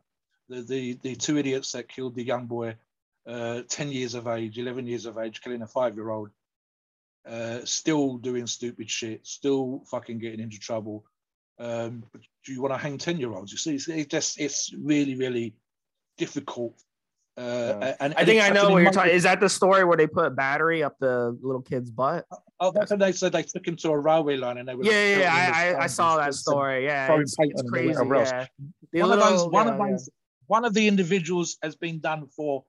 The, 0.50 0.62
the, 0.62 1.00
the 1.02 1.16
two 1.16 1.38
idiots 1.38 1.72
that 1.72 1.90
killed 1.90 2.16
the 2.16 2.24
young 2.24 2.48
boy, 2.48 2.76
uh, 3.28 3.62
10 3.68 3.92
years 3.92 4.14
of 4.14 4.28
age, 4.28 4.58
11 4.58 4.88
years 4.88 5.06
of 5.06 5.18
age, 5.18 5.42
killing 5.42 5.62
a 5.62 5.68
five 5.68 5.96
year 5.96 6.10
old, 6.10 6.30
uh, 7.28 7.60
still 7.64 8.18
doing 8.18 8.48
stupid 8.48 8.90
shit, 8.90 9.26
still 9.26 9.84
fucking 9.90 10.20
getting 10.20 10.42
into 10.42 10.60
trouble. 10.60 11.06
Um, 11.60 12.04
but 12.12 12.22
do 12.46 12.52
you 12.52 12.62
want 12.62 12.74
to 12.74 12.78
hang 12.78 12.98
10 12.98 13.20
year 13.20 13.32
olds? 13.32 13.52
You 13.52 13.58
see, 13.58 13.76
it's, 13.76 13.88
it's 13.88 14.10
just, 14.10 14.40
it's 14.40 14.74
really, 14.74 15.16
really 15.16 15.56
difficult 16.18 16.84
uh, 17.36 17.94
and, 18.00 18.14
I 18.16 18.26
think 18.26 18.44
I 18.44 18.50
know 18.50 18.70
what 18.70 18.84
you're 18.84 18.92
talking. 18.92 19.12
Is 19.12 19.24
that 19.24 19.40
the 19.40 19.50
story 19.50 19.84
where 19.84 19.98
they 19.98 20.06
put 20.06 20.36
battery 20.36 20.84
up 20.84 20.98
the 21.00 21.38
little 21.42 21.62
kid's 21.62 21.90
butt? 21.90 22.26
Oh, 22.60 22.72
that's 22.72 22.92
what 22.92 23.00
they 23.00 23.12
said. 23.12 23.32
They 23.32 23.42
took 23.42 23.68
him 23.68 23.76
to 23.78 23.90
a 23.90 23.98
railway 23.98 24.38
line 24.38 24.60
and 24.60 24.68
they 24.68 24.76
were. 24.76 24.84
Yeah, 24.84 24.92
yeah, 24.92 25.20
yeah, 25.20 25.78
I, 25.80 25.84
I, 25.84 25.88
saw 25.88 26.18
that 26.18 26.36
story. 26.36 26.86
Yeah, 26.86 27.12
it's, 27.16 27.36
it's 27.40 27.62
on 27.62 27.66
them 27.72 27.98
or 27.98 28.06
crazy. 28.06 28.48
Yeah. 28.94 29.04
One 29.04 29.12
of 29.12 29.20
those. 29.20 29.48
One 29.48 29.66
yeah, 29.66 29.74
of 29.74 29.80
yeah. 29.80 29.92
those. 29.92 30.10
One 30.46 30.66
of 30.66 30.74
the 30.76 30.88
individuals 30.88 31.58
has 31.64 31.76
been 31.76 32.00
done 32.00 32.28
for 32.28 32.66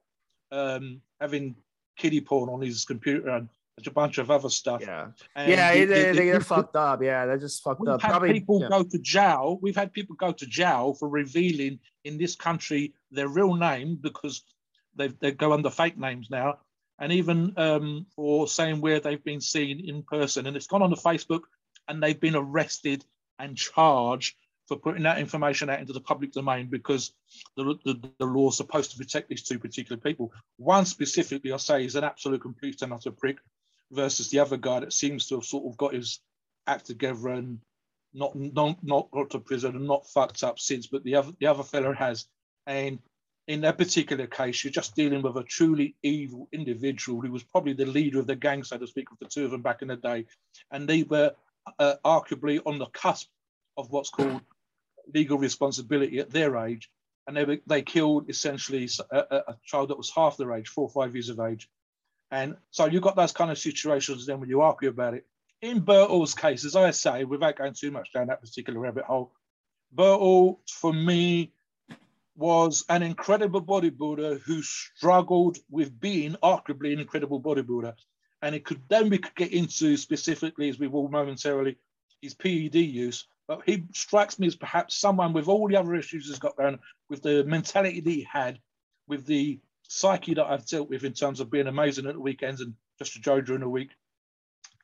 um, 0.50 1.02
having 1.20 1.56
kiddie 1.98 2.22
porn 2.22 2.48
on 2.48 2.62
his 2.62 2.86
computer 2.86 3.28
and 3.28 3.48
a 3.86 3.90
bunch 3.90 4.18
of 4.18 4.30
other 4.30 4.48
stuff. 4.48 4.80
Yeah, 4.82 5.08
And 5.34 5.50
yeah, 5.50 5.72
it- 5.72 5.86
they, 5.86 6.00
it- 6.10 6.16
they, 6.16 6.30
are 6.30 6.36
it- 6.36 6.44
fucked 6.44 6.76
up. 6.76 7.02
Yeah, 7.02 7.26
they're 7.26 7.38
just 7.38 7.62
fucked 7.62 7.80
We've 7.80 7.90
up. 7.90 8.02
had 8.02 8.10
Probably 8.10 8.32
people 8.32 8.60
yeah. 8.60 8.68
go 8.68 8.82
to 8.84 8.98
jail. 8.98 9.58
We've 9.60 9.76
had 9.76 9.92
people 9.92 10.16
go 10.16 10.32
to 10.32 10.46
jail 10.46 10.94
for 10.94 11.08
revealing 11.08 11.78
in 12.04 12.18
this 12.18 12.36
country 12.36 12.94
their 13.10 13.28
real 13.28 13.54
name 13.54 13.96
because 14.00 14.42
they 14.96 15.08
they 15.08 15.32
go 15.32 15.52
under 15.52 15.70
fake 15.70 15.98
names 15.98 16.28
now, 16.30 16.58
and 17.00 17.12
even 17.12 17.52
um, 17.56 18.06
for 18.14 18.46
saying 18.46 18.80
where 18.80 19.00
they've 19.00 19.24
been 19.24 19.40
seen 19.40 19.80
in 19.88 20.02
person. 20.04 20.46
And 20.46 20.56
it's 20.56 20.68
gone 20.68 20.82
on 20.82 20.90
the 20.90 20.96
Facebook, 20.96 21.42
and 21.88 22.02
they've 22.02 22.20
been 22.20 22.36
arrested 22.36 23.04
and 23.40 23.56
charged 23.56 24.36
for 24.68 24.76
putting 24.78 25.02
that 25.02 25.18
information 25.18 25.68
out 25.68 25.80
into 25.80 25.92
the 25.92 26.00
public 26.00 26.32
domain 26.32 26.68
because 26.70 27.12
the, 27.56 27.74
the, 27.84 28.00
the 28.18 28.24
law 28.24 28.48
is 28.48 28.56
supposed 28.56 28.90
to 28.92 28.96
protect 28.96 29.28
these 29.28 29.42
two 29.42 29.58
particular 29.58 30.00
people. 30.00 30.32
One 30.56 30.86
specifically, 30.86 31.52
I 31.52 31.58
say, 31.58 31.84
is 31.84 31.96
an 31.96 32.04
absolute 32.04 32.40
complete 32.40 32.80
and 32.80 32.90
utter 32.92 33.10
prick, 33.10 33.36
versus 33.90 34.30
the 34.30 34.40
other 34.40 34.56
guy 34.56 34.80
that 34.80 34.92
seems 34.92 35.26
to 35.28 35.36
have 35.36 35.44
sort 35.44 35.66
of 35.66 35.76
got 35.76 35.94
his 35.94 36.20
act 36.66 36.86
together 36.86 37.28
and 37.28 37.60
not 38.12 38.34
not 38.34 38.82
not 38.82 39.10
got 39.10 39.30
to 39.30 39.40
prison 39.40 39.76
and 39.76 39.86
not 39.86 40.06
fucked 40.06 40.42
up 40.44 40.58
since, 40.58 40.86
but 40.86 41.04
the 41.04 41.16
other 41.16 41.32
the 41.40 41.46
other 41.46 41.62
fella 41.62 41.94
has. 41.94 42.26
And 42.66 42.98
in 43.46 43.60
that 43.62 43.76
particular 43.76 44.26
case, 44.26 44.64
you're 44.64 44.72
just 44.72 44.96
dealing 44.96 45.20
with 45.20 45.36
a 45.36 45.42
truly 45.42 45.96
evil 46.02 46.48
individual 46.52 47.20
who 47.20 47.30
was 47.30 47.42
probably 47.42 47.74
the 47.74 47.84
leader 47.84 48.20
of 48.20 48.26
the 48.26 48.36
gang, 48.36 48.64
so 48.64 48.78
to 48.78 48.86
speak, 48.86 49.10
of 49.10 49.18
the 49.18 49.26
two 49.26 49.44
of 49.44 49.50
them 49.50 49.62
back 49.62 49.82
in 49.82 49.88
the 49.88 49.96
day, 49.96 50.24
and 50.70 50.88
they 50.88 51.02
were 51.02 51.32
uh, 51.78 51.94
arguably 52.04 52.60
on 52.64 52.78
the 52.78 52.86
cusp 52.86 53.28
of 53.76 53.90
what's 53.90 54.10
called 54.10 54.40
legal 55.12 55.36
responsibility 55.36 56.20
at 56.20 56.30
their 56.30 56.56
age, 56.56 56.90
and 57.26 57.36
they 57.36 57.44
were, 57.44 57.58
they 57.66 57.82
killed 57.82 58.30
essentially 58.30 58.88
a, 59.10 59.18
a, 59.18 59.36
a 59.48 59.56
child 59.64 59.90
that 59.90 59.98
was 59.98 60.10
half 60.10 60.36
their 60.36 60.54
age, 60.54 60.68
four 60.68 60.84
or 60.84 60.90
five 60.90 61.14
years 61.14 61.28
of 61.28 61.40
age, 61.40 61.68
and 62.34 62.56
so 62.72 62.86
you've 62.86 63.04
got 63.04 63.14
those 63.14 63.30
kind 63.30 63.52
of 63.52 63.58
situations. 63.58 64.26
Then 64.26 64.40
when 64.40 64.48
you 64.48 64.60
argue 64.60 64.88
about 64.88 65.14
it, 65.14 65.24
in 65.62 65.80
Bertle's 65.80 66.34
case, 66.34 66.64
as 66.64 66.74
I 66.74 66.90
say, 66.90 67.22
without 67.22 67.56
going 67.56 67.74
too 67.74 67.92
much 67.92 68.12
down 68.12 68.26
that 68.26 68.40
particular 68.40 68.80
rabbit 68.80 69.04
hole, 69.04 69.32
Bertle 69.94 70.58
for 70.68 70.92
me 70.92 71.52
was 72.36 72.84
an 72.88 73.04
incredible 73.04 73.62
bodybuilder 73.62 74.40
who 74.40 74.62
struggled 74.62 75.58
with 75.70 76.00
being 76.00 76.32
arguably 76.42 76.92
an 76.92 76.98
incredible 76.98 77.40
bodybuilder. 77.40 77.94
And 78.42 78.56
it 78.56 78.64
could 78.64 78.82
then 78.88 79.10
we 79.10 79.18
could 79.18 79.36
get 79.36 79.52
into 79.52 79.96
specifically, 79.96 80.68
as 80.68 80.76
we 80.80 80.88
will 80.88 81.08
momentarily, 81.08 81.76
his 82.20 82.34
PED 82.34 82.74
use. 82.74 83.28
But 83.46 83.62
he 83.64 83.84
strikes 83.92 84.40
me 84.40 84.48
as 84.48 84.56
perhaps 84.56 84.96
someone 84.96 85.34
with 85.34 85.46
all 85.46 85.68
the 85.68 85.76
other 85.76 85.94
issues 85.94 86.26
he's 86.26 86.40
got 86.40 86.56
going, 86.56 86.80
with 87.08 87.22
the 87.22 87.44
mentality 87.44 88.00
that 88.00 88.10
he 88.10 88.26
had, 88.28 88.58
with 89.06 89.24
the 89.24 89.60
psyche 89.88 90.34
that 90.34 90.46
I've 90.46 90.66
dealt 90.66 90.88
with 90.88 91.04
in 91.04 91.12
terms 91.12 91.40
of 91.40 91.50
being 91.50 91.66
amazing 91.66 92.06
at 92.06 92.14
the 92.14 92.20
weekends 92.20 92.60
and 92.60 92.74
just 92.98 93.16
a 93.16 93.20
Joe 93.20 93.40
during 93.40 93.62
the 93.62 93.68
week. 93.68 93.90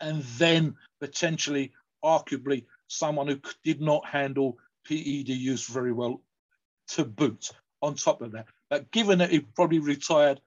And 0.00 0.22
then 0.38 0.76
potentially, 1.00 1.72
arguably, 2.04 2.64
someone 2.88 3.28
who 3.28 3.40
did 3.64 3.80
not 3.80 4.06
handle 4.06 4.58
PED 4.86 5.28
use 5.28 5.66
very 5.66 5.92
well 5.92 6.22
to 6.88 7.04
boot 7.04 7.50
on 7.82 7.94
top 7.94 8.22
of 8.22 8.32
that. 8.32 8.46
But 8.68 8.90
given 8.90 9.18
that 9.18 9.30
he 9.30 9.40
probably 9.40 9.78
retired, 9.78 10.40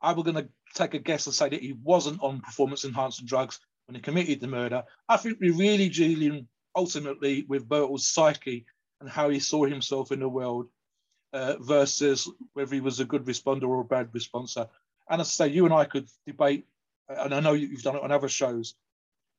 I 0.00 0.12
was 0.12 0.24
going 0.24 0.36
to 0.36 0.48
take 0.74 0.94
a 0.94 0.98
guess 0.98 1.26
and 1.26 1.34
say 1.34 1.48
that 1.48 1.62
he 1.62 1.72
wasn't 1.82 2.22
on 2.22 2.40
performance 2.40 2.84
enhancing 2.84 3.26
drugs 3.26 3.60
when 3.86 3.94
he 3.94 4.00
committed 4.00 4.40
the 4.40 4.46
murder. 4.46 4.84
I 5.08 5.16
think 5.16 5.38
we're 5.40 5.54
really 5.54 5.88
dealing 5.88 6.46
ultimately 6.76 7.44
with 7.48 7.68
Bertle's 7.68 8.06
psyche 8.06 8.66
and 9.00 9.08
how 9.08 9.28
he 9.28 9.40
saw 9.40 9.64
himself 9.64 10.12
in 10.12 10.20
the 10.20 10.28
world 10.28 10.68
uh, 11.32 11.56
versus 11.60 12.28
whether 12.54 12.74
he 12.74 12.80
was 12.80 13.00
a 13.00 13.04
good 13.04 13.24
responder 13.24 13.68
or 13.68 13.80
a 13.80 13.84
bad 13.84 14.12
responder. 14.12 14.68
And 15.08 15.20
as 15.20 15.28
I 15.28 15.46
say, 15.46 15.52
you 15.52 15.64
and 15.64 15.74
I 15.74 15.84
could 15.84 16.08
debate, 16.26 16.66
and 17.08 17.34
I 17.34 17.40
know 17.40 17.52
you've 17.52 17.82
done 17.82 17.96
it 17.96 18.02
on 18.02 18.12
other 18.12 18.28
shows, 18.28 18.74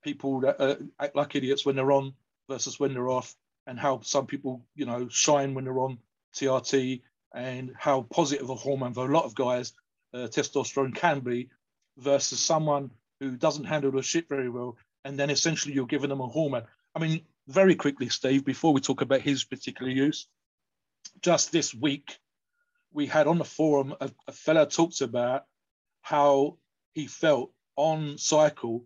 people 0.04 0.42
that 0.42 0.60
uh, 0.60 0.76
act 1.00 1.16
like 1.16 1.36
idiots 1.36 1.66
when 1.66 1.76
they're 1.76 1.92
on 1.92 2.14
versus 2.50 2.80
when 2.80 2.94
they're 2.94 3.10
off, 3.10 3.36
and 3.68 3.80
how 3.80 4.02
some 4.02 4.26
people, 4.26 4.64
you 4.76 4.86
know, 4.86 5.08
shine 5.10 5.54
when 5.54 5.66
they're 5.66 5.80
on 5.80 6.00
TRT, 6.36 7.02
and 7.34 7.74
how 7.78 8.02
positive 8.10 8.50
a 8.50 8.56
hormone 8.56 8.94
for 8.94 9.08
a 9.08 9.14
lot 9.14 9.26
of 9.26 9.36
guys 9.36 9.74
uh, 10.14 10.28
testosterone 10.28 10.96
can 10.96 11.20
be, 11.20 11.50
versus 11.98 12.40
someone 12.40 12.90
who 13.20 13.36
doesn't 13.36 13.66
handle 13.66 13.92
the 13.92 14.02
shit 14.02 14.28
very 14.28 14.50
well, 14.50 14.78
and 15.06 15.20
then 15.20 15.30
essentially 15.30 15.74
you're 15.74 15.86
giving 15.86 16.10
them 16.10 16.22
a 16.22 16.28
hormone. 16.28 16.64
I 16.96 17.00
mean, 17.00 17.22
very 17.48 17.76
quickly, 17.76 18.10
Steve, 18.10 18.46
before 18.46 18.74
we 18.74 18.82
talk 18.82 19.02
about 19.02 19.22
his 19.22 19.44
particular 19.44 19.92
use, 19.92 20.28
just 21.22 21.52
this 21.52 21.74
week, 21.74 22.20
we 22.92 23.08
had 23.08 23.28
on 23.28 23.38
the 23.38 23.46
forum 23.46 23.96
a, 24.00 24.10
a 24.28 24.32
fella 24.32 24.66
talked 24.66 25.02
about 25.02 25.46
how 26.02 26.58
he 26.94 27.08
felt 27.08 27.52
on 27.76 28.18
cycle. 28.18 28.86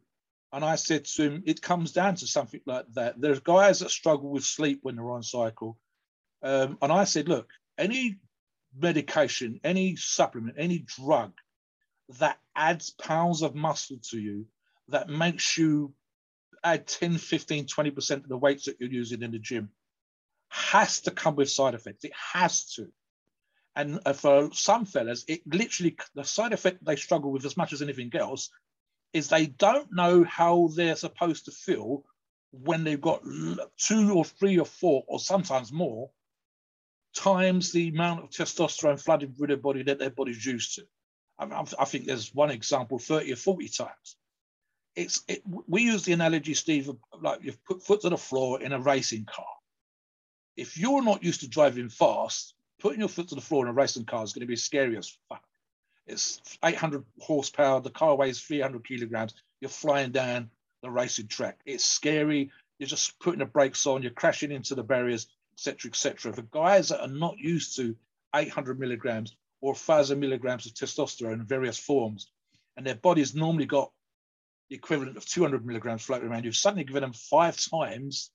And 0.52 0.64
I 0.64 0.76
said 0.76 1.06
to 1.06 1.24
him, 1.24 1.44
it 1.46 1.62
comes 1.62 1.94
down 1.94 2.16
to 2.16 2.28
something 2.28 2.62
like 2.66 2.86
that. 2.94 3.20
There's 3.20 3.40
guys 3.40 3.80
that 3.80 3.90
struggle 3.90 4.30
with 4.30 4.44
sleep 4.44 4.80
when 4.84 4.96
they're 4.96 5.12
on 5.12 5.24
cycle. 5.24 5.78
Um, 6.44 6.78
and 6.82 6.92
I 6.92 7.06
said, 7.06 7.28
look, 7.28 7.50
any 7.78 8.18
medication, 8.78 9.60
any 9.64 9.96
supplement, 9.96 10.58
any 10.60 10.80
drug 10.80 11.32
that 12.20 12.38
adds 12.56 12.92
pounds 12.92 13.42
of 13.42 13.56
muscle 13.56 13.98
to 14.12 14.20
you, 14.20 14.46
that 14.90 15.10
makes 15.10 15.58
you 15.58 15.94
add 16.64 16.88
10, 16.88 17.18
15, 17.18 17.66
20% 17.66 18.12
of 18.12 18.28
the 18.28 18.38
weights 18.38 18.66
that 18.66 18.78
you're 18.80 18.90
using 18.90 19.22
in 19.22 19.32
the 19.32 19.40
gym, 19.40 19.70
has 20.54 21.02
to 21.02 21.12
come 21.12 21.36
with 21.36 21.50
side 21.50 21.74
effects. 21.74 22.06
It 22.06 22.14
has 22.34 22.66
to. 22.76 22.88
And 23.76 24.00
uh, 24.06 24.14
for 24.14 24.50
some 24.54 24.86
fellas, 24.86 25.26
it 25.28 25.42
literally, 25.48 25.98
the 26.14 26.24
side 26.24 26.54
effect 26.54 26.86
they 26.86 26.96
struggle 26.96 27.32
with 27.32 27.44
as 27.44 27.58
much 27.58 27.74
as 27.74 27.82
anything 27.82 28.12
else 28.14 28.52
is 29.14 29.30
they 29.30 29.48
don't 29.48 29.92
know 29.92 30.24
how 30.24 30.70
they're 30.76 30.96
supposed 30.96 31.46
to 31.46 31.52
feel 31.52 32.04
when 32.52 32.84
they've 32.84 33.02
got 33.02 33.24
two 33.78 34.14
or 34.14 34.24
three 34.24 34.60
or 34.60 34.66
four, 34.66 35.04
or 35.08 35.20
sometimes 35.20 35.72
more, 35.72 36.12
times 37.16 37.72
the 37.72 37.88
amount 37.90 38.24
of 38.24 38.30
testosterone 38.30 39.02
flooding 39.02 39.34
through 39.34 39.48
their 39.48 39.58
body 39.58 39.82
that 39.82 39.98
their 39.98 40.12
body's 40.12 40.46
used 40.46 40.76
to. 40.76 40.84
I, 41.40 41.46
mean, 41.46 41.68
I 41.80 41.86
think 41.86 42.06
there's 42.06 42.34
one 42.34 42.52
example, 42.52 43.00
30 43.00 43.34
or 43.34 43.38
40 43.38 43.68
times. 43.70 44.18
It's 44.96 45.24
it, 45.28 45.42
we 45.68 45.82
use 45.82 46.04
the 46.04 46.14
analogy, 46.14 46.54
Steve, 46.54 46.90
of 46.90 46.98
like 47.20 47.40
you've 47.42 47.64
put 47.66 47.82
foot 47.82 48.02
to 48.02 48.10
the 48.10 48.18
floor 48.18 48.62
in 48.62 48.72
a 48.72 48.80
racing 48.80 49.26
car. 49.26 49.46
If 50.56 50.78
you're 50.78 51.04
not 51.04 51.24
used 51.24 51.42
to 51.42 51.48
driving 51.48 51.90
fast, 51.90 52.54
putting 52.80 53.00
your 53.00 53.10
foot 53.10 53.30
to 53.30 53.36
the 53.36 53.42
floor 53.42 53.66
in 53.66 53.70
a 53.70 53.74
racing 53.74 54.06
car 54.06 54.24
is 54.24 54.34
going 54.34 54.42
to 54.42 54.48
be 54.48 54.56
scary 54.56 54.98
as 54.98 55.18
fuck. 55.30 55.44
It's 56.06 56.42
800 56.64 57.04
horsepower. 57.20 57.82
The 57.82 57.90
car 57.90 58.16
weighs 58.16 58.42
300 58.42 58.86
kilograms. 58.86 59.34
You're 59.62 59.70
flying 59.70 60.12
down 60.12 60.50
the 60.82 60.92
racing 60.92 61.28
track. 61.28 61.60
It's 61.66 61.86
scary. 61.86 62.52
You're 62.78 62.90
just 62.90 63.18
putting 63.20 63.40
the 63.40 63.46
brakes 63.46 63.88
on. 63.88 64.04
You're 64.04 64.12
crashing 64.12 64.52
into 64.52 64.76
the 64.76 64.84
barriers, 64.84 65.28
etc., 65.54 65.90
etc. 65.90 66.34
For 66.34 66.42
guys 66.42 66.90
that 66.90 67.02
are 67.02 67.08
not 67.08 67.40
used 67.40 67.78
to 67.78 67.96
800 68.36 68.80
milligrams 68.80 69.36
or 69.62 69.72
1,000 69.72 70.20
milligrams 70.20 70.66
of 70.66 70.74
testosterone 70.74 71.34
in 71.34 71.46
various 71.46 71.78
forms, 71.78 72.30
and 72.76 72.86
their 72.86 72.96
body's 72.96 73.34
normally 73.34 73.66
got 73.66 73.92
the 74.70 74.76
equivalent 74.76 75.18
of 75.18 75.26
200 75.26 75.66
milligrams 75.66 76.04
floating 76.04 76.28
around, 76.28 76.44
you've 76.44 76.56
suddenly 76.56 76.84
given 76.84 77.02
them 77.02 77.14
five 77.14 77.58
times 77.58 78.32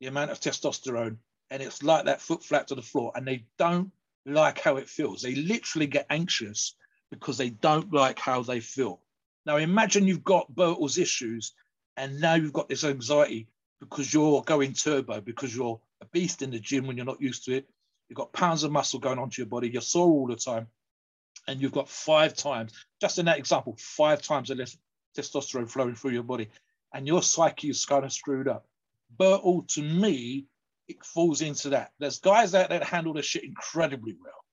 the 0.00 0.08
amount 0.08 0.30
of 0.30 0.40
testosterone, 0.40 1.16
and 1.52 1.62
it's 1.62 1.82
like 1.82 2.06
that 2.06 2.22
foot 2.22 2.42
flat 2.42 2.68
to 2.68 2.74
the 2.74 2.80
floor, 2.80 3.12
and 3.14 3.28
they 3.28 3.44
don't 3.58 3.92
like 4.24 4.58
how 4.58 4.78
it 4.78 4.88
feels. 4.88 5.20
They 5.20 5.34
literally 5.34 5.86
get 5.86 6.06
anxious 6.08 6.74
because 7.10 7.36
they 7.36 7.50
don't 7.50 7.92
like 7.92 8.18
how 8.18 8.42
they 8.42 8.60
feel. 8.60 9.00
Now 9.44 9.58
imagine 9.58 10.06
you've 10.06 10.24
got 10.24 10.54
Bertle's 10.54 10.96
issues, 10.96 11.52
and 11.98 12.20
now 12.22 12.36
you've 12.36 12.54
got 12.54 12.70
this 12.70 12.84
anxiety 12.84 13.48
because 13.80 14.14
you're 14.14 14.42
going 14.42 14.72
turbo, 14.72 15.20
because 15.20 15.54
you're 15.54 15.78
a 16.00 16.06
beast 16.06 16.40
in 16.40 16.50
the 16.50 16.58
gym 16.58 16.86
when 16.86 16.96
you're 16.96 17.04
not 17.04 17.20
used 17.20 17.44
to 17.44 17.56
it. 17.56 17.68
You've 18.08 18.16
got 18.16 18.32
pounds 18.32 18.64
of 18.64 18.72
muscle 18.72 18.98
going 18.98 19.18
onto 19.18 19.42
your 19.42 19.48
body. 19.48 19.68
You're 19.68 19.82
sore 19.82 20.08
all 20.08 20.26
the 20.26 20.36
time, 20.36 20.68
and 21.46 21.60
you've 21.60 21.72
got 21.72 21.90
five 21.90 22.34
times, 22.34 22.72
just 22.98 23.18
in 23.18 23.26
that 23.26 23.38
example, 23.38 23.76
five 23.78 24.22
times 24.22 24.48
the 24.48 24.54
less 24.54 24.78
testosterone 25.14 25.68
flowing 25.68 25.96
through 25.96 26.12
your 26.12 26.22
body, 26.22 26.48
and 26.94 27.06
your 27.06 27.22
psyche 27.22 27.68
is 27.68 27.84
kind 27.84 28.06
of 28.06 28.12
screwed 28.12 28.48
up. 28.48 28.64
Bertle, 29.18 29.66
to 29.74 29.82
me, 29.82 30.46
it 30.92 31.04
falls 31.04 31.42
into 31.42 31.70
that. 31.70 31.92
There's 31.98 32.20
guys 32.20 32.54
out 32.54 32.68
there 32.70 32.78
that 32.78 32.88
handle 32.88 33.12
this 33.14 33.26
shit 33.26 33.44
incredibly 33.44 34.16
well, 34.22 34.44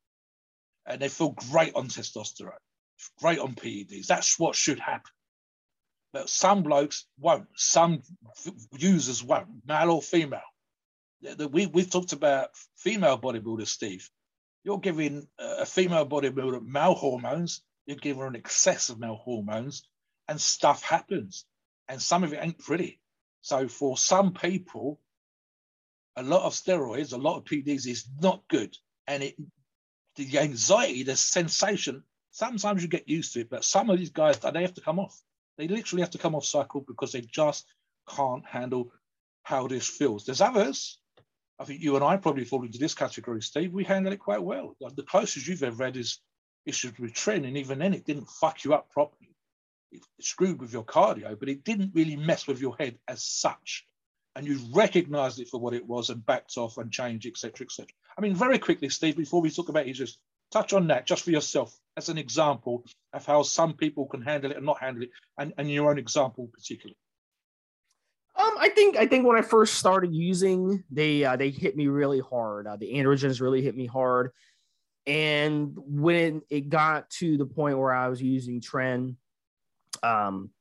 and 0.85 1.01
they 1.01 1.09
feel 1.09 1.35
great 1.51 1.73
on 1.75 1.87
testosterone, 1.87 2.51
great 3.19 3.39
on 3.39 3.55
PEDs. 3.55 4.07
That's 4.07 4.39
what 4.39 4.55
should 4.55 4.79
happen. 4.79 5.11
But 6.13 6.29
some 6.29 6.63
blokes 6.63 7.05
won't. 7.19 7.47
Some 7.55 8.01
users 8.77 9.23
won't, 9.23 9.47
male 9.67 9.91
or 9.91 10.01
female. 10.01 10.41
We, 11.51 11.67
we've 11.67 11.89
talked 11.89 12.13
about 12.13 12.49
female 12.77 13.19
bodybuilders, 13.19 13.67
Steve. 13.67 14.09
You're 14.63 14.79
giving 14.79 15.27
a 15.37 15.65
female 15.65 16.05
bodybuilder 16.07 16.65
male 16.65 16.95
hormones, 16.95 17.61
you're 17.85 17.97
giving 17.97 18.21
her 18.21 18.27
an 18.27 18.35
excess 18.35 18.89
of 18.89 18.99
male 18.99 19.15
hormones, 19.23 19.83
and 20.27 20.39
stuff 20.39 20.83
happens. 20.83 21.45
and 21.89 22.01
some 22.01 22.23
of 22.23 22.33
it 22.33 22.39
ain't 22.41 22.59
pretty. 22.59 22.99
So 23.41 23.67
for 23.67 23.97
some 23.97 24.33
people, 24.33 24.99
a 26.15 26.23
lot 26.23 26.43
of 26.43 26.53
steroids, 26.53 27.13
a 27.13 27.17
lot 27.17 27.37
of 27.37 27.45
PDs 27.45 27.87
is 27.87 28.07
not 28.21 28.43
good, 28.49 28.75
and 29.07 29.23
it 29.23 29.35
the 30.15 30.39
anxiety, 30.39 31.03
the 31.03 31.15
sensation. 31.15 32.03
Sometimes 32.31 32.81
you 32.81 32.89
get 32.89 33.07
used 33.09 33.33
to 33.33 33.41
it, 33.41 33.49
but 33.49 33.63
some 33.63 33.89
of 33.89 33.97
these 33.97 34.09
guys 34.11 34.37
they 34.39 34.61
have 34.61 34.73
to 34.73 34.81
come 34.81 34.99
off. 34.99 35.19
They 35.57 35.67
literally 35.67 36.01
have 36.01 36.11
to 36.11 36.17
come 36.17 36.35
off 36.35 36.45
cycle 36.45 36.81
because 36.81 37.11
they 37.11 37.21
just 37.21 37.65
can't 38.07 38.45
handle 38.45 38.91
how 39.43 39.67
this 39.67 39.87
feels. 39.87 40.25
There's 40.25 40.41
others. 40.41 40.99
I 41.59 41.65
think 41.65 41.81
you 41.81 41.95
and 41.95 42.03
I 42.05 42.17
probably 42.17 42.45
fall 42.45 42.63
into 42.63 42.77
this 42.79 42.93
category, 42.93 43.41
Steve. 43.41 43.73
We 43.73 43.83
handle 43.83 44.13
it 44.13 44.19
quite 44.19 44.41
well. 44.41 44.75
The 44.79 45.03
closest 45.03 45.47
you've 45.47 45.63
ever 45.63 45.85
had 45.85 45.97
is 45.97 46.19
issues 46.65 46.97
with 46.99 47.13
training. 47.13 47.49
And 47.49 47.57
even 47.57 47.79
then, 47.79 47.93
it 47.93 48.05
didn't 48.05 48.29
fuck 48.29 48.63
you 48.63 48.73
up 48.73 48.89
properly. 48.89 49.35
It 49.91 50.01
screwed 50.21 50.61
with 50.61 50.71
your 50.71 50.85
cardio, 50.85 51.37
but 51.37 51.49
it 51.49 51.63
didn't 51.63 51.91
really 51.93 52.15
mess 52.15 52.47
with 52.47 52.61
your 52.61 52.77
head 52.77 52.99
as 53.07 53.23
such. 53.23 53.85
And 54.35 54.47
you 54.47 54.59
recognized 54.73 55.39
it 55.39 55.49
for 55.49 55.59
what 55.59 55.73
it 55.73 55.85
was 55.85 56.09
and 56.09 56.25
backed 56.25 56.57
off 56.57 56.77
and 56.77 56.91
changed, 56.91 57.25
etc., 57.25 57.65
etc. 57.65 57.87
I 58.17 58.21
mean, 58.21 58.35
very 58.35 58.59
quickly, 58.59 58.89
Steve, 58.89 59.17
before 59.17 59.41
we 59.41 59.49
talk 59.49 59.69
about 59.69 59.87
it, 59.87 59.93
just 59.93 60.19
touch 60.51 60.73
on 60.73 60.87
that 60.87 61.05
just 61.05 61.23
for 61.23 61.31
yourself 61.31 61.75
as 61.97 62.09
an 62.09 62.17
example 62.17 62.83
of 63.13 63.25
how 63.25 63.43
some 63.43 63.73
people 63.73 64.05
can 64.05 64.21
handle 64.21 64.51
it 64.51 64.57
and 64.57 64.65
not 64.65 64.79
handle 64.79 65.03
it, 65.03 65.09
and, 65.37 65.53
and 65.57 65.69
your 65.69 65.89
own 65.89 65.97
example 65.97 66.49
particularly. 66.53 66.97
Um, 68.35 68.55
I 68.57 68.69
think 68.69 68.95
I 68.95 69.05
think 69.05 69.25
when 69.25 69.37
I 69.37 69.41
first 69.41 69.75
started 69.75 70.13
using, 70.13 70.83
they 70.89 71.25
uh, 71.25 71.35
they 71.35 71.49
hit 71.49 71.75
me 71.75 71.87
really 71.87 72.21
hard. 72.21 72.67
Uh, 72.67 72.77
the 72.77 72.93
androgens 72.93 73.41
really 73.41 73.61
hit 73.61 73.75
me 73.75 73.85
hard, 73.85 74.31
and 75.05 75.73
when 75.75 76.41
it 76.49 76.69
got 76.69 77.09
to 77.11 77.37
the 77.37 77.45
point 77.45 77.77
where 77.77 77.91
I 77.91 78.07
was 78.07 78.21
using 78.21 78.61
Tren, 78.61 79.15
um, 80.03 80.51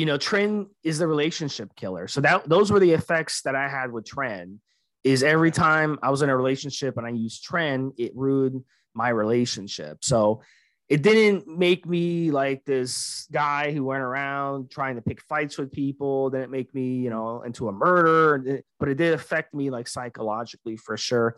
you 0.00 0.06
know, 0.06 0.16
Tren 0.16 0.68
is 0.82 0.96
the 0.96 1.06
relationship 1.06 1.76
killer. 1.76 2.08
So 2.08 2.22
that 2.22 2.48
those 2.48 2.72
were 2.72 2.80
the 2.80 2.92
effects 2.92 3.42
that 3.42 3.54
I 3.54 3.68
had 3.68 3.92
with 3.92 4.06
Tren. 4.06 4.56
Is 5.04 5.22
every 5.22 5.50
time 5.50 5.98
I 6.02 6.10
was 6.10 6.22
in 6.22 6.30
a 6.30 6.36
relationship 6.36 6.96
and 6.96 7.06
I 7.06 7.10
used 7.10 7.46
Tren, 7.46 7.92
it 7.98 8.12
ruined 8.14 8.64
my 8.94 9.10
relationship. 9.10 9.98
So 10.02 10.40
it 10.88 11.02
didn't 11.02 11.46
make 11.46 11.86
me 11.86 12.30
like 12.30 12.64
this 12.64 13.26
guy 13.30 13.72
who 13.72 13.84
went 13.84 14.02
around 14.02 14.70
trying 14.70 14.96
to 14.96 15.02
pick 15.02 15.20
fights 15.22 15.58
with 15.58 15.70
people. 15.70 16.30
Didn't 16.30 16.50
make 16.50 16.74
me, 16.74 16.96
you 16.96 17.10
know, 17.10 17.42
into 17.42 17.68
a 17.68 17.72
murderer, 17.72 18.62
but 18.78 18.88
it 18.88 18.96
did 18.96 19.12
affect 19.12 19.52
me 19.52 19.68
like 19.68 19.86
psychologically 19.86 20.78
for 20.78 20.96
sure. 20.96 21.36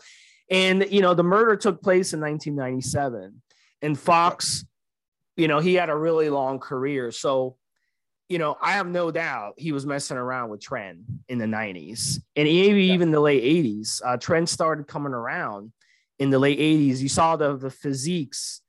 And 0.49 0.87
you 0.89 1.01
know, 1.01 1.15
the 1.15 1.25
murder 1.25 1.57
took 1.57 1.83
place 1.83 2.13
in 2.13 2.21
1997, 2.21 3.43
and 3.83 3.99
Fox, 3.99 4.65
you 5.37 5.49
know, 5.49 5.59
he 5.59 5.75
had 5.75 5.91
a 5.91 5.97
really 5.97 6.31
long 6.31 6.61
career. 6.61 7.11
So, 7.11 7.57
you 8.33 8.39
know, 8.39 8.57
I 8.61 8.73
have 8.73 8.89
no 8.89 9.11
doubt 9.11 9.55
he 9.59 9.73
was 9.73 9.87
messing 9.87 10.17
around 10.17 10.49
with 10.51 10.61
Tren 10.61 11.03
in 11.29 11.39
the 11.39 11.47
90s 11.47 12.19
and 12.35 12.47
maybe 12.47 12.85
yeah. 12.85 12.95
even 12.95 13.11
the 13.11 13.21
late 13.21 13.43
80s. 13.43 14.01
Uh, 14.05 14.47
started 14.47 14.87
coming 14.89 15.13
around 15.13 15.73
in 16.19 16.31
the 16.31 16.39
late 16.39 16.59
80s. 16.59 16.99
You 16.99 17.09
saw 17.09 17.37
the 17.37 17.57
the 17.57 17.71
physiques 17.71 18.63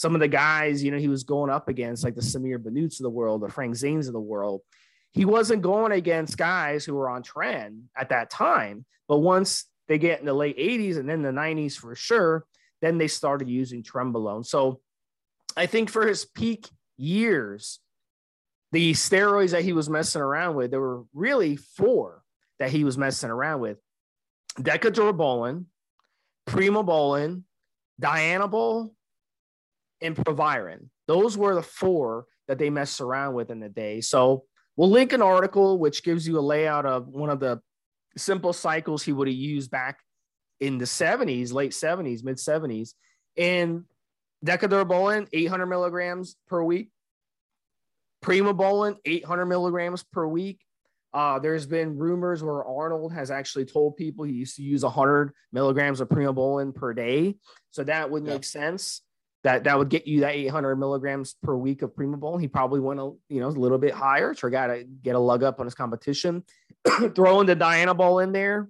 some 0.00 0.14
of 0.14 0.20
the 0.22 0.28
guys, 0.28 0.82
you 0.82 0.90
know, 0.90 0.96
he 0.96 1.08
was 1.08 1.24
going 1.24 1.50
up 1.50 1.68
against, 1.68 2.04
like 2.04 2.14
the 2.14 2.22
Samir 2.22 2.62
Banuts 2.62 3.00
of 3.00 3.04
the 3.04 3.10
world, 3.10 3.42
the 3.42 3.50
Frank 3.50 3.74
Zanes 3.74 4.06
of 4.06 4.14
the 4.14 4.18
world. 4.18 4.62
He 5.10 5.26
wasn't 5.26 5.60
going 5.60 5.92
against 5.92 6.38
guys 6.38 6.86
who 6.86 6.94
were 6.94 7.10
on 7.10 7.22
Tren 7.22 7.82
at 7.94 8.08
that 8.08 8.30
time. 8.30 8.86
But 9.08 9.18
once 9.18 9.66
they 9.88 9.98
get 9.98 10.18
in 10.18 10.24
the 10.24 10.32
late 10.32 10.56
80s 10.56 10.96
and 10.96 11.06
then 11.06 11.20
the 11.20 11.28
90s 11.28 11.76
for 11.76 11.94
sure, 11.94 12.46
then 12.80 12.96
they 12.96 13.08
started 13.08 13.50
using 13.50 13.82
Trenbolone. 13.82 14.46
So 14.46 14.80
I 15.54 15.66
think 15.66 15.90
for 15.90 16.06
his 16.06 16.24
peak 16.24 16.66
years, 16.96 17.78
the 18.72 18.92
steroids 18.92 19.50
that 19.50 19.64
he 19.64 19.72
was 19.72 19.88
messing 19.88 20.22
around 20.22 20.54
with, 20.56 20.70
there 20.70 20.80
were 20.80 21.04
really 21.12 21.56
four 21.56 22.22
that 22.58 22.70
he 22.70 22.84
was 22.84 22.96
messing 22.96 23.30
around 23.30 23.60
with 23.60 23.78
Decadurabolin, 24.58 25.64
Primobolan, 26.48 27.42
Dianabol, 28.00 28.90
and 30.00 30.16
Proviron. 30.16 30.90
Those 31.06 31.36
were 31.36 31.54
the 31.54 31.62
four 31.62 32.26
that 32.48 32.58
they 32.58 32.70
messed 32.70 33.00
around 33.00 33.34
with 33.34 33.50
in 33.50 33.60
the 33.60 33.68
day. 33.68 34.00
So 34.00 34.44
we'll 34.76 34.90
link 34.90 35.12
an 35.12 35.22
article 35.22 35.78
which 35.78 36.02
gives 36.02 36.26
you 36.26 36.38
a 36.38 36.40
layout 36.40 36.86
of 36.86 37.08
one 37.08 37.30
of 37.30 37.40
the 37.40 37.60
simple 38.16 38.52
cycles 38.52 39.02
he 39.02 39.12
would 39.12 39.28
have 39.28 39.36
used 39.36 39.70
back 39.70 39.98
in 40.60 40.78
the 40.78 40.84
70s, 40.84 41.52
late 41.52 41.72
70s, 41.72 42.22
mid 42.22 42.36
70s. 42.36 42.90
And 43.36 43.84
Decadurabolin, 44.44 45.28
800 45.32 45.66
milligrams 45.66 46.36
per 46.48 46.62
week. 46.62 46.90
Primobolan, 48.22 48.96
800 49.04 49.46
milligrams 49.46 50.02
per 50.02 50.26
week. 50.26 50.60
Uh, 51.12 51.38
there's 51.38 51.66
been 51.66 51.98
rumors 51.98 52.42
where 52.42 52.64
Arnold 52.64 53.12
has 53.12 53.30
actually 53.30 53.64
told 53.64 53.96
people 53.96 54.24
he 54.24 54.32
used 54.32 54.56
to 54.56 54.62
use 54.62 54.84
100 54.84 55.32
milligrams 55.52 56.00
of 56.00 56.08
Primobolan 56.08 56.74
per 56.74 56.94
day. 56.94 57.34
So 57.70 57.82
that 57.84 58.10
would 58.10 58.22
make 58.22 58.44
sense 58.44 59.02
that 59.42 59.64
that 59.64 59.78
would 59.78 59.88
get 59.88 60.06
you 60.06 60.20
that 60.20 60.34
800 60.34 60.76
milligrams 60.76 61.34
per 61.42 61.56
week 61.56 61.82
of 61.82 61.94
Primobolan. 61.94 62.40
He 62.40 62.48
probably 62.48 62.80
went 62.80 63.00
a 63.00 63.12
you 63.28 63.40
know 63.40 63.48
a 63.48 63.50
little 63.50 63.78
bit 63.78 63.94
higher 63.94 64.34
to 64.34 64.50
got 64.50 64.68
to 64.68 64.84
get 64.84 65.14
a 65.14 65.18
lug 65.18 65.42
up 65.42 65.60
on 65.60 65.66
his 65.66 65.74
competition. 65.74 66.44
Throwing 67.14 67.46
the 67.46 67.56
Dianabol 67.56 68.22
in 68.22 68.32
there 68.32 68.68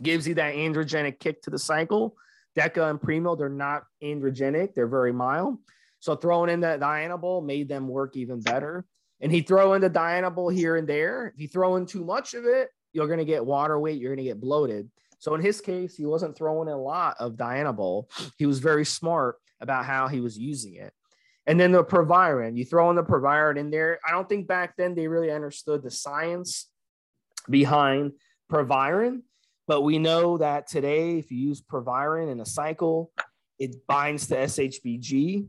gives 0.00 0.26
you 0.26 0.34
that 0.34 0.54
androgenic 0.54 1.18
kick 1.18 1.42
to 1.42 1.50
the 1.50 1.58
cycle. 1.58 2.16
Deca 2.56 2.90
and 2.90 3.00
Primo, 3.00 3.36
they're 3.36 3.48
not 3.48 3.84
androgenic; 4.02 4.74
they're 4.74 4.86
very 4.86 5.12
mild. 5.12 5.58
So 6.00 6.16
throwing 6.16 6.50
in 6.50 6.60
that 6.60 6.80
Dianabol 6.80 7.44
made 7.44 7.68
them 7.68 7.88
work 7.88 8.16
even 8.16 8.40
better. 8.40 8.84
And 9.20 9.30
he 9.30 9.42
throw 9.42 9.74
in 9.74 9.82
the 9.82 9.90
Dianabol 9.90 10.52
here 10.52 10.76
and 10.76 10.88
there. 10.88 11.28
If 11.34 11.40
you 11.40 11.48
throw 11.48 11.76
in 11.76 11.86
too 11.86 12.04
much 12.04 12.34
of 12.34 12.46
it, 12.46 12.70
you're 12.92 13.06
going 13.06 13.18
to 13.18 13.24
get 13.24 13.44
water 13.44 13.78
weight. 13.78 14.00
You're 14.00 14.14
going 14.14 14.24
to 14.24 14.30
get 14.30 14.40
bloated. 14.40 14.90
So 15.18 15.34
in 15.34 15.42
his 15.42 15.60
case, 15.60 15.94
he 15.94 16.06
wasn't 16.06 16.36
throwing 16.36 16.68
a 16.68 16.76
lot 16.76 17.16
of 17.20 17.34
Dianabol. 17.34 18.06
He 18.38 18.46
was 18.46 18.58
very 18.58 18.86
smart 18.86 19.36
about 19.60 19.84
how 19.84 20.08
he 20.08 20.20
was 20.20 20.38
using 20.38 20.76
it. 20.76 20.94
And 21.46 21.60
then 21.60 21.72
the 21.72 21.84
Proviron, 21.84 22.56
you 22.56 22.64
throw 22.64 22.88
in 22.90 22.96
the 22.96 23.02
Proviron 23.02 23.58
in 23.58 23.70
there. 23.70 23.98
I 24.06 24.12
don't 24.12 24.28
think 24.28 24.46
back 24.46 24.76
then 24.76 24.94
they 24.94 25.08
really 25.08 25.30
understood 25.30 25.82
the 25.82 25.90
science 25.90 26.68
behind 27.48 28.12
Proviron, 28.48 29.22
but 29.66 29.82
we 29.82 29.98
know 29.98 30.38
that 30.38 30.66
today, 30.66 31.18
if 31.18 31.30
you 31.30 31.38
use 31.38 31.60
Proviron 31.60 32.28
in 32.28 32.40
a 32.40 32.46
cycle, 32.46 33.10
it 33.58 33.86
binds 33.86 34.26
to 34.28 34.36
SHBG, 34.36 35.46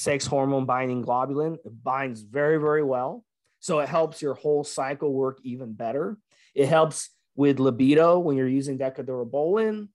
sex 0.00 0.24
hormone 0.24 0.64
binding 0.64 1.04
globulin. 1.04 1.56
It 1.56 1.84
binds 1.84 2.22
very, 2.22 2.56
very 2.56 2.82
well. 2.82 3.22
So 3.58 3.80
it 3.80 3.88
helps 3.88 4.22
your 4.22 4.32
whole 4.32 4.64
cycle 4.64 5.12
work 5.12 5.38
even 5.42 5.74
better. 5.74 6.16
It 6.54 6.68
helps 6.68 7.10
with 7.36 7.60
libido 7.60 8.18
when 8.18 8.38
you're 8.38 8.48
using 8.48 8.78
decadurabolin. 8.78 9.88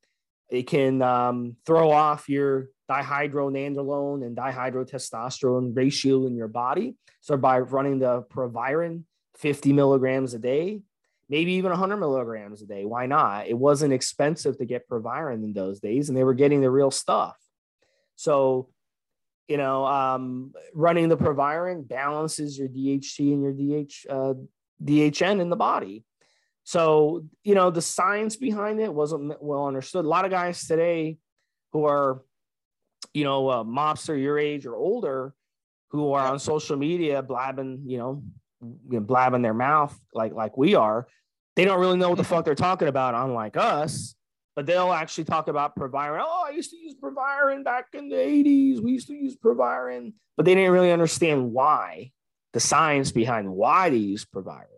It 0.50 0.68
can 0.68 1.02
um, 1.02 1.56
throw 1.66 1.90
off 1.90 2.30
your 2.30 2.68
dihydronandrolone 2.88 4.24
and 4.24 4.38
dihydrotestosterone 4.38 5.76
ratio 5.76 6.28
in 6.28 6.36
your 6.36 6.50
body. 6.50 6.96
So 7.22 7.36
by 7.36 7.60
running 7.60 7.98
the 7.98 8.22
Proviron 8.30 9.08
50 9.38 9.74
milligrams 9.74 10.36
a 10.36 10.40
day, 10.40 10.82
maybe 11.30 11.54
even 11.54 11.72
100 11.72 11.98
milligrams 11.98 12.62
a 12.62 12.68
day, 12.68 12.86
why 12.86 13.08
not? 13.08 13.48
It 13.48 13.58
wasn't 13.58 13.92
expensive 13.92 14.60
to 14.60 14.66
get 14.66 14.88
Proviron 14.88 15.44
in 15.44 15.54
those 15.54 15.80
days, 15.80 16.10
and 16.10 16.18
they 16.18 16.24
were 16.24 16.36
getting 16.36 16.62
the 16.62 16.70
real 16.70 16.92
stuff. 16.92 17.36
So, 18.16 18.70
you 19.48 19.58
know, 19.58 19.86
um, 19.86 20.54
running 20.74 21.10
the 21.10 21.18
Proviron 21.18 21.84
balances 21.84 22.58
your 22.58 22.68
DHT 22.68 23.20
and 23.20 23.44
your 23.44 23.54
DH, 23.54 23.94
uh, 24.10 24.34
DHN 24.84 25.40
in 25.40 25.50
the 25.50 25.56
body. 25.56 26.04
So, 26.64 27.26
you 27.44 27.54
know, 27.54 27.70
the 27.70 27.82
science 27.82 28.36
behind 28.36 28.80
it 28.80 28.92
wasn't 28.92 29.42
well 29.42 29.68
understood. 29.68 30.04
A 30.04 30.08
lot 30.08 30.26
of 30.26 30.32
guys 30.32 30.68
today 30.68 31.18
who 31.74 31.86
are, 31.86 32.24
you 33.14 33.24
know, 33.24 33.48
uh, 33.50 33.64
mobster 33.64 34.20
your 34.20 34.40
age 34.40 34.66
or 34.66 34.76
older, 34.76 35.36
who 35.90 36.14
are 36.14 36.28
on 36.28 36.40
social 36.40 36.76
media 36.76 37.22
blabbing, 37.22 37.84
you 37.86 37.98
know, 37.98 38.24
blabbing 38.62 39.44
their 39.44 39.54
mouth 39.54 39.98
like 40.14 40.34
like 40.34 40.58
we 40.58 40.74
are, 40.74 41.08
they 41.56 41.66
don't 41.66 41.80
really 41.80 41.98
know 41.98 42.10
what 42.10 42.18
the 42.18 42.24
fuck 42.24 42.46
they're 42.46 42.56
talking 42.56 42.88
about, 42.88 43.14
unlike 43.14 43.56
us. 43.58 44.16
But 44.56 44.66
they'll 44.66 44.94
actually 44.94 45.26
talk 45.26 45.48
about 45.48 45.76
Proviron. 45.76 46.24
Oh, 46.26 46.46
I 46.48 46.52
used 46.52 46.72
to 46.72 46.78
use 46.78 46.94
Proviron 46.94 47.64
back 47.64 47.88
in 47.94 48.10
the 48.10 48.16
80s. 48.16 48.82
We 48.82 48.94
used 48.94 49.08
to 49.08 49.14
use 49.14 49.36
Proviron, 49.36 50.14
but 50.38 50.46
they 50.46 50.56
didn't 50.56 50.72
really 50.72 50.92
understand 50.92 51.52
why, 51.52 52.12
the 52.54 52.62
science 52.62 53.12
behind 53.12 53.52
why 53.52 53.90
they 53.90 53.98
used 53.98 54.32
Proviron 54.32 54.70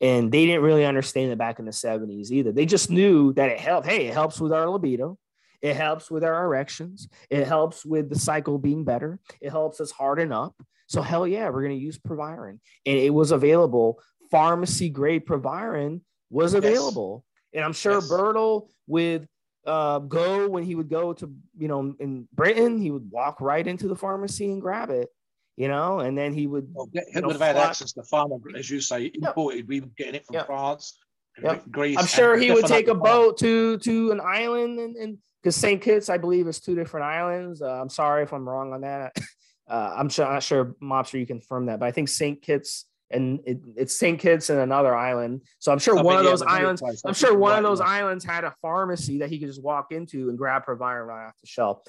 and 0.00 0.30
they 0.30 0.46
didn't 0.46 0.62
really 0.62 0.84
understand 0.84 1.32
it 1.32 1.38
back 1.38 1.58
in 1.58 1.64
the 1.64 1.70
70s 1.70 2.30
either. 2.30 2.52
They 2.52 2.66
just 2.66 2.90
knew 2.90 3.32
that 3.34 3.50
it 3.50 3.58
helped. 3.58 3.86
Hey, 3.86 4.06
it 4.06 4.14
helps 4.14 4.40
with 4.40 4.52
our 4.52 4.68
libido. 4.68 5.18
It 5.62 5.74
helps 5.74 6.10
with 6.10 6.22
our 6.22 6.44
erections. 6.44 7.08
It 7.30 7.46
helps 7.46 7.84
with 7.84 8.10
the 8.10 8.18
cycle 8.18 8.58
being 8.58 8.84
better. 8.84 9.18
It 9.40 9.50
helps 9.50 9.80
us 9.80 9.90
harden 9.90 10.32
up. 10.32 10.54
So 10.86 11.00
hell 11.02 11.26
yeah, 11.26 11.48
we're 11.48 11.62
going 11.62 11.76
to 11.76 11.84
use 11.84 11.98
Proviron. 11.98 12.60
And 12.84 12.98
it 12.98 13.12
was 13.12 13.32
available. 13.32 14.00
Pharmacy 14.30 14.90
grade 14.90 15.24
Proviron 15.24 16.02
was 16.30 16.54
available. 16.54 17.24
Yes. 17.24 17.35
And 17.52 17.64
I'm 17.64 17.72
sure 17.72 17.94
yes. 17.94 18.10
Bertel 18.10 18.68
with 18.86 19.26
uh, 19.66 19.98
go 20.00 20.48
when 20.48 20.62
he 20.62 20.74
would 20.74 20.88
go 20.88 21.12
to, 21.14 21.32
you 21.58 21.68
know, 21.68 21.94
in 21.98 22.28
Britain, 22.32 22.78
he 22.78 22.90
would 22.90 23.10
walk 23.10 23.40
right 23.40 23.66
into 23.66 23.88
the 23.88 23.96
pharmacy 23.96 24.46
and 24.52 24.60
grab 24.60 24.90
it. 24.90 25.08
you 25.56 25.68
know, 25.68 26.00
and 26.00 26.16
then 26.16 26.32
he 26.32 26.46
would. 26.46 26.68
Well, 26.72 26.88
he 26.92 27.20
would 27.20 27.32
have 27.32 27.40
had 27.40 27.56
access 27.56 27.92
to 27.94 28.02
farmer, 28.02 28.36
as 28.54 28.70
you 28.70 28.80
say, 28.80 29.10
imported. 29.14 29.60
Yep. 29.60 29.68
We 29.68 29.80
were 29.80 29.86
getting 29.96 30.16
it 30.16 30.26
from 30.26 30.34
yep. 30.34 30.46
France, 30.46 30.98
yep. 31.42 31.64
Greece. 31.70 31.96
I'm 31.98 32.06
sure 32.06 32.36
he 32.36 32.50
would 32.50 32.66
take 32.66 32.88
a 32.88 32.94
boat 32.94 33.38
to 33.38 33.78
to 33.78 34.12
an 34.12 34.20
island, 34.20 34.78
and 34.78 34.96
and 34.96 35.18
because 35.42 35.56
St. 35.56 35.80
Kitts, 35.80 36.10
I 36.10 36.18
believe, 36.18 36.46
is 36.46 36.60
two 36.60 36.74
different 36.74 37.06
islands. 37.06 37.62
Uh, 37.62 37.80
I'm 37.80 37.88
sorry 37.88 38.22
if 38.22 38.32
I'm 38.32 38.48
wrong 38.48 38.72
on 38.72 38.82
that. 38.82 39.16
Uh, 39.68 39.92
I'm 39.96 40.08
sure, 40.08 40.24
not 40.26 40.44
sure, 40.44 40.76
Mobster, 40.80 41.18
you 41.18 41.26
confirm 41.26 41.66
that, 41.66 41.80
but 41.80 41.86
I 41.86 41.90
think 41.90 42.08
St. 42.08 42.40
Kitts 42.40 42.84
and 43.10 43.40
it, 43.44 43.60
it's 43.76 43.98
St. 43.98 44.18
Kitts 44.18 44.50
and 44.50 44.58
another 44.58 44.94
island. 44.94 45.42
So 45.58 45.72
I'm 45.72 45.78
sure 45.78 46.02
one 46.02 46.18
of 46.18 46.24
those 46.24 46.42
islands. 46.42 46.82
I'm 47.04 47.14
sure 47.14 47.36
one 47.36 47.56
of 47.56 47.62
those 47.62 47.80
islands 47.80 48.24
had 48.24 48.44
a 48.44 48.54
pharmacy 48.62 49.18
that 49.18 49.30
he 49.30 49.38
could 49.38 49.48
just 49.48 49.62
walk 49.62 49.92
into 49.92 50.28
and 50.28 50.38
grab 50.38 50.64
Proviron 50.64 51.06
right 51.06 51.26
off 51.28 51.40
the 51.40 51.46
shelf, 51.46 51.82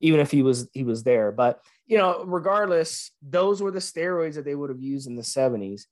even 0.00 0.20
if 0.20 0.30
he 0.30 0.42
was 0.42 0.68
he 0.72 0.82
was 0.84 1.02
there. 1.02 1.32
But 1.32 1.60
you 1.86 1.98
know, 1.98 2.24
regardless, 2.24 3.12
those 3.22 3.62
were 3.62 3.70
the 3.70 3.78
steroids 3.78 4.34
that 4.34 4.44
they 4.44 4.54
would 4.54 4.70
have 4.70 4.80
used 4.80 5.06
in 5.06 5.16
the 5.16 5.22
70s. 5.22 5.82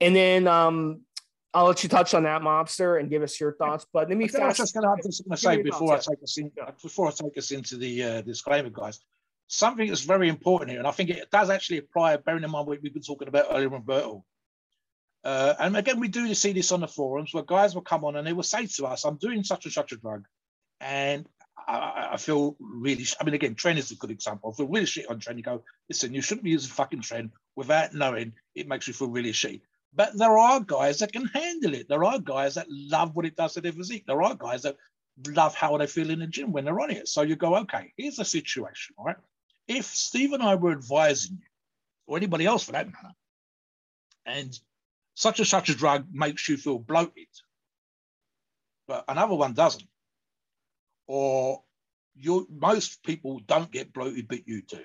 And 0.00 0.16
then 0.16 0.48
um, 0.48 1.02
I'll 1.54 1.66
let 1.66 1.82
you 1.82 1.88
touch 1.88 2.14
on 2.14 2.24
that, 2.24 2.42
Mobster, 2.42 2.98
and 2.98 3.10
give 3.10 3.22
us 3.22 3.38
your 3.38 3.52
thoughts. 3.52 3.86
But 3.92 4.08
let 4.08 4.18
me. 4.18 4.28
I 4.40 4.46
was 4.46 4.56
just 4.56 4.74
going 4.74 4.98
to 4.98 5.36
say 5.36 5.62
before 5.62 5.94
I 5.94 5.98
take 5.98 6.22
us 6.22 6.38
in, 6.38 6.50
before 6.82 7.08
I 7.08 7.10
take 7.10 7.36
us 7.38 7.50
into 7.52 7.76
the 7.76 8.02
uh, 8.02 8.20
disclaimer, 8.22 8.70
guys 8.70 8.98
something 9.52 9.86
that's 9.86 10.04
very 10.04 10.28
important 10.28 10.70
here, 10.70 10.78
and 10.78 10.88
I 10.88 10.92
think 10.92 11.10
it 11.10 11.30
does 11.30 11.50
actually 11.50 11.78
apply, 11.78 12.16
bearing 12.16 12.42
in 12.42 12.50
mind 12.50 12.66
what 12.66 12.80
we've 12.80 12.94
been 12.94 13.02
talking 13.02 13.28
about 13.28 13.46
earlier 13.50 13.74
on 13.74 13.82
Bertel. 13.82 14.24
Uh, 15.24 15.54
and 15.60 15.76
again, 15.76 16.00
we 16.00 16.08
do 16.08 16.32
see 16.34 16.52
this 16.52 16.72
on 16.72 16.80
the 16.80 16.88
forums 16.88 17.32
where 17.32 17.44
guys 17.44 17.74
will 17.74 17.82
come 17.82 18.04
on 18.04 18.16
and 18.16 18.26
they 18.26 18.32
will 18.32 18.42
say 18.42 18.66
to 18.66 18.86
us, 18.86 19.04
I'm 19.04 19.16
doing 19.16 19.44
such 19.44 19.66
and 19.66 19.72
such 19.72 19.92
a 19.92 19.96
drug, 19.96 20.24
and 20.80 21.26
I, 21.68 22.10
I 22.12 22.16
feel 22.16 22.56
really, 22.60 23.06
I 23.20 23.24
mean, 23.24 23.34
again, 23.34 23.54
Tren 23.54 23.76
is 23.76 23.90
a 23.90 23.96
good 23.96 24.10
example. 24.10 24.50
I 24.50 24.56
feel 24.56 24.68
really 24.68 24.86
shit 24.86 25.10
on 25.10 25.20
Tren. 25.20 25.36
You 25.36 25.42
go, 25.42 25.62
listen, 25.88 26.14
you 26.14 26.22
shouldn't 26.22 26.44
be 26.44 26.50
using 26.50 26.70
fucking 26.70 27.02
Tren 27.02 27.30
without 27.54 27.94
knowing 27.94 28.32
it 28.54 28.66
makes 28.66 28.88
you 28.88 28.94
feel 28.94 29.08
really 29.08 29.32
shit. 29.32 29.60
But 29.94 30.16
there 30.16 30.38
are 30.38 30.60
guys 30.60 31.00
that 31.00 31.12
can 31.12 31.26
handle 31.26 31.74
it. 31.74 31.88
There 31.90 32.04
are 32.04 32.18
guys 32.18 32.54
that 32.54 32.66
love 32.70 33.14
what 33.14 33.26
it 33.26 33.36
does 33.36 33.52
to 33.54 33.60
their 33.60 33.72
physique. 33.72 34.04
There 34.06 34.22
are 34.22 34.34
guys 34.34 34.62
that 34.62 34.78
love 35.28 35.54
how 35.54 35.76
they 35.76 35.86
feel 35.86 36.08
in 36.08 36.20
the 36.20 36.26
gym 36.26 36.52
when 36.52 36.64
they're 36.64 36.80
on 36.80 36.90
it. 36.90 37.06
So 37.06 37.20
you 37.20 37.36
go, 37.36 37.56
okay, 37.56 37.92
here's 37.98 38.16
the 38.16 38.24
situation, 38.24 38.94
right? 38.98 39.16
If 39.68 39.86
Steve 39.86 40.32
and 40.32 40.42
I 40.42 40.54
were 40.56 40.72
advising 40.72 41.38
you, 41.40 41.46
or 42.06 42.16
anybody 42.16 42.46
else 42.46 42.64
for 42.64 42.72
that 42.72 42.86
matter, 42.86 43.14
and 44.26 44.58
such 45.14 45.38
and 45.38 45.48
such 45.48 45.68
a 45.68 45.74
drug 45.74 46.06
makes 46.12 46.48
you 46.48 46.56
feel 46.56 46.78
bloated, 46.78 47.28
but 48.88 49.04
another 49.08 49.34
one 49.34 49.54
doesn't, 49.54 49.88
or 51.06 51.62
you 52.14 52.46
most 52.50 53.02
people 53.02 53.40
don't 53.46 53.70
get 53.70 53.92
bloated, 53.92 54.28
but 54.28 54.46
you 54.46 54.62
do, 54.62 54.84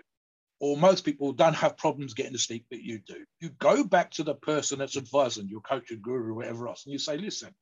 or 0.60 0.78
most 0.78 1.06
people 1.06 1.34
don't 1.34 1.56
have 1.56 1.78
problems 1.78 2.14
getting 2.14 2.34
to 2.34 2.40
sleep, 2.40 2.66
but 2.70 2.82
you 2.82 3.00
do. 3.00 3.26
You 3.40 3.50
go 3.50 3.84
back 3.84 4.12
to 4.12 4.24
the 4.24 4.36
person 4.36 4.80
that's 4.80 4.98
advising 4.98 5.48
your 5.48 5.62
coach, 5.62 5.90
your 5.90 6.00
guru, 6.00 6.32
or 6.32 6.36
whatever 6.36 6.68
else, 6.68 6.86
and 6.86 6.94
you 6.94 7.00
say, 7.00 7.18
listen, 7.18 7.54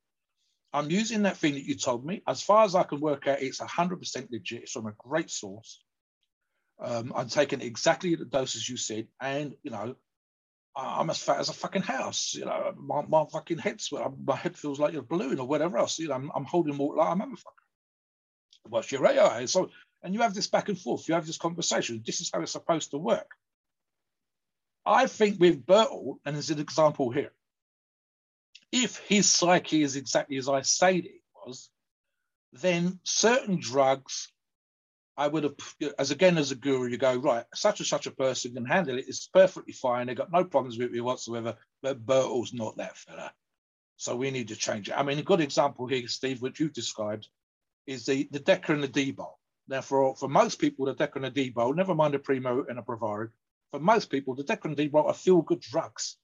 I'm 0.72 0.90
using 0.90 1.22
that 1.22 1.38
thing 1.38 1.54
that 1.54 1.64
you 1.64 1.74
told 1.76 2.04
me. 2.04 2.22
As 2.26 2.42
far 2.42 2.64
as 2.64 2.74
I 2.74 2.82
can 2.82 3.00
work 3.00 3.26
out, 3.26 3.40
it's 3.40 3.60
100% 3.60 4.30
legit. 4.30 4.62
It's 4.62 4.72
from 4.72 4.86
a 4.86 4.94
great 4.98 5.30
source. 5.30 5.80
Um, 6.78 7.12
I'm 7.16 7.28
taking 7.28 7.62
exactly 7.62 8.14
the 8.14 8.24
doses 8.24 8.68
you 8.68 8.76
said, 8.76 9.08
and 9.20 9.54
you 9.62 9.70
know, 9.70 9.96
I'm 10.76 11.08
as 11.08 11.18
fat 11.18 11.40
as 11.40 11.48
a 11.48 11.54
fucking 11.54 11.82
house. 11.82 12.34
You 12.34 12.44
know, 12.44 12.74
my, 12.76 13.02
my 13.02 13.24
fucking 13.32 13.58
head's 13.58 13.90
my 13.92 14.36
head 14.36 14.56
feels 14.56 14.78
like 14.78 14.94
a 14.94 15.02
balloon 15.02 15.40
or 15.40 15.46
whatever 15.46 15.78
else. 15.78 15.98
You 15.98 16.08
know, 16.08 16.14
I'm, 16.14 16.30
I'm 16.34 16.44
holding 16.44 16.76
more 16.76 16.94
like 16.94 17.14
a 17.14 17.18
motherfucker. 17.18 17.64
What's 18.64 18.92
your 18.92 19.06
AI? 19.06 19.46
So, 19.46 19.70
and 20.02 20.12
you 20.12 20.20
have 20.20 20.34
this 20.34 20.48
back 20.48 20.68
and 20.68 20.78
forth. 20.78 21.08
You 21.08 21.14
have 21.14 21.26
this 21.26 21.38
conversation. 21.38 22.02
This 22.04 22.20
is 22.20 22.30
how 22.32 22.42
it's 22.42 22.52
supposed 22.52 22.90
to 22.90 22.98
work. 22.98 23.30
I 24.84 25.06
think 25.06 25.40
with 25.40 25.64
Bertel, 25.64 26.18
and 26.24 26.36
as 26.36 26.50
an 26.50 26.60
example 26.60 27.10
here, 27.10 27.32
if 28.70 28.98
his 28.98 29.30
psyche 29.30 29.82
is 29.82 29.96
exactly 29.96 30.36
as 30.36 30.48
I 30.48 30.60
said 30.62 30.96
it 30.96 31.22
was, 31.34 31.70
then 32.52 33.00
certain 33.02 33.58
drugs 33.60 34.30
I 35.16 35.28
would 35.28 35.44
have, 35.44 35.54
as 35.98 36.10
again 36.10 36.36
as 36.36 36.50
a 36.50 36.56
guru, 36.56 36.88
you 36.88 36.98
go 36.98 37.16
right. 37.16 37.44
Such 37.54 37.80
and 37.80 37.86
such 37.86 38.06
a 38.06 38.10
person 38.10 38.52
can 38.54 38.66
handle 38.66 38.98
it. 38.98 39.06
It's 39.08 39.28
perfectly 39.28 39.72
fine. 39.72 40.06
They 40.06 40.14
got 40.14 40.32
no 40.32 40.44
problems 40.44 40.78
with 40.78 40.90
me 40.90 41.00
whatsoever. 41.00 41.56
But 41.82 42.04
Bertel's 42.04 42.52
not 42.52 42.76
that 42.76 42.98
fella, 42.98 43.32
so 43.96 44.14
we 44.14 44.30
need 44.30 44.48
to 44.48 44.56
change 44.56 44.88
it. 44.88 44.98
I 44.98 45.02
mean, 45.02 45.18
a 45.18 45.22
good 45.22 45.40
example 45.40 45.86
here, 45.86 46.06
Steve, 46.08 46.42
which 46.42 46.60
you 46.60 46.68
described, 46.68 47.28
is 47.86 48.04
the 48.04 48.28
the 48.30 48.40
Deca 48.40 48.70
and 48.70 48.82
the 48.82 48.88
D-Bol. 48.88 49.38
Now, 49.68 49.80
for 49.80 50.14
for 50.16 50.28
most 50.28 50.60
people, 50.60 50.86
the 50.86 50.94
Decker 50.94 51.18
and 51.18 51.24
the 51.24 51.30
D-Bol, 51.30 51.74
never 51.74 51.94
mind 51.94 52.14
a 52.14 52.18
Primo 52.18 52.64
and 52.68 52.78
a 52.78 52.82
Proviron, 52.82 53.30
for 53.70 53.80
most 53.80 54.10
people, 54.10 54.34
the 54.34 54.44
Decker 54.44 54.68
and 54.68 54.76
D-Bol 54.76 55.06
are 55.06 55.14
feel-good 55.14 55.60
drugs. 55.60 56.18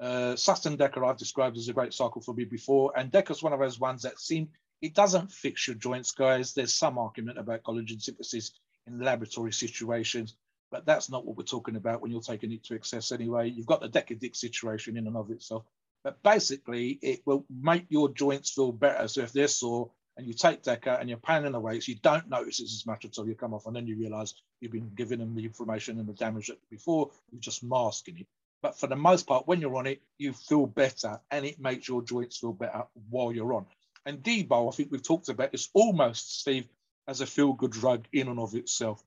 Uh, 0.00 0.36
Sutton 0.36 0.76
Deca 0.76 1.04
I've 1.08 1.16
described 1.18 1.56
as 1.56 1.68
a 1.68 1.72
great 1.72 1.92
cycle 1.92 2.20
for 2.20 2.34
me 2.34 2.44
before, 2.44 2.92
and 2.96 3.10
Deca's 3.10 3.42
one 3.42 3.52
of 3.52 3.60
those 3.60 3.80
ones 3.80 4.02
that 4.02 4.20
seem 4.20 4.48
it 4.80 4.94
doesn't 4.94 5.32
fix 5.32 5.66
your 5.66 5.76
joints, 5.76 6.12
guys. 6.12 6.54
There's 6.54 6.74
some 6.74 6.98
argument 6.98 7.38
about 7.38 7.62
collagen 7.62 8.00
synthesis 8.00 8.52
in 8.86 9.00
laboratory 9.00 9.52
situations, 9.52 10.36
but 10.70 10.86
that's 10.86 11.10
not 11.10 11.26
what 11.26 11.36
we're 11.36 11.44
talking 11.44 11.76
about 11.76 12.00
when 12.00 12.10
you're 12.10 12.20
taking 12.20 12.52
it 12.52 12.64
to 12.64 12.74
excess 12.74 13.12
anyway. 13.12 13.48
You've 13.48 13.66
got 13.66 13.80
the 13.80 13.88
Decadic 13.88 14.36
situation 14.36 14.96
in 14.96 15.06
and 15.06 15.16
of 15.16 15.30
itself. 15.30 15.64
But 16.04 16.22
basically, 16.22 16.98
it 17.02 17.20
will 17.26 17.44
make 17.50 17.86
your 17.88 18.08
joints 18.10 18.50
feel 18.50 18.72
better. 18.72 19.08
So 19.08 19.22
if 19.22 19.32
they're 19.32 19.48
sore 19.48 19.90
and 20.16 20.26
you 20.26 20.32
take 20.32 20.62
Deca 20.62 21.00
and 21.00 21.08
you're 21.08 21.18
pounding 21.18 21.52
the 21.52 21.60
weights, 21.60 21.88
you 21.88 21.96
don't 21.96 22.28
notice 22.28 22.60
it 22.60 22.64
as 22.64 22.86
much 22.86 23.04
until 23.04 23.26
you 23.26 23.34
come 23.34 23.52
off, 23.52 23.66
and 23.66 23.74
then 23.74 23.86
you 23.86 23.96
realize 23.98 24.34
you've 24.60 24.72
been 24.72 24.92
giving 24.94 25.18
them 25.18 25.34
the 25.34 25.44
information 25.44 25.98
and 25.98 26.08
the 26.08 26.12
damage 26.12 26.48
that 26.48 26.58
before, 26.70 27.10
you're 27.30 27.40
just 27.40 27.64
masking 27.64 28.20
it. 28.20 28.26
But 28.62 28.78
for 28.78 28.86
the 28.86 28.96
most 28.96 29.26
part, 29.26 29.46
when 29.46 29.60
you're 29.60 29.76
on 29.76 29.86
it, 29.86 30.02
you 30.18 30.32
feel 30.32 30.66
better 30.66 31.20
and 31.30 31.44
it 31.44 31.60
makes 31.60 31.88
your 31.88 32.02
joints 32.02 32.38
feel 32.38 32.52
better 32.52 32.84
while 33.10 33.32
you're 33.32 33.54
on. 33.54 33.66
And 34.08 34.22
D-Bol, 34.22 34.70
I 34.70 34.72
think 34.72 34.90
we've 34.90 35.02
talked 35.02 35.28
about, 35.28 35.52
is 35.52 35.68
almost, 35.74 36.40
Steve, 36.40 36.66
as 37.06 37.20
a 37.20 37.26
feel-good 37.26 37.72
drug 37.72 38.06
in 38.10 38.28
and 38.28 38.40
of 38.40 38.54
itself, 38.54 39.04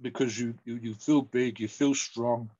because 0.00 0.40
you, 0.40 0.54
you 0.64 0.80
you 0.82 0.94
feel 0.94 1.20
big, 1.20 1.60
you 1.60 1.68
feel 1.68 1.94
strong. 1.94 2.50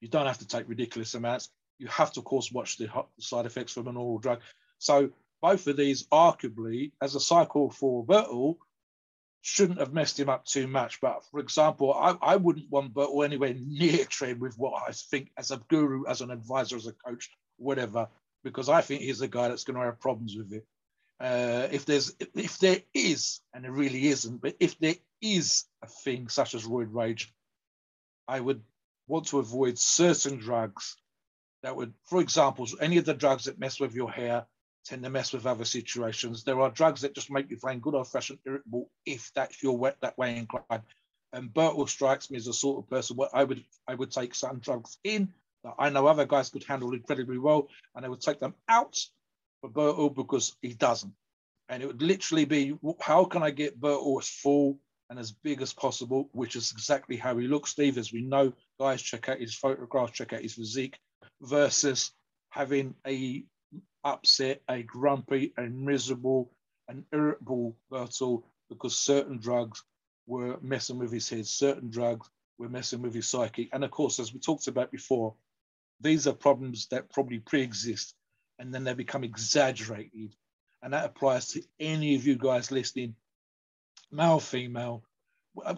You 0.00 0.08
don't 0.08 0.26
have 0.26 0.38
to 0.38 0.48
take 0.48 0.68
ridiculous 0.68 1.14
amounts. 1.14 1.48
You 1.78 1.86
have 1.86 2.12
to, 2.14 2.20
of 2.20 2.26
course, 2.26 2.50
watch 2.50 2.76
the 2.76 2.88
side 3.20 3.46
effects 3.46 3.72
from 3.72 3.86
an 3.86 3.96
oral 3.96 4.18
drug. 4.18 4.40
So 4.78 5.10
both 5.40 5.64
of 5.68 5.76
these, 5.76 6.08
arguably, 6.08 6.90
as 7.00 7.14
a 7.14 7.20
cycle 7.20 7.70
for 7.70 8.04
Bertel, 8.04 8.56
shouldn't 9.42 9.78
have 9.78 9.92
messed 9.92 10.18
him 10.18 10.28
up 10.28 10.44
too 10.44 10.66
much. 10.66 11.00
But 11.00 11.22
for 11.30 11.38
example, 11.38 11.94
I, 11.94 12.16
I 12.20 12.34
wouldn't 12.34 12.68
want 12.68 12.94
Bertel 12.94 13.24
anywhere 13.24 13.54
near 13.54 14.06
Tren 14.06 14.40
with 14.40 14.58
what 14.58 14.82
I 14.88 14.90
think 14.90 15.30
as 15.38 15.52
a 15.52 15.62
guru, 15.68 16.04
as 16.08 16.20
an 16.20 16.32
advisor, 16.32 16.74
as 16.74 16.88
a 16.88 16.92
coach, 16.92 17.30
whatever, 17.58 18.08
because 18.44 18.68
I 18.68 18.82
think 18.82 19.00
he's 19.00 19.18
the 19.18 19.28
guy 19.28 19.48
that's 19.48 19.64
going 19.64 19.78
to 19.78 19.86
have 19.86 19.98
problems 19.98 20.36
with 20.36 20.52
it. 20.52 20.66
Uh, 21.18 21.68
if 21.72 21.86
there's 21.86 22.14
if 22.34 22.58
there 22.58 22.78
is, 22.92 23.40
and 23.52 23.64
there 23.64 23.72
really 23.72 24.06
isn't, 24.08 24.42
but 24.42 24.56
if 24.60 24.78
there 24.78 24.96
is 25.20 25.64
a 25.82 25.86
thing 25.86 26.28
such 26.28 26.54
as 26.54 26.66
roid 26.66 26.88
rage, 26.92 27.32
I 28.28 28.38
would 28.38 28.62
want 29.06 29.26
to 29.28 29.38
avoid 29.38 29.78
certain 29.78 30.38
drugs 30.38 30.96
that 31.62 31.76
would, 31.76 31.94
for 32.04 32.20
example, 32.20 32.66
any 32.80 32.98
of 32.98 33.06
the 33.06 33.14
drugs 33.14 33.44
that 33.44 33.58
mess 33.58 33.80
with 33.80 33.94
your 33.94 34.10
hair 34.10 34.46
tend 34.84 35.02
to 35.02 35.10
mess 35.10 35.32
with 35.32 35.46
other 35.46 35.64
situations. 35.64 36.44
There 36.44 36.60
are 36.60 36.70
drugs 36.70 37.00
that 37.00 37.14
just 37.14 37.30
make 37.30 37.50
you 37.50 37.56
find 37.56 37.80
good 37.80 37.94
old 37.94 38.08
fashioned 38.08 38.38
irritable 38.44 38.90
if 39.06 39.30
that's 39.34 39.62
your 39.62 39.78
wet 39.78 39.96
that 40.02 40.18
way 40.18 40.36
inclined. 40.36 40.82
And 41.32 41.52
Bertel 41.52 41.88
strikes 41.88 42.30
me 42.30 42.36
as 42.36 42.44
the 42.44 42.52
sort 42.52 42.84
of 42.84 42.90
person 42.90 43.16
where 43.16 43.30
I 43.32 43.44
would 43.44 43.64
I 43.88 43.94
would 43.94 44.10
take 44.10 44.34
some 44.34 44.58
drugs 44.58 44.98
in 45.04 45.32
that 45.64 45.74
I 45.78 45.90
know 45.90 46.06
other 46.06 46.26
guys 46.26 46.50
could 46.50 46.64
handle 46.64 46.92
incredibly 46.92 47.38
well, 47.38 47.68
and 47.94 48.04
they 48.04 48.08
would 48.08 48.20
take 48.20 48.40
them 48.40 48.54
out 48.68 48.96
for 49.60 49.70
Bertel 49.70 50.14
because 50.14 50.56
he 50.62 50.74
doesn't. 50.74 51.12
And 51.68 51.82
it 51.82 51.86
would 51.86 52.02
literally 52.02 52.44
be, 52.44 52.78
how 53.00 53.24
can 53.24 53.42
I 53.42 53.50
get 53.50 53.80
Bertel 53.80 54.20
as 54.20 54.28
full 54.28 54.78
and 55.10 55.18
as 55.18 55.32
big 55.32 55.62
as 55.62 55.72
possible, 55.72 56.28
which 56.32 56.56
is 56.56 56.72
exactly 56.72 57.16
how 57.16 57.36
he 57.36 57.46
looks, 57.46 57.70
Steve. 57.70 57.98
As 57.98 58.12
we 58.12 58.22
know, 58.22 58.52
guys, 58.80 59.02
check 59.02 59.28
out 59.28 59.38
his 59.38 59.54
photographs, 59.54 60.12
check 60.12 60.32
out 60.32 60.42
his 60.42 60.54
physique, 60.54 60.98
versus 61.42 62.12
having 62.50 62.94
a 63.06 63.44
upset, 64.02 64.62
a 64.68 64.82
grumpy, 64.82 65.52
a 65.56 65.62
miserable, 65.62 66.50
an 66.88 67.04
irritable 67.12 67.76
Bertel 67.92 68.42
because 68.68 68.96
certain 68.96 69.38
drugs 69.38 69.82
were 70.26 70.58
messing 70.62 70.98
with 70.98 71.12
his 71.12 71.28
head, 71.28 71.46
certain 71.46 71.90
drugs 71.90 72.28
were 72.58 72.68
messing 72.68 73.02
with 73.02 73.14
his 73.14 73.28
psyche. 73.28 73.68
And 73.72 73.84
of 73.84 73.90
course, 73.90 74.18
as 74.18 74.32
we 74.32 74.40
talked 74.40 74.68
about 74.68 74.90
before, 74.90 75.34
these 76.00 76.26
are 76.26 76.32
problems 76.32 76.86
that 76.88 77.12
probably 77.12 77.38
pre-exist 77.38 78.14
and 78.58 78.74
then 78.74 78.84
they 78.84 78.94
become 78.94 79.24
exaggerated. 79.24 80.34
And 80.82 80.92
that 80.92 81.06
applies 81.06 81.48
to 81.48 81.62
any 81.80 82.14
of 82.14 82.26
you 82.26 82.36
guys 82.36 82.70
listening, 82.70 83.14
male, 84.12 84.40
female. 84.40 85.02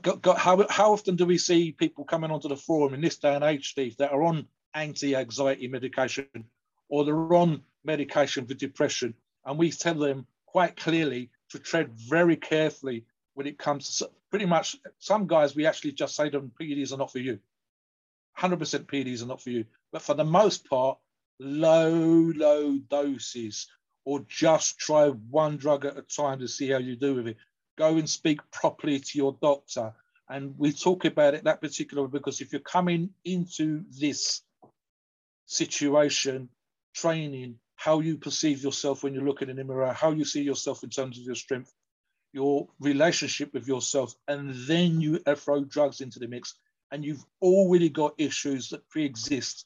Got, 0.02 0.22
got, 0.22 0.38
how, 0.38 0.66
how 0.68 0.92
often 0.92 1.16
do 1.16 1.26
we 1.26 1.38
see 1.38 1.72
people 1.72 2.04
coming 2.04 2.30
onto 2.30 2.48
the 2.48 2.56
forum 2.56 2.94
in 2.94 3.00
this 3.00 3.18
day 3.18 3.34
and 3.34 3.44
age, 3.44 3.70
Steve, 3.70 3.96
that 3.98 4.12
are 4.12 4.22
on 4.22 4.46
anti-anxiety 4.74 5.68
medication 5.68 6.26
or 6.88 7.04
they're 7.04 7.34
on 7.34 7.62
medication 7.84 8.46
for 8.46 8.54
depression, 8.54 9.14
and 9.44 9.58
we 9.58 9.70
tell 9.70 9.94
them 9.94 10.26
quite 10.46 10.76
clearly 10.76 11.30
to 11.50 11.58
tread 11.58 11.90
very 11.92 12.36
carefully 12.36 13.04
when 13.34 13.46
it 13.46 13.58
comes 13.58 13.98
to 13.98 14.10
pretty 14.30 14.46
much 14.46 14.76
some 14.98 15.26
guys. 15.26 15.54
We 15.54 15.66
actually 15.66 15.92
just 15.92 16.14
say 16.14 16.30
to 16.30 16.38
them, 16.38 16.52
"PEDs 16.60 16.92
are 16.92 16.96
not 16.96 17.12
for 17.12 17.18
you." 17.18 17.38
100% 18.38 18.86
PDs 18.86 19.22
are 19.22 19.26
not 19.26 19.40
for 19.40 19.50
you. 19.50 19.64
But 19.96 20.02
for 20.02 20.12
the 20.12 20.24
most 20.24 20.68
part, 20.68 20.98
low, 21.40 22.30
low 22.36 22.76
doses, 22.76 23.66
or 24.04 24.26
just 24.28 24.78
try 24.78 25.08
one 25.08 25.56
drug 25.56 25.86
at 25.86 25.96
a 25.96 26.02
time 26.02 26.40
to 26.40 26.48
see 26.48 26.68
how 26.68 26.76
you 26.76 26.96
do 26.96 27.14
with 27.14 27.28
it. 27.28 27.38
Go 27.78 27.96
and 27.96 28.06
speak 28.06 28.40
properly 28.50 29.00
to 29.00 29.16
your 29.16 29.38
doctor. 29.40 29.94
And 30.28 30.54
we 30.58 30.72
talk 30.72 31.06
about 31.06 31.32
it 31.32 31.44
that 31.44 31.62
particular 31.62 32.08
because 32.08 32.42
if 32.42 32.52
you're 32.52 32.60
coming 32.60 33.08
into 33.24 33.84
this 33.98 34.42
situation, 35.46 36.50
training, 36.94 37.58
how 37.76 38.00
you 38.00 38.18
perceive 38.18 38.62
yourself 38.62 39.02
when 39.02 39.14
you're 39.14 39.24
looking 39.24 39.48
in 39.48 39.56
the 39.56 39.64
mirror, 39.64 39.94
how 39.94 40.10
you 40.10 40.26
see 40.26 40.42
yourself 40.42 40.84
in 40.84 40.90
terms 40.90 41.18
of 41.18 41.24
your 41.24 41.34
strength, 41.34 41.72
your 42.34 42.68
relationship 42.80 43.54
with 43.54 43.66
yourself, 43.66 44.14
and 44.28 44.52
then 44.68 45.00
you 45.00 45.20
throw 45.36 45.64
drugs 45.64 46.02
into 46.02 46.18
the 46.18 46.28
mix, 46.28 46.54
and 46.90 47.02
you've 47.02 47.24
already 47.40 47.88
got 47.88 48.12
issues 48.18 48.68
that 48.68 48.86
pre-exist. 48.90 49.64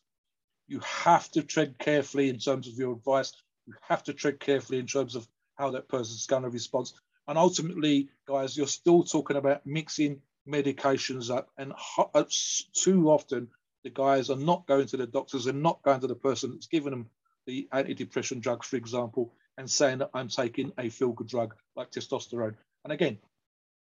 You 0.70 0.80
have 0.84 1.28
to 1.32 1.42
tread 1.42 1.78
carefully 1.80 2.28
in 2.28 2.38
terms 2.38 2.68
of 2.68 2.74
your 2.74 2.92
advice. 2.92 3.32
You 3.66 3.74
have 3.88 4.04
to 4.04 4.14
tread 4.14 4.38
carefully 4.38 4.78
in 4.78 4.86
terms 4.86 5.16
of 5.16 5.26
how 5.56 5.70
that 5.72 5.88
person's 5.88 6.28
going 6.28 6.44
to 6.44 6.48
respond. 6.48 6.92
And 7.26 7.36
ultimately, 7.36 8.08
guys, 8.24 8.56
you're 8.56 8.68
still 8.68 9.02
talking 9.02 9.36
about 9.36 9.66
mixing 9.66 10.22
medications 10.48 11.28
up, 11.28 11.50
and 11.58 11.72
uh, 12.14 12.24
too 12.72 13.10
often 13.10 13.48
the 13.82 13.90
guys 13.90 14.30
are 14.30 14.36
not 14.36 14.64
going 14.68 14.86
to 14.86 14.96
the 14.96 15.08
doctors 15.08 15.46
and 15.46 15.60
not 15.60 15.82
going 15.82 16.00
to 16.02 16.06
the 16.06 16.14
person 16.14 16.52
that's 16.52 16.68
given 16.68 16.92
them 16.92 17.10
the 17.46 17.68
antidepressant 17.72 18.40
drugs, 18.40 18.68
for 18.68 18.76
example, 18.76 19.32
and 19.58 19.68
saying 19.68 19.98
that 19.98 20.10
I'm 20.14 20.28
taking 20.28 20.72
a 20.78 20.88
feel 20.88 21.10
good 21.10 21.26
drug 21.26 21.56
like 21.74 21.90
testosterone. 21.90 22.54
And 22.84 22.92
again, 22.92 23.18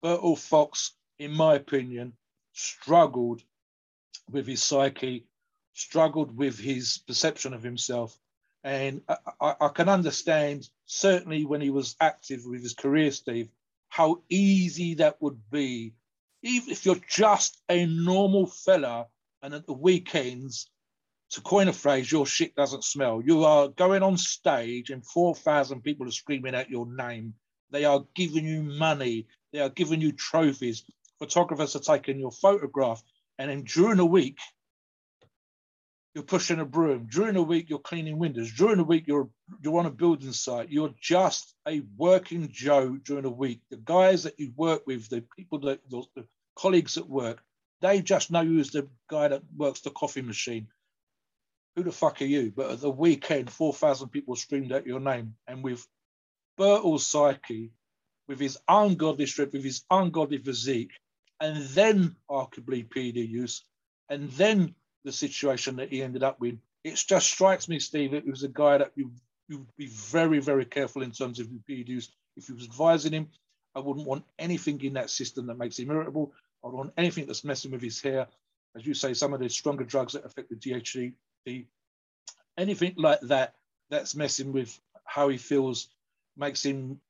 Bertil 0.04 0.38
Fox, 0.38 0.92
in 1.18 1.32
my 1.32 1.54
opinion, 1.56 2.12
struggled 2.52 3.42
with 4.30 4.46
his 4.46 4.62
psyche, 4.62 5.26
struggled 5.76 6.34
with 6.34 6.58
his 6.58 6.98
perception 7.06 7.52
of 7.52 7.62
himself. 7.62 8.18
And 8.64 9.02
I, 9.40 9.54
I, 9.60 9.68
can 9.68 9.90
understand, 9.90 10.68
certainly 10.86 11.44
when 11.44 11.60
he 11.60 11.68
was 11.68 11.94
active 12.00 12.40
with 12.46 12.62
his 12.62 12.72
career, 12.72 13.10
Steve, 13.10 13.50
how 13.88 14.22
easy 14.30 14.94
that 14.94 15.20
would 15.20 15.38
be. 15.50 15.92
Even 16.42 16.70
if 16.70 16.86
you're 16.86 17.00
just 17.08 17.60
a 17.68 17.84
normal 17.84 18.46
fella 18.46 19.06
and 19.42 19.52
at 19.52 19.66
the 19.66 19.74
weekends 19.74 20.68
to 21.30 21.42
coin 21.42 21.68
a 21.68 21.72
phrase, 21.74 22.10
your 22.10 22.24
shit 22.24 22.54
doesn't 22.56 22.82
smell. 22.82 23.22
You 23.22 23.44
are 23.44 23.68
going 23.68 24.02
on 24.02 24.16
stage 24.16 24.88
and 24.88 25.04
4,000 25.04 25.82
people 25.82 26.08
are 26.08 26.10
screaming 26.10 26.54
out 26.54 26.70
your 26.70 26.86
name. 26.86 27.34
They 27.70 27.84
are 27.84 28.04
giving 28.14 28.46
you 28.46 28.62
money. 28.62 29.26
They 29.52 29.60
are 29.60 29.68
giving 29.68 30.00
you 30.00 30.12
trophies. 30.12 30.84
Photographers 31.18 31.76
are 31.76 31.80
taking 31.80 32.18
your 32.18 32.32
photograph. 32.32 33.02
And 33.38 33.50
then 33.50 33.64
during 33.64 33.98
the 33.98 34.06
week, 34.06 34.38
you're 36.16 36.24
pushing 36.24 36.60
a 36.60 36.64
broom. 36.64 37.08
During 37.10 37.34
the 37.34 37.42
week, 37.42 37.68
you're 37.68 37.78
cleaning 37.78 38.18
windows. 38.18 38.50
During 38.54 38.78
the 38.78 38.84
week, 38.84 39.04
you're 39.06 39.28
you're 39.60 39.78
on 39.78 39.84
a 39.84 39.90
building 39.90 40.32
site. 40.32 40.70
You're 40.70 40.94
just 40.98 41.54
a 41.68 41.82
working 41.98 42.48
Joe 42.50 42.96
during 42.96 43.24
the 43.24 43.30
week. 43.30 43.60
The 43.68 43.76
guys 43.76 44.22
that 44.22 44.40
you 44.40 44.54
work 44.56 44.86
with, 44.86 45.10
the 45.10 45.22
people 45.36 45.58
that 45.60 45.80
the, 45.90 46.02
the 46.14 46.26
colleagues 46.56 46.96
at 46.96 47.06
work, 47.06 47.42
they 47.82 48.00
just 48.00 48.30
know 48.30 48.40
you 48.40 48.60
as 48.60 48.70
the 48.70 48.88
guy 49.10 49.28
that 49.28 49.42
works 49.54 49.82
the 49.82 49.90
coffee 49.90 50.22
machine 50.22 50.68
who 51.76 51.82
the 51.82 51.92
fuck 51.92 52.22
are 52.22 52.24
you? 52.24 52.50
But 52.56 52.70
at 52.70 52.80
the 52.80 52.90
weekend, 52.90 53.50
4,000 53.50 54.08
people 54.08 54.34
streamed 54.34 54.72
out 54.72 54.86
your 54.86 54.98
name. 54.98 55.34
And 55.46 55.62
with 55.62 55.86
Bertil's 56.56 57.06
psyche, 57.06 57.72
with 58.26 58.40
his 58.40 58.58
ungodly 58.66 59.26
strength, 59.26 59.52
with 59.52 59.64
his 59.64 59.84
ungodly 59.90 60.38
physique, 60.38 60.92
and 61.38 61.62
then 61.68 62.16
arguably 62.30 62.88
PD 62.88 63.28
use, 63.28 63.62
and 64.08 64.30
then 64.32 64.74
the 65.06 65.12
situation 65.12 65.76
that 65.76 65.88
he 65.88 66.02
ended 66.02 66.22
up 66.22 66.38
with, 66.40 66.58
it 66.84 66.96
just 66.96 67.30
strikes 67.30 67.68
me, 67.68 67.78
Steve, 67.78 68.12
it 68.12 68.26
was 68.26 68.42
a 68.42 68.48
guy 68.48 68.76
that 68.78 68.92
you 68.94 69.10
you'd 69.48 69.66
be 69.76 69.86
very, 69.86 70.40
very 70.40 70.64
careful 70.64 71.02
in 71.02 71.12
terms 71.12 71.38
of 71.38 71.46
PD 71.46 71.88
use. 71.88 72.10
If 72.36 72.48
you 72.48 72.56
was 72.56 72.64
advising 72.64 73.12
him, 73.12 73.28
I 73.76 73.80
wouldn't 73.80 74.06
want 74.06 74.24
anything 74.38 74.82
in 74.82 74.94
that 74.94 75.08
system 75.08 75.46
that 75.46 75.56
makes 75.56 75.78
him 75.78 75.90
irritable. 75.90 76.32
I 76.64 76.68
don't 76.68 76.76
want 76.76 76.92
anything 76.96 77.26
that's 77.26 77.44
messing 77.44 77.70
with 77.70 77.80
his 77.80 78.00
hair. 78.02 78.26
As 78.76 78.84
you 78.84 78.92
say, 78.92 79.14
some 79.14 79.32
of 79.32 79.40
the 79.40 79.48
stronger 79.48 79.84
drugs 79.84 80.14
that 80.14 80.24
affect 80.24 80.50
the 80.50 80.56
DHT 80.56 81.12
anything 82.58 82.94
like 82.96 83.20
that 83.22 83.54
that's 83.90 84.14
messing 84.14 84.52
with 84.52 84.78
how 85.04 85.28
he 85.28 85.36
feels 85.36 85.88
makes 86.36 86.64
him 86.64 87.00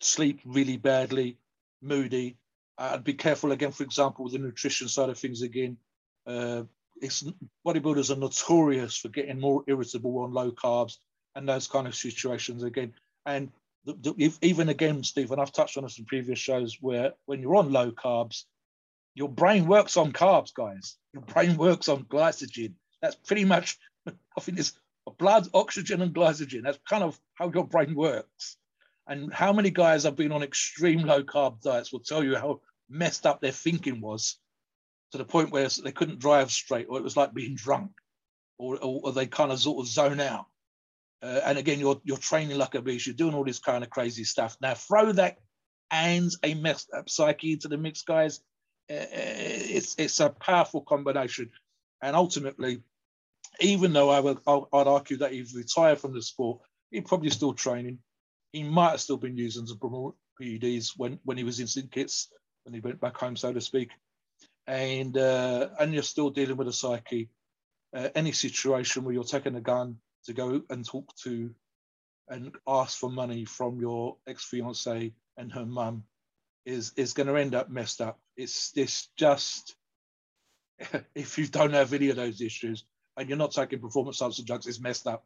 sleep 0.00 0.40
really 0.44 0.76
badly, 0.76 1.38
moody. 1.82 2.36
I'd 2.78 3.04
be 3.04 3.14
careful 3.14 3.52
again, 3.52 3.72
for 3.72 3.84
example, 3.84 4.24
with 4.24 4.34
the 4.34 4.38
nutrition 4.38 4.88
side 4.88 5.08
of 5.08 5.18
things 5.18 5.42
again. 5.42 5.78
Uh, 6.26 6.64
it's 7.00 7.24
bodybuilders 7.66 8.10
are 8.10 8.18
notorious 8.18 8.96
for 8.96 9.08
getting 9.08 9.38
more 9.38 9.62
irritable 9.66 10.18
on 10.18 10.32
low 10.32 10.50
carbs 10.50 10.96
and 11.34 11.48
those 11.48 11.68
kind 11.68 11.86
of 11.86 11.94
situations 11.94 12.62
again. 12.62 12.94
And 13.26 13.50
the, 13.84 13.92
the, 13.94 14.14
if, 14.18 14.38
even 14.42 14.68
again, 14.68 15.04
Stephen, 15.04 15.38
I've 15.38 15.52
touched 15.52 15.76
on 15.76 15.84
this 15.84 15.98
in 15.98 16.06
previous 16.06 16.38
shows 16.38 16.78
where 16.80 17.12
when 17.26 17.40
you're 17.40 17.56
on 17.56 17.72
low 17.72 17.90
carbs, 17.92 18.44
your 19.14 19.28
brain 19.28 19.66
works 19.66 19.96
on 19.96 20.12
carbs, 20.12 20.52
guys. 20.52 20.96
Your 21.12 21.22
brain 21.22 21.56
works 21.56 21.88
on 21.88 22.04
glycogen. 22.04 22.74
That's 23.00 23.16
pretty 23.16 23.44
much, 23.44 23.78
I 24.06 24.40
think 24.40 24.58
it's 24.58 24.72
blood, 25.18 25.48
oxygen, 25.54 26.02
and 26.02 26.14
glycogen. 26.14 26.62
That's 26.64 26.78
kind 26.88 27.04
of 27.04 27.18
how 27.34 27.50
your 27.52 27.66
brain 27.66 27.94
works. 27.94 28.56
And 29.06 29.32
how 29.32 29.52
many 29.52 29.70
guys 29.70 30.02
have 30.02 30.16
been 30.16 30.32
on 30.32 30.42
extreme 30.42 31.02
low 31.02 31.22
carb 31.22 31.62
diets 31.62 31.92
will 31.92 32.00
tell 32.00 32.24
you 32.24 32.34
how 32.36 32.60
messed 32.88 33.24
up 33.24 33.40
their 33.40 33.52
thinking 33.52 34.00
was 34.00 34.38
to 35.16 35.22
the 35.22 35.28
point 35.28 35.50
where 35.50 35.68
they 35.68 35.92
couldn't 35.92 36.18
drive 36.18 36.50
straight, 36.50 36.86
or 36.88 36.98
it 36.98 37.04
was 37.04 37.16
like 37.16 37.34
being 37.34 37.54
drunk, 37.54 37.92
or, 38.58 38.78
or 38.80 39.12
they 39.12 39.26
kind 39.26 39.52
of 39.52 39.58
sort 39.58 39.80
of 39.80 39.88
zone 39.88 40.20
out. 40.20 40.46
Uh, 41.22 41.40
and 41.44 41.58
again, 41.58 41.80
you're 41.80 42.00
you're 42.04 42.16
training 42.16 42.58
like 42.58 42.74
a 42.74 42.82
beast. 42.82 43.06
You're 43.06 43.14
doing 43.14 43.34
all 43.34 43.44
this 43.44 43.58
kind 43.58 43.82
of 43.82 43.90
crazy 43.90 44.24
stuff. 44.24 44.56
Now 44.60 44.74
throw 44.74 45.12
that 45.12 45.38
and 45.90 46.30
a 46.42 46.54
messed 46.54 46.90
up 46.94 47.08
psyche 47.08 47.52
into 47.52 47.68
the 47.68 47.78
mix, 47.78 48.02
guys. 48.02 48.40
Uh, 48.90 49.06
it's 49.10 49.94
it's 49.98 50.20
a 50.20 50.30
powerful 50.30 50.82
combination. 50.82 51.50
And 52.02 52.14
ultimately, 52.14 52.82
even 53.60 53.92
though 53.92 54.10
I 54.10 54.20
would, 54.20 54.38
I'd 54.46 54.66
argue 54.72 55.16
that 55.18 55.32
he's 55.32 55.54
retired 55.54 55.98
from 55.98 56.12
the 56.12 56.22
sport, 56.22 56.60
he's 56.90 57.04
probably 57.04 57.30
still 57.30 57.54
training. 57.54 57.98
He 58.52 58.62
might 58.62 58.90
have 58.90 59.00
still 59.00 59.16
been 59.16 59.36
using 59.36 59.66
promote 59.78 60.16
PEDs 60.40 60.92
when, 60.96 61.18
when 61.24 61.36
he 61.36 61.44
was 61.44 61.58
in 61.60 61.66
St. 61.66 61.90
Kitts, 61.90 62.28
when 62.64 62.74
he 62.74 62.80
went 62.80 63.00
back 63.00 63.16
home, 63.16 63.36
so 63.36 63.52
to 63.52 63.60
speak. 63.60 63.90
And 64.66 65.16
uh, 65.16 65.68
and 65.78 65.94
you're 65.94 66.02
still 66.02 66.30
dealing 66.30 66.56
with 66.56 66.68
a 66.68 66.72
psyche. 66.72 67.30
Uh, 67.94 68.08
any 68.14 68.32
situation 68.32 69.04
where 69.04 69.14
you're 69.14 69.24
taking 69.24 69.54
a 69.54 69.60
gun 69.60 69.96
to 70.24 70.32
go 70.32 70.62
and 70.68 70.84
talk 70.84 71.14
to 71.22 71.54
and 72.28 72.52
ask 72.66 72.98
for 72.98 73.10
money 73.10 73.44
from 73.44 73.80
your 73.80 74.16
ex-fiance 74.26 75.12
and 75.36 75.52
her 75.52 75.64
mum 75.64 76.02
is 76.64 76.92
is 76.96 77.12
going 77.12 77.28
to 77.28 77.36
end 77.36 77.54
up 77.54 77.70
messed 77.70 78.00
up. 78.00 78.18
It's 78.36 78.72
this 78.72 79.08
just 79.16 79.76
if 81.14 81.38
you 81.38 81.46
don't 81.46 81.72
have 81.72 81.92
any 81.92 82.10
of 82.10 82.16
those 82.16 82.40
issues 82.40 82.84
and 83.16 83.28
you're 83.28 83.38
not 83.38 83.52
taking 83.52 83.78
performance 83.78 84.20
enhancing 84.20 84.44
drugs, 84.44 84.66
it's 84.66 84.80
messed 84.80 85.06
up. 85.06 85.24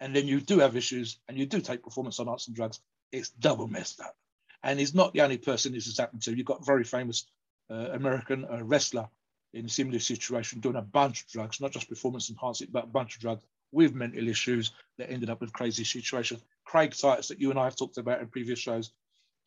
And 0.00 0.14
then 0.14 0.28
you 0.28 0.40
do 0.40 0.58
have 0.58 0.76
issues 0.76 1.18
and 1.28 1.38
you 1.38 1.46
do 1.46 1.60
take 1.60 1.82
performance 1.82 2.18
enhancing 2.18 2.54
drugs, 2.54 2.80
it's 3.12 3.30
double 3.30 3.66
messed 3.66 4.00
up. 4.00 4.14
And 4.62 4.78
he's 4.78 4.94
not 4.94 5.12
the 5.12 5.22
only 5.22 5.38
person 5.38 5.72
this 5.72 5.86
has 5.86 5.98
happened 5.98 6.22
to. 6.22 6.36
You've 6.36 6.46
got 6.46 6.64
very 6.64 6.84
famous 6.84 7.26
American 7.70 8.44
uh, 8.44 8.62
wrestler 8.62 9.08
in 9.52 9.66
a 9.66 9.68
similar 9.68 9.98
situation 9.98 10.60
doing 10.60 10.76
a 10.76 10.82
bunch 10.82 11.22
of 11.22 11.28
drugs, 11.28 11.60
not 11.60 11.70
just 11.70 11.88
performance 11.88 12.28
enhancing, 12.28 12.68
but 12.70 12.84
a 12.84 12.88
bunch 12.88 13.14
of 13.14 13.20
drugs 13.20 13.44
with 13.72 13.94
mental 13.94 14.28
issues 14.28 14.72
that 14.98 15.10
ended 15.10 15.30
up 15.30 15.40
with 15.40 15.52
crazy 15.52 15.84
situations. 15.84 16.42
Craig 16.64 16.94
Titus, 16.94 17.28
that 17.28 17.40
you 17.40 17.50
and 17.50 17.58
I 17.58 17.64
have 17.64 17.76
talked 17.76 17.98
about 17.98 18.20
in 18.20 18.28
previous 18.28 18.58
shows, 18.58 18.92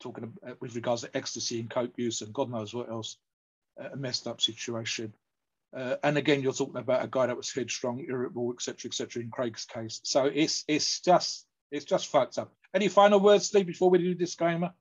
talking 0.00 0.24
about, 0.24 0.52
uh, 0.52 0.54
with 0.60 0.74
regards 0.74 1.02
to 1.02 1.16
ecstasy 1.16 1.60
and 1.60 1.70
coke 1.70 1.92
use 1.96 2.22
and 2.22 2.32
God 2.32 2.50
knows 2.50 2.74
what 2.74 2.88
else, 2.88 3.16
uh, 3.80 3.88
a 3.92 3.96
messed 3.96 4.26
up 4.26 4.40
situation. 4.40 5.12
Uh, 5.76 5.96
and 6.02 6.16
again, 6.16 6.40
you're 6.40 6.52
talking 6.52 6.76
about 6.76 7.04
a 7.04 7.08
guy 7.08 7.26
that 7.26 7.36
was 7.36 7.52
headstrong, 7.52 8.04
irritable, 8.08 8.52
etc., 8.52 8.88
etc. 8.88 9.22
in 9.22 9.30
Craig's 9.30 9.66
case. 9.66 10.00
So 10.02 10.24
it's 10.24 10.64
it's 10.66 11.00
just 11.00 11.46
it's 11.70 11.84
just 11.84 12.06
fucked 12.06 12.38
up. 12.38 12.52
Any 12.72 12.88
final 12.88 13.20
words, 13.20 13.46
Steve, 13.46 13.66
before 13.66 13.90
we 13.90 13.98
do 13.98 14.14
disclaimer? 14.14 14.72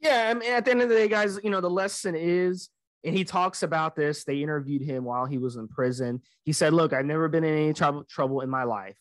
Yeah, 0.00 0.28
I 0.30 0.34
mean, 0.34 0.52
at 0.52 0.64
the 0.64 0.70
end 0.70 0.82
of 0.82 0.88
the 0.88 0.94
day, 0.94 1.08
guys, 1.08 1.38
you 1.42 1.50
know, 1.50 1.60
the 1.60 1.70
lesson 1.70 2.14
is, 2.16 2.68
and 3.04 3.16
he 3.16 3.24
talks 3.24 3.62
about 3.62 3.96
this. 3.96 4.24
They 4.24 4.42
interviewed 4.42 4.82
him 4.82 5.04
while 5.04 5.26
he 5.26 5.38
was 5.38 5.56
in 5.56 5.68
prison. 5.68 6.22
He 6.44 6.52
said, 6.52 6.72
"Look, 6.72 6.92
I've 6.92 7.06
never 7.06 7.28
been 7.28 7.44
in 7.44 7.54
any 7.54 7.72
trouble 7.72 8.04
trouble 8.04 8.40
in 8.40 8.50
my 8.50 8.64
life. 8.64 8.98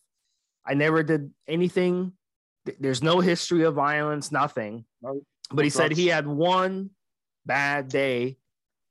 I 0.66 0.74
never 0.74 1.04
did 1.04 1.32
anything. 1.48 2.14
There's 2.80 3.02
no 3.02 3.20
history 3.20 3.64
of 3.64 3.76
violence, 3.76 4.32
nothing. 4.32 4.86
No, 5.02 5.22
but 5.52 5.64
he 5.64 5.70
said 5.70 5.92
he 5.92 6.08
had 6.08 6.28
one 6.28 6.92
bad 7.46 7.88
day 7.88 8.38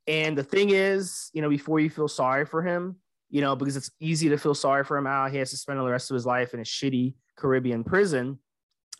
and 0.06 0.38
the 0.38 0.44
thing 0.44 0.70
is, 0.70 1.30
you 1.32 1.42
know, 1.42 1.48
before 1.48 1.80
you 1.80 1.90
feel 1.90 2.08
sorry 2.08 2.46
for 2.46 2.62
him, 2.62 2.96
you 3.28 3.40
know, 3.40 3.56
because 3.56 3.76
it's 3.76 3.90
easy 4.00 4.28
to 4.28 4.38
feel 4.38 4.54
sorry 4.54 4.84
for 4.84 4.96
him 4.96 5.06
out. 5.06 5.32
He 5.32 5.38
has 5.38 5.50
to 5.50 5.56
spend 5.56 5.78
the 5.78 5.84
rest 5.84 6.10
of 6.10 6.14
his 6.14 6.26
life 6.26 6.54
in 6.54 6.60
a 6.60 6.64
shitty 6.64 7.14
Caribbean 7.36 7.82
prison. 7.82 8.38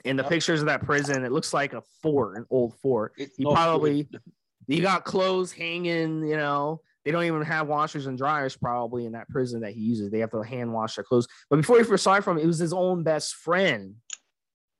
In 0.07 0.17
the 0.17 0.23
yep. 0.23 0.31
pictures 0.31 0.61
of 0.61 0.67
that 0.67 0.85
prison, 0.85 1.25
it 1.25 1.33
looks 1.33 1.53
like 1.53 1.73
a 1.73 1.83
fort, 2.03 2.37
an 2.37 2.47
old 2.51 2.75
fort. 2.81 3.13
It's 3.17 3.37
he 3.37 3.45
probably 3.45 4.05
good. 4.05 4.21
you 4.67 4.83
got 4.83 5.05
clothes 5.05 5.53
hanging, 5.53 6.27
you 6.27 6.37
know, 6.37 6.81
they 7.07 7.13
don't 7.13 7.23
even 7.23 7.43
have 7.43 7.69
washers 7.69 8.07
and 8.07 8.19
dryers 8.19 8.57
probably 8.57 9.07
in 9.07 9.13
that 9.13 9.29
prison 9.29 9.61
that 9.61 9.73
he 9.73 9.81
uses. 9.81 10.11
They 10.11 10.19
have 10.19 10.33
to 10.33 10.43
hand 10.43 10.73
wash 10.73 10.97
their 10.97 11.05
clothes. 11.05 11.29
But 11.49 11.59
before 11.59 11.79
he 11.79 11.85
first 11.85 12.03
saw 12.03 12.21
from 12.21 12.37
it 12.37 12.45
was 12.45 12.59
his 12.59 12.73
own 12.73 13.05
best 13.05 13.37
friend. 13.37 13.95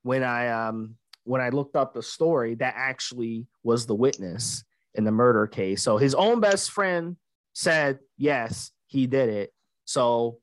When 0.03 0.25
I 0.25 0.49
um 0.49 0.97
when 1.23 1.41
I 1.41 1.51
looked 1.51 1.77
up 1.77 1.95
the 1.95 2.03
story, 2.03 2.57
that 2.57 2.75
actually 2.77 3.47
was 3.63 3.87
the 3.87 3.95
witness 3.95 4.65
in 4.95 5.05
the 5.05 5.13
murder 5.13 5.47
case. 5.47 5.85
So 5.85 5.99
his 5.99 6.17
own 6.17 6.41
best 6.41 6.73
friend 6.73 7.17
said 7.53 8.01
yes, 8.19 8.73
he 8.89 9.07
did 9.07 9.29
it. 9.29 9.53
So 9.85 10.39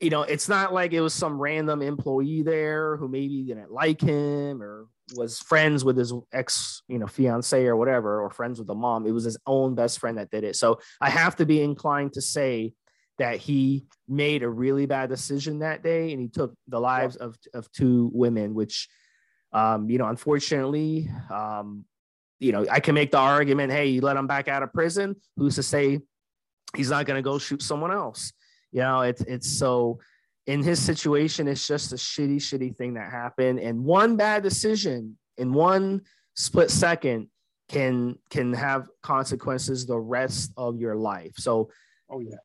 you 0.00 0.08
know, 0.08 0.22
it's 0.22 0.48
not 0.48 0.72
like 0.72 0.92
it 0.92 1.02
was 1.02 1.12
some 1.12 1.38
random 1.38 1.82
employee 1.82 2.42
there 2.42 2.96
who 2.96 3.06
maybe 3.06 3.42
didn't 3.42 3.70
like 3.70 4.00
him 4.00 4.62
or 4.62 4.86
was 5.14 5.38
friends 5.40 5.84
with 5.84 5.96
his 5.96 6.12
ex, 6.32 6.82
you 6.88 6.98
know, 6.98 7.06
fiance 7.06 7.66
or 7.66 7.76
whatever, 7.76 8.22
or 8.22 8.30
friends 8.30 8.58
with 8.58 8.66
the 8.66 8.74
mom. 8.74 9.06
It 9.06 9.12
was 9.12 9.24
his 9.24 9.36
own 9.46 9.74
best 9.74 9.98
friend 9.98 10.16
that 10.16 10.30
did 10.30 10.42
it. 10.44 10.56
So 10.56 10.80
I 11.00 11.10
have 11.10 11.36
to 11.36 11.46
be 11.46 11.60
inclined 11.60 12.14
to 12.14 12.22
say 12.22 12.72
that 13.18 13.36
he 13.36 13.84
made 14.08 14.42
a 14.42 14.48
really 14.48 14.86
bad 14.86 15.10
decision 15.10 15.58
that 15.58 15.82
day 15.82 16.12
and 16.12 16.20
he 16.20 16.28
took 16.28 16.54
the 16.68 16.80
lives 16.80 17.16
of, 17.16 17.36
of 17.52 17.70
two 17.70 18.10
women, 18.14 18.54
which, 18.54 18.88
um, 19.52 19.90
you 19.90 19.98
know, 19.98 20.06
unfortunately, 20.06 21.10
um, 21.30 21.84
you 22.38 22.52
know, 22.52 22.64
I 22.70 22.80
can 22.80 22.94
make 22.94 23.10
the 23.10 23.18
argument, 23.18 23.70
hey, 23.70 23.88
you 23.88 24.00
let 24.00 24.16
him 24.16 24.26
back 24.26 24.48
out 24.48 24.62
of 24.62 24.72
prison. 24.72 25.16
Who's 25.36 25.56
to 25.56 25.62
say 25.62 26.00
he's 26.74 26.88
not 26.88 27.04
going 27.04 27.18
to 27.18 27.22
go 27.22 27.38
shoot 27.38 27.60
someone 27.60 27.90
else? 27.90 28.32
You 28.72 28.80
know, 28.82 29.00
it's 29.02 29.22
it's 29.22 29.50
so 29.50 30.00
in 30.46 30.62
his 30.62 30.80
situation, 30.80 31.48
it's 31.48 31.66
just 31.66 31.92
a 31.92 31.96
shitty, 31.96 32.36
shitty 32.36 32.76
thing 32.76 32.94
that 32.94 33.10
happened. 33.10 33.60
And 33.60 33.84
one 33.84 34.16
bad 34.16 34.42
decision 34.42 35.16
in 35.36 35.52
one 35.52 36.02
split 36.34 36.70
second 36.70 37.28
can 37.68 38.18
can 38.30 38.52
have 38.52 38.88
consequences 39.02 39.86
the 39.86 39.98
rest 39.98 40.52
of 40.56 40.78
your 40.78 40.96
life. 40.96 41.34
So 41.36 41.70
oh 42.08 42.20
yeah. 42.20 42.36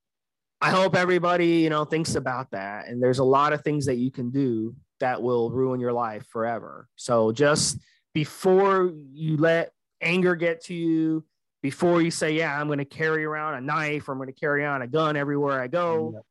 I 0.62 0.72
hope 0.72 0.96
everybody, 0.96 1.48
you 1.48 1.70
know, 1.70 1.86
thinks 1.86 2.16
about 2.16 2.52
that. 2.52 2.88
And 2.88 3.02
there's 3.02 3.20
a 3.20 3.24
lot 3.24 3.54
of 3.54 3.62
things 3.62 3.86
that 3.86 3.98
you 3.98 4.10
can 4.10 4.32
do 4.32 4.76
that 5.00 5.22
will 5.22 5.52
ruin 5.52 5.80
your 5.80 5.94
life 5.94 6.26
forever. 6.28 6.88
So 6.96 7.32
just 7.32 7.78
before 8.14 8.92
you 9.12 9.38
let 9.38 9.72
anger 10.02 10.36
get 10.36 10.64
to 10.66 10.74
you, 10.74 11.26
before 11.66 12.00
you 12.00 12.12
say, 12.12 12.34
Yeah, 12.34 12.62
I'm 12.62 12.68
going 12.68 12.78
to 12.78 12.86
carry 12.86 13.26
around 13.26 13.56
a 13.56 13.62
knife 13.62 14.08
or 14.08 14.12
I'm 14.12 14.20
going 14.20 14.32
to 14.32 14.40
carry 14.40 14.64
on 14.64 14.84
a 14.84 14.88
gun 14.88 15.18
everywhere 15.18 15.60
I 15.60 15.66
go. 15.66 16.12
Yep. 16.14 16.24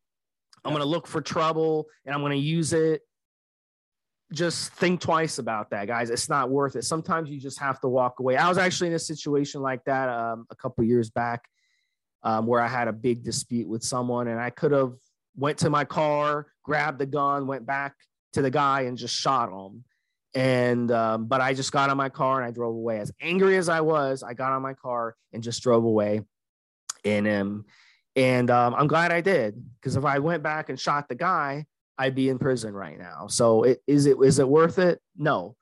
I'm 0.64 0.70
going 0.70 0.80
to 0.80 0.88
look 0.88 1.08
for 1.08 1.20
trouble 1.20 1.86
and 2.06 2.14
I'm 2.14 2.20
going 2.20 2.30
to 2.30 2.38
use 2.38 2.72
it. 2.72 3.00
Just 4.32 4.70
think 4.74 5.00
twice 5.00 5.38
about 5.40 5.70
that, 5.70 5.88
guys. 5.88 6.08
It's 6.08 6.28
not 6.28 6.50
worth 6.50 6.76
it. 6.76 6.84
Sometimes 6.84 7.30
you 7.30 7.40
just 7.40 7.58
have 7.58 7.80
to 7.80 7.88
walk 7.88 8.20
away. 8.20 8.36
I 8.36 8.48
was 8.48 8.58
actually 8.58 8.90
in 8.90 8.94
a 8.94 8.98
situation 9.00 9.60
like 9.60 9.82
that 9.86 10.08
um, 10.08 10.46
a 10.50 10.54
couple 10.54 10.84
years 10.84 11.10
back 11.10 11.48
um, 12.22 12.46
where 12.46 12.60
I 12.60 12.68
had 12.68 12.86
a 12.86 12.92
big 12.92 13.24
dispute 13.24 13.66
with 13.66 13.82
someone 13.82 14.28
and 14.28 14.40
I 14.40 14.50
could 14.50 14.70
have 14.70 14.92
went 15.36 15.58
to 15.58 15.68
my 15.68 15.84
car, 15.84 16.46
grabbed 16.62 17.00
the 17.00 17.06
gun, 17.06 17.48
went 17.48 17.66
back 17.66 17.96
to 18.34 18.42
the 18.42 18.52
guy 18.52 18.82
and 18.82 18.96
just 18.96 19.16
shot 19.16 19.48
him 19.48 19.82
and 20.34 20.90
um, 20.90 21.26
but 21.26 21.40
I 21.40 21.54
just 21.54 21.70
got 21.70 21.90
on 21.90 21.96
my 21.96 22.08
car 22.08 22.40
and 22.40 22.46
I 22.46 22.50
drove 22.50 22.74
away. 22.74 22.98
As 22.98 23.12
angry 23.20 23.56
as 23.56 23.68
I 23.68 23.80
was, 23.80 24.22
I 24.22 24.34
got 24.34 24.52
on 24.52 24.62
my 24.62 24.74
car 24.74 25.16
and 25.32 25.42
just 25.42 25.62
drove 25.62 25.84
away. 25.84 26.22
And 27.04 27.28
um, 27.28 27.64
and 28.16 28.50
um, 28.50 28.74
I'm 28.74 28.86
glad 28.86 29.12
I 29.12 29.20
did 29.20 29.62
because 29.76 29.96
if 29.96 30.04
I 30.04 30.18
went 30.18 30.42
back 30.42 30.68
and 30.68 30.78
shot 30.78 31.08
the 31.08 31.14
guy, 31.14 31.66
I'd 31.98 32.14
be 32.14 32.28
in 32.28 32.38
prison 32.38 32.74
right 32.74 32.98
now. 32.98 33.28
So 33.28 33.62
it, 33.62 33.82
is 33.86 34.06
it 34.06 34.16
is 34.22 34.38
it 34.38 34.48
worth 34.48 34.78
it? 34.78 35.00
No. 35.16 35.56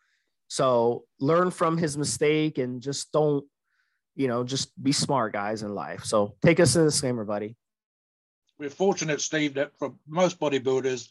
So 0.49 1.05
learn 1.19 1.51
from 1.51 1.79
his 1.79 1.97
mistake 1.97 2.59
and 2.59 2.83
just 2.83 3.11
don't, 3.13 3.45
you 4.15 4.29
know, 4.29 4.45
just 4.45 4.71
be 4.83 4.93
smart 4.93 5.33
guys 5.33 5.63
in 5.63 5.75
life. 5.75 6.05
So 6.05 6.35
take 6.45 6.61
us 6.61 6.75
to 6.75 6.81
the 6.81 6.85
disclaimer, 6.87 7.25
buddy. 7.25 7.57
We're 8.59 8.71
fortunate, 8.71 9.23
Steve, 9.23 9.55
that 9.55 9.77
for 9.79 9.95
most 10.07 10.39
bodybuilders, 10.39 11.11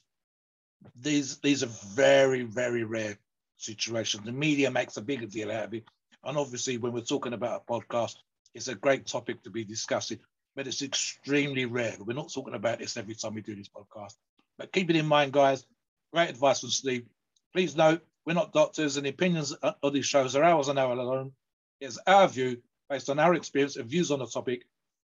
these 0.95 1.37
these 1.37 1.61
are 1.61 1.69
very 1.95 2.41
very 2.41 2.83
rare 2.83 3.17
situation. 3.61 4.21
The 4.23 4.31
media 4.31 4.71
makes 4.71 4.97
a 4.97 5.01
bigger 5.01 5.25
deal 5.25 5.51
out 5.51 5.65
of 5.65 5.73
it. 5.73 5.85
And 6.23 6.37
obviously, 6.37 6.77
when 6.77 6.93
we're 6.93 7.01
talking 7.01 7.33
about 7.33 7.63
a 7.67 7.71
podcast, 7.71 8.15
it's 8.53 8.67
a 8.67 8.75
great 8.75 9.07
topic 9.07 9.43
to 9.43 9.49
be 9.49 9.63
discussing, 9.63 10.19
but 10.55 10.67
it's 10.67 10.81
extremely 10.81 11.65
rare. 11.65 11.95
We're 11.99 12.13
not 12.13 12.31
talking 12.31 12.53
about 12.53 12.79
this 12.79 12.97
every 12.97 13.15
time 13.15 13.33
we 13.35 13.41
do 13.41 13.55
this 13.55 13.69
podcast. 13.69 14.15
But 14.57 14.71
keep 14.71 14.89
it 14.89 14.95
in 14.95 15.05
mind, 15.05 15.33
guys. 15.33 15.65
Great 16.13 16.29
advice 16.29 16.59
from 16.59 16.69
Steve. 16.69 17.05
Please 17.53 17.75
note, 17.75 18.01
we're 18.25 18.33
not 18.33 18.53
doctors, 18.53 18.97
and 18.97 19.05
the 19.05 19.09
opinions 19.09 19.53
of 19.53 19.93
these 19.93 20.05
shows 20.05 20.35
are 20.35 20.43
ours 20.43 20.67
and 20.67 20.77
our 20.77 20.93
alone. 20.93 21.31
It's 21.79 21.97
our 22.05 22.27
view 22.27 22.61
based 22.89 23.09
on 23.09 23.19
our 23.19 23.33
experience 23.33 23.77
and 23.77 23.89
views 23.89 24.11
on 24.11 24.19
the 24.19 24.27
topic. 24.27 24.65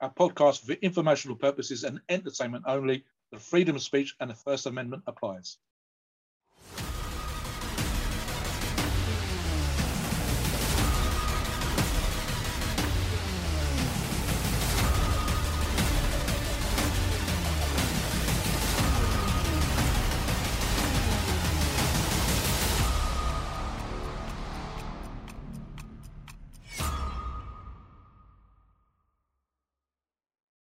Our 0.00 0.10
podcast 0.10 0.66
for 0.66 0.72
informational 0.72 1.36
purposes 1.36 1.84
and 1.84 2.00
entertainment 2.08 2.64
only. 2.66 3.04
The 3.30 3.38
freedom 3.38 3.76
of 3.76 3.82
speech 3.82 4.16
and 4.18 4.30
the 4.30 4.34
First 4.34 4.66
Amendment 4.66 5.04
applies. 5.06 5.58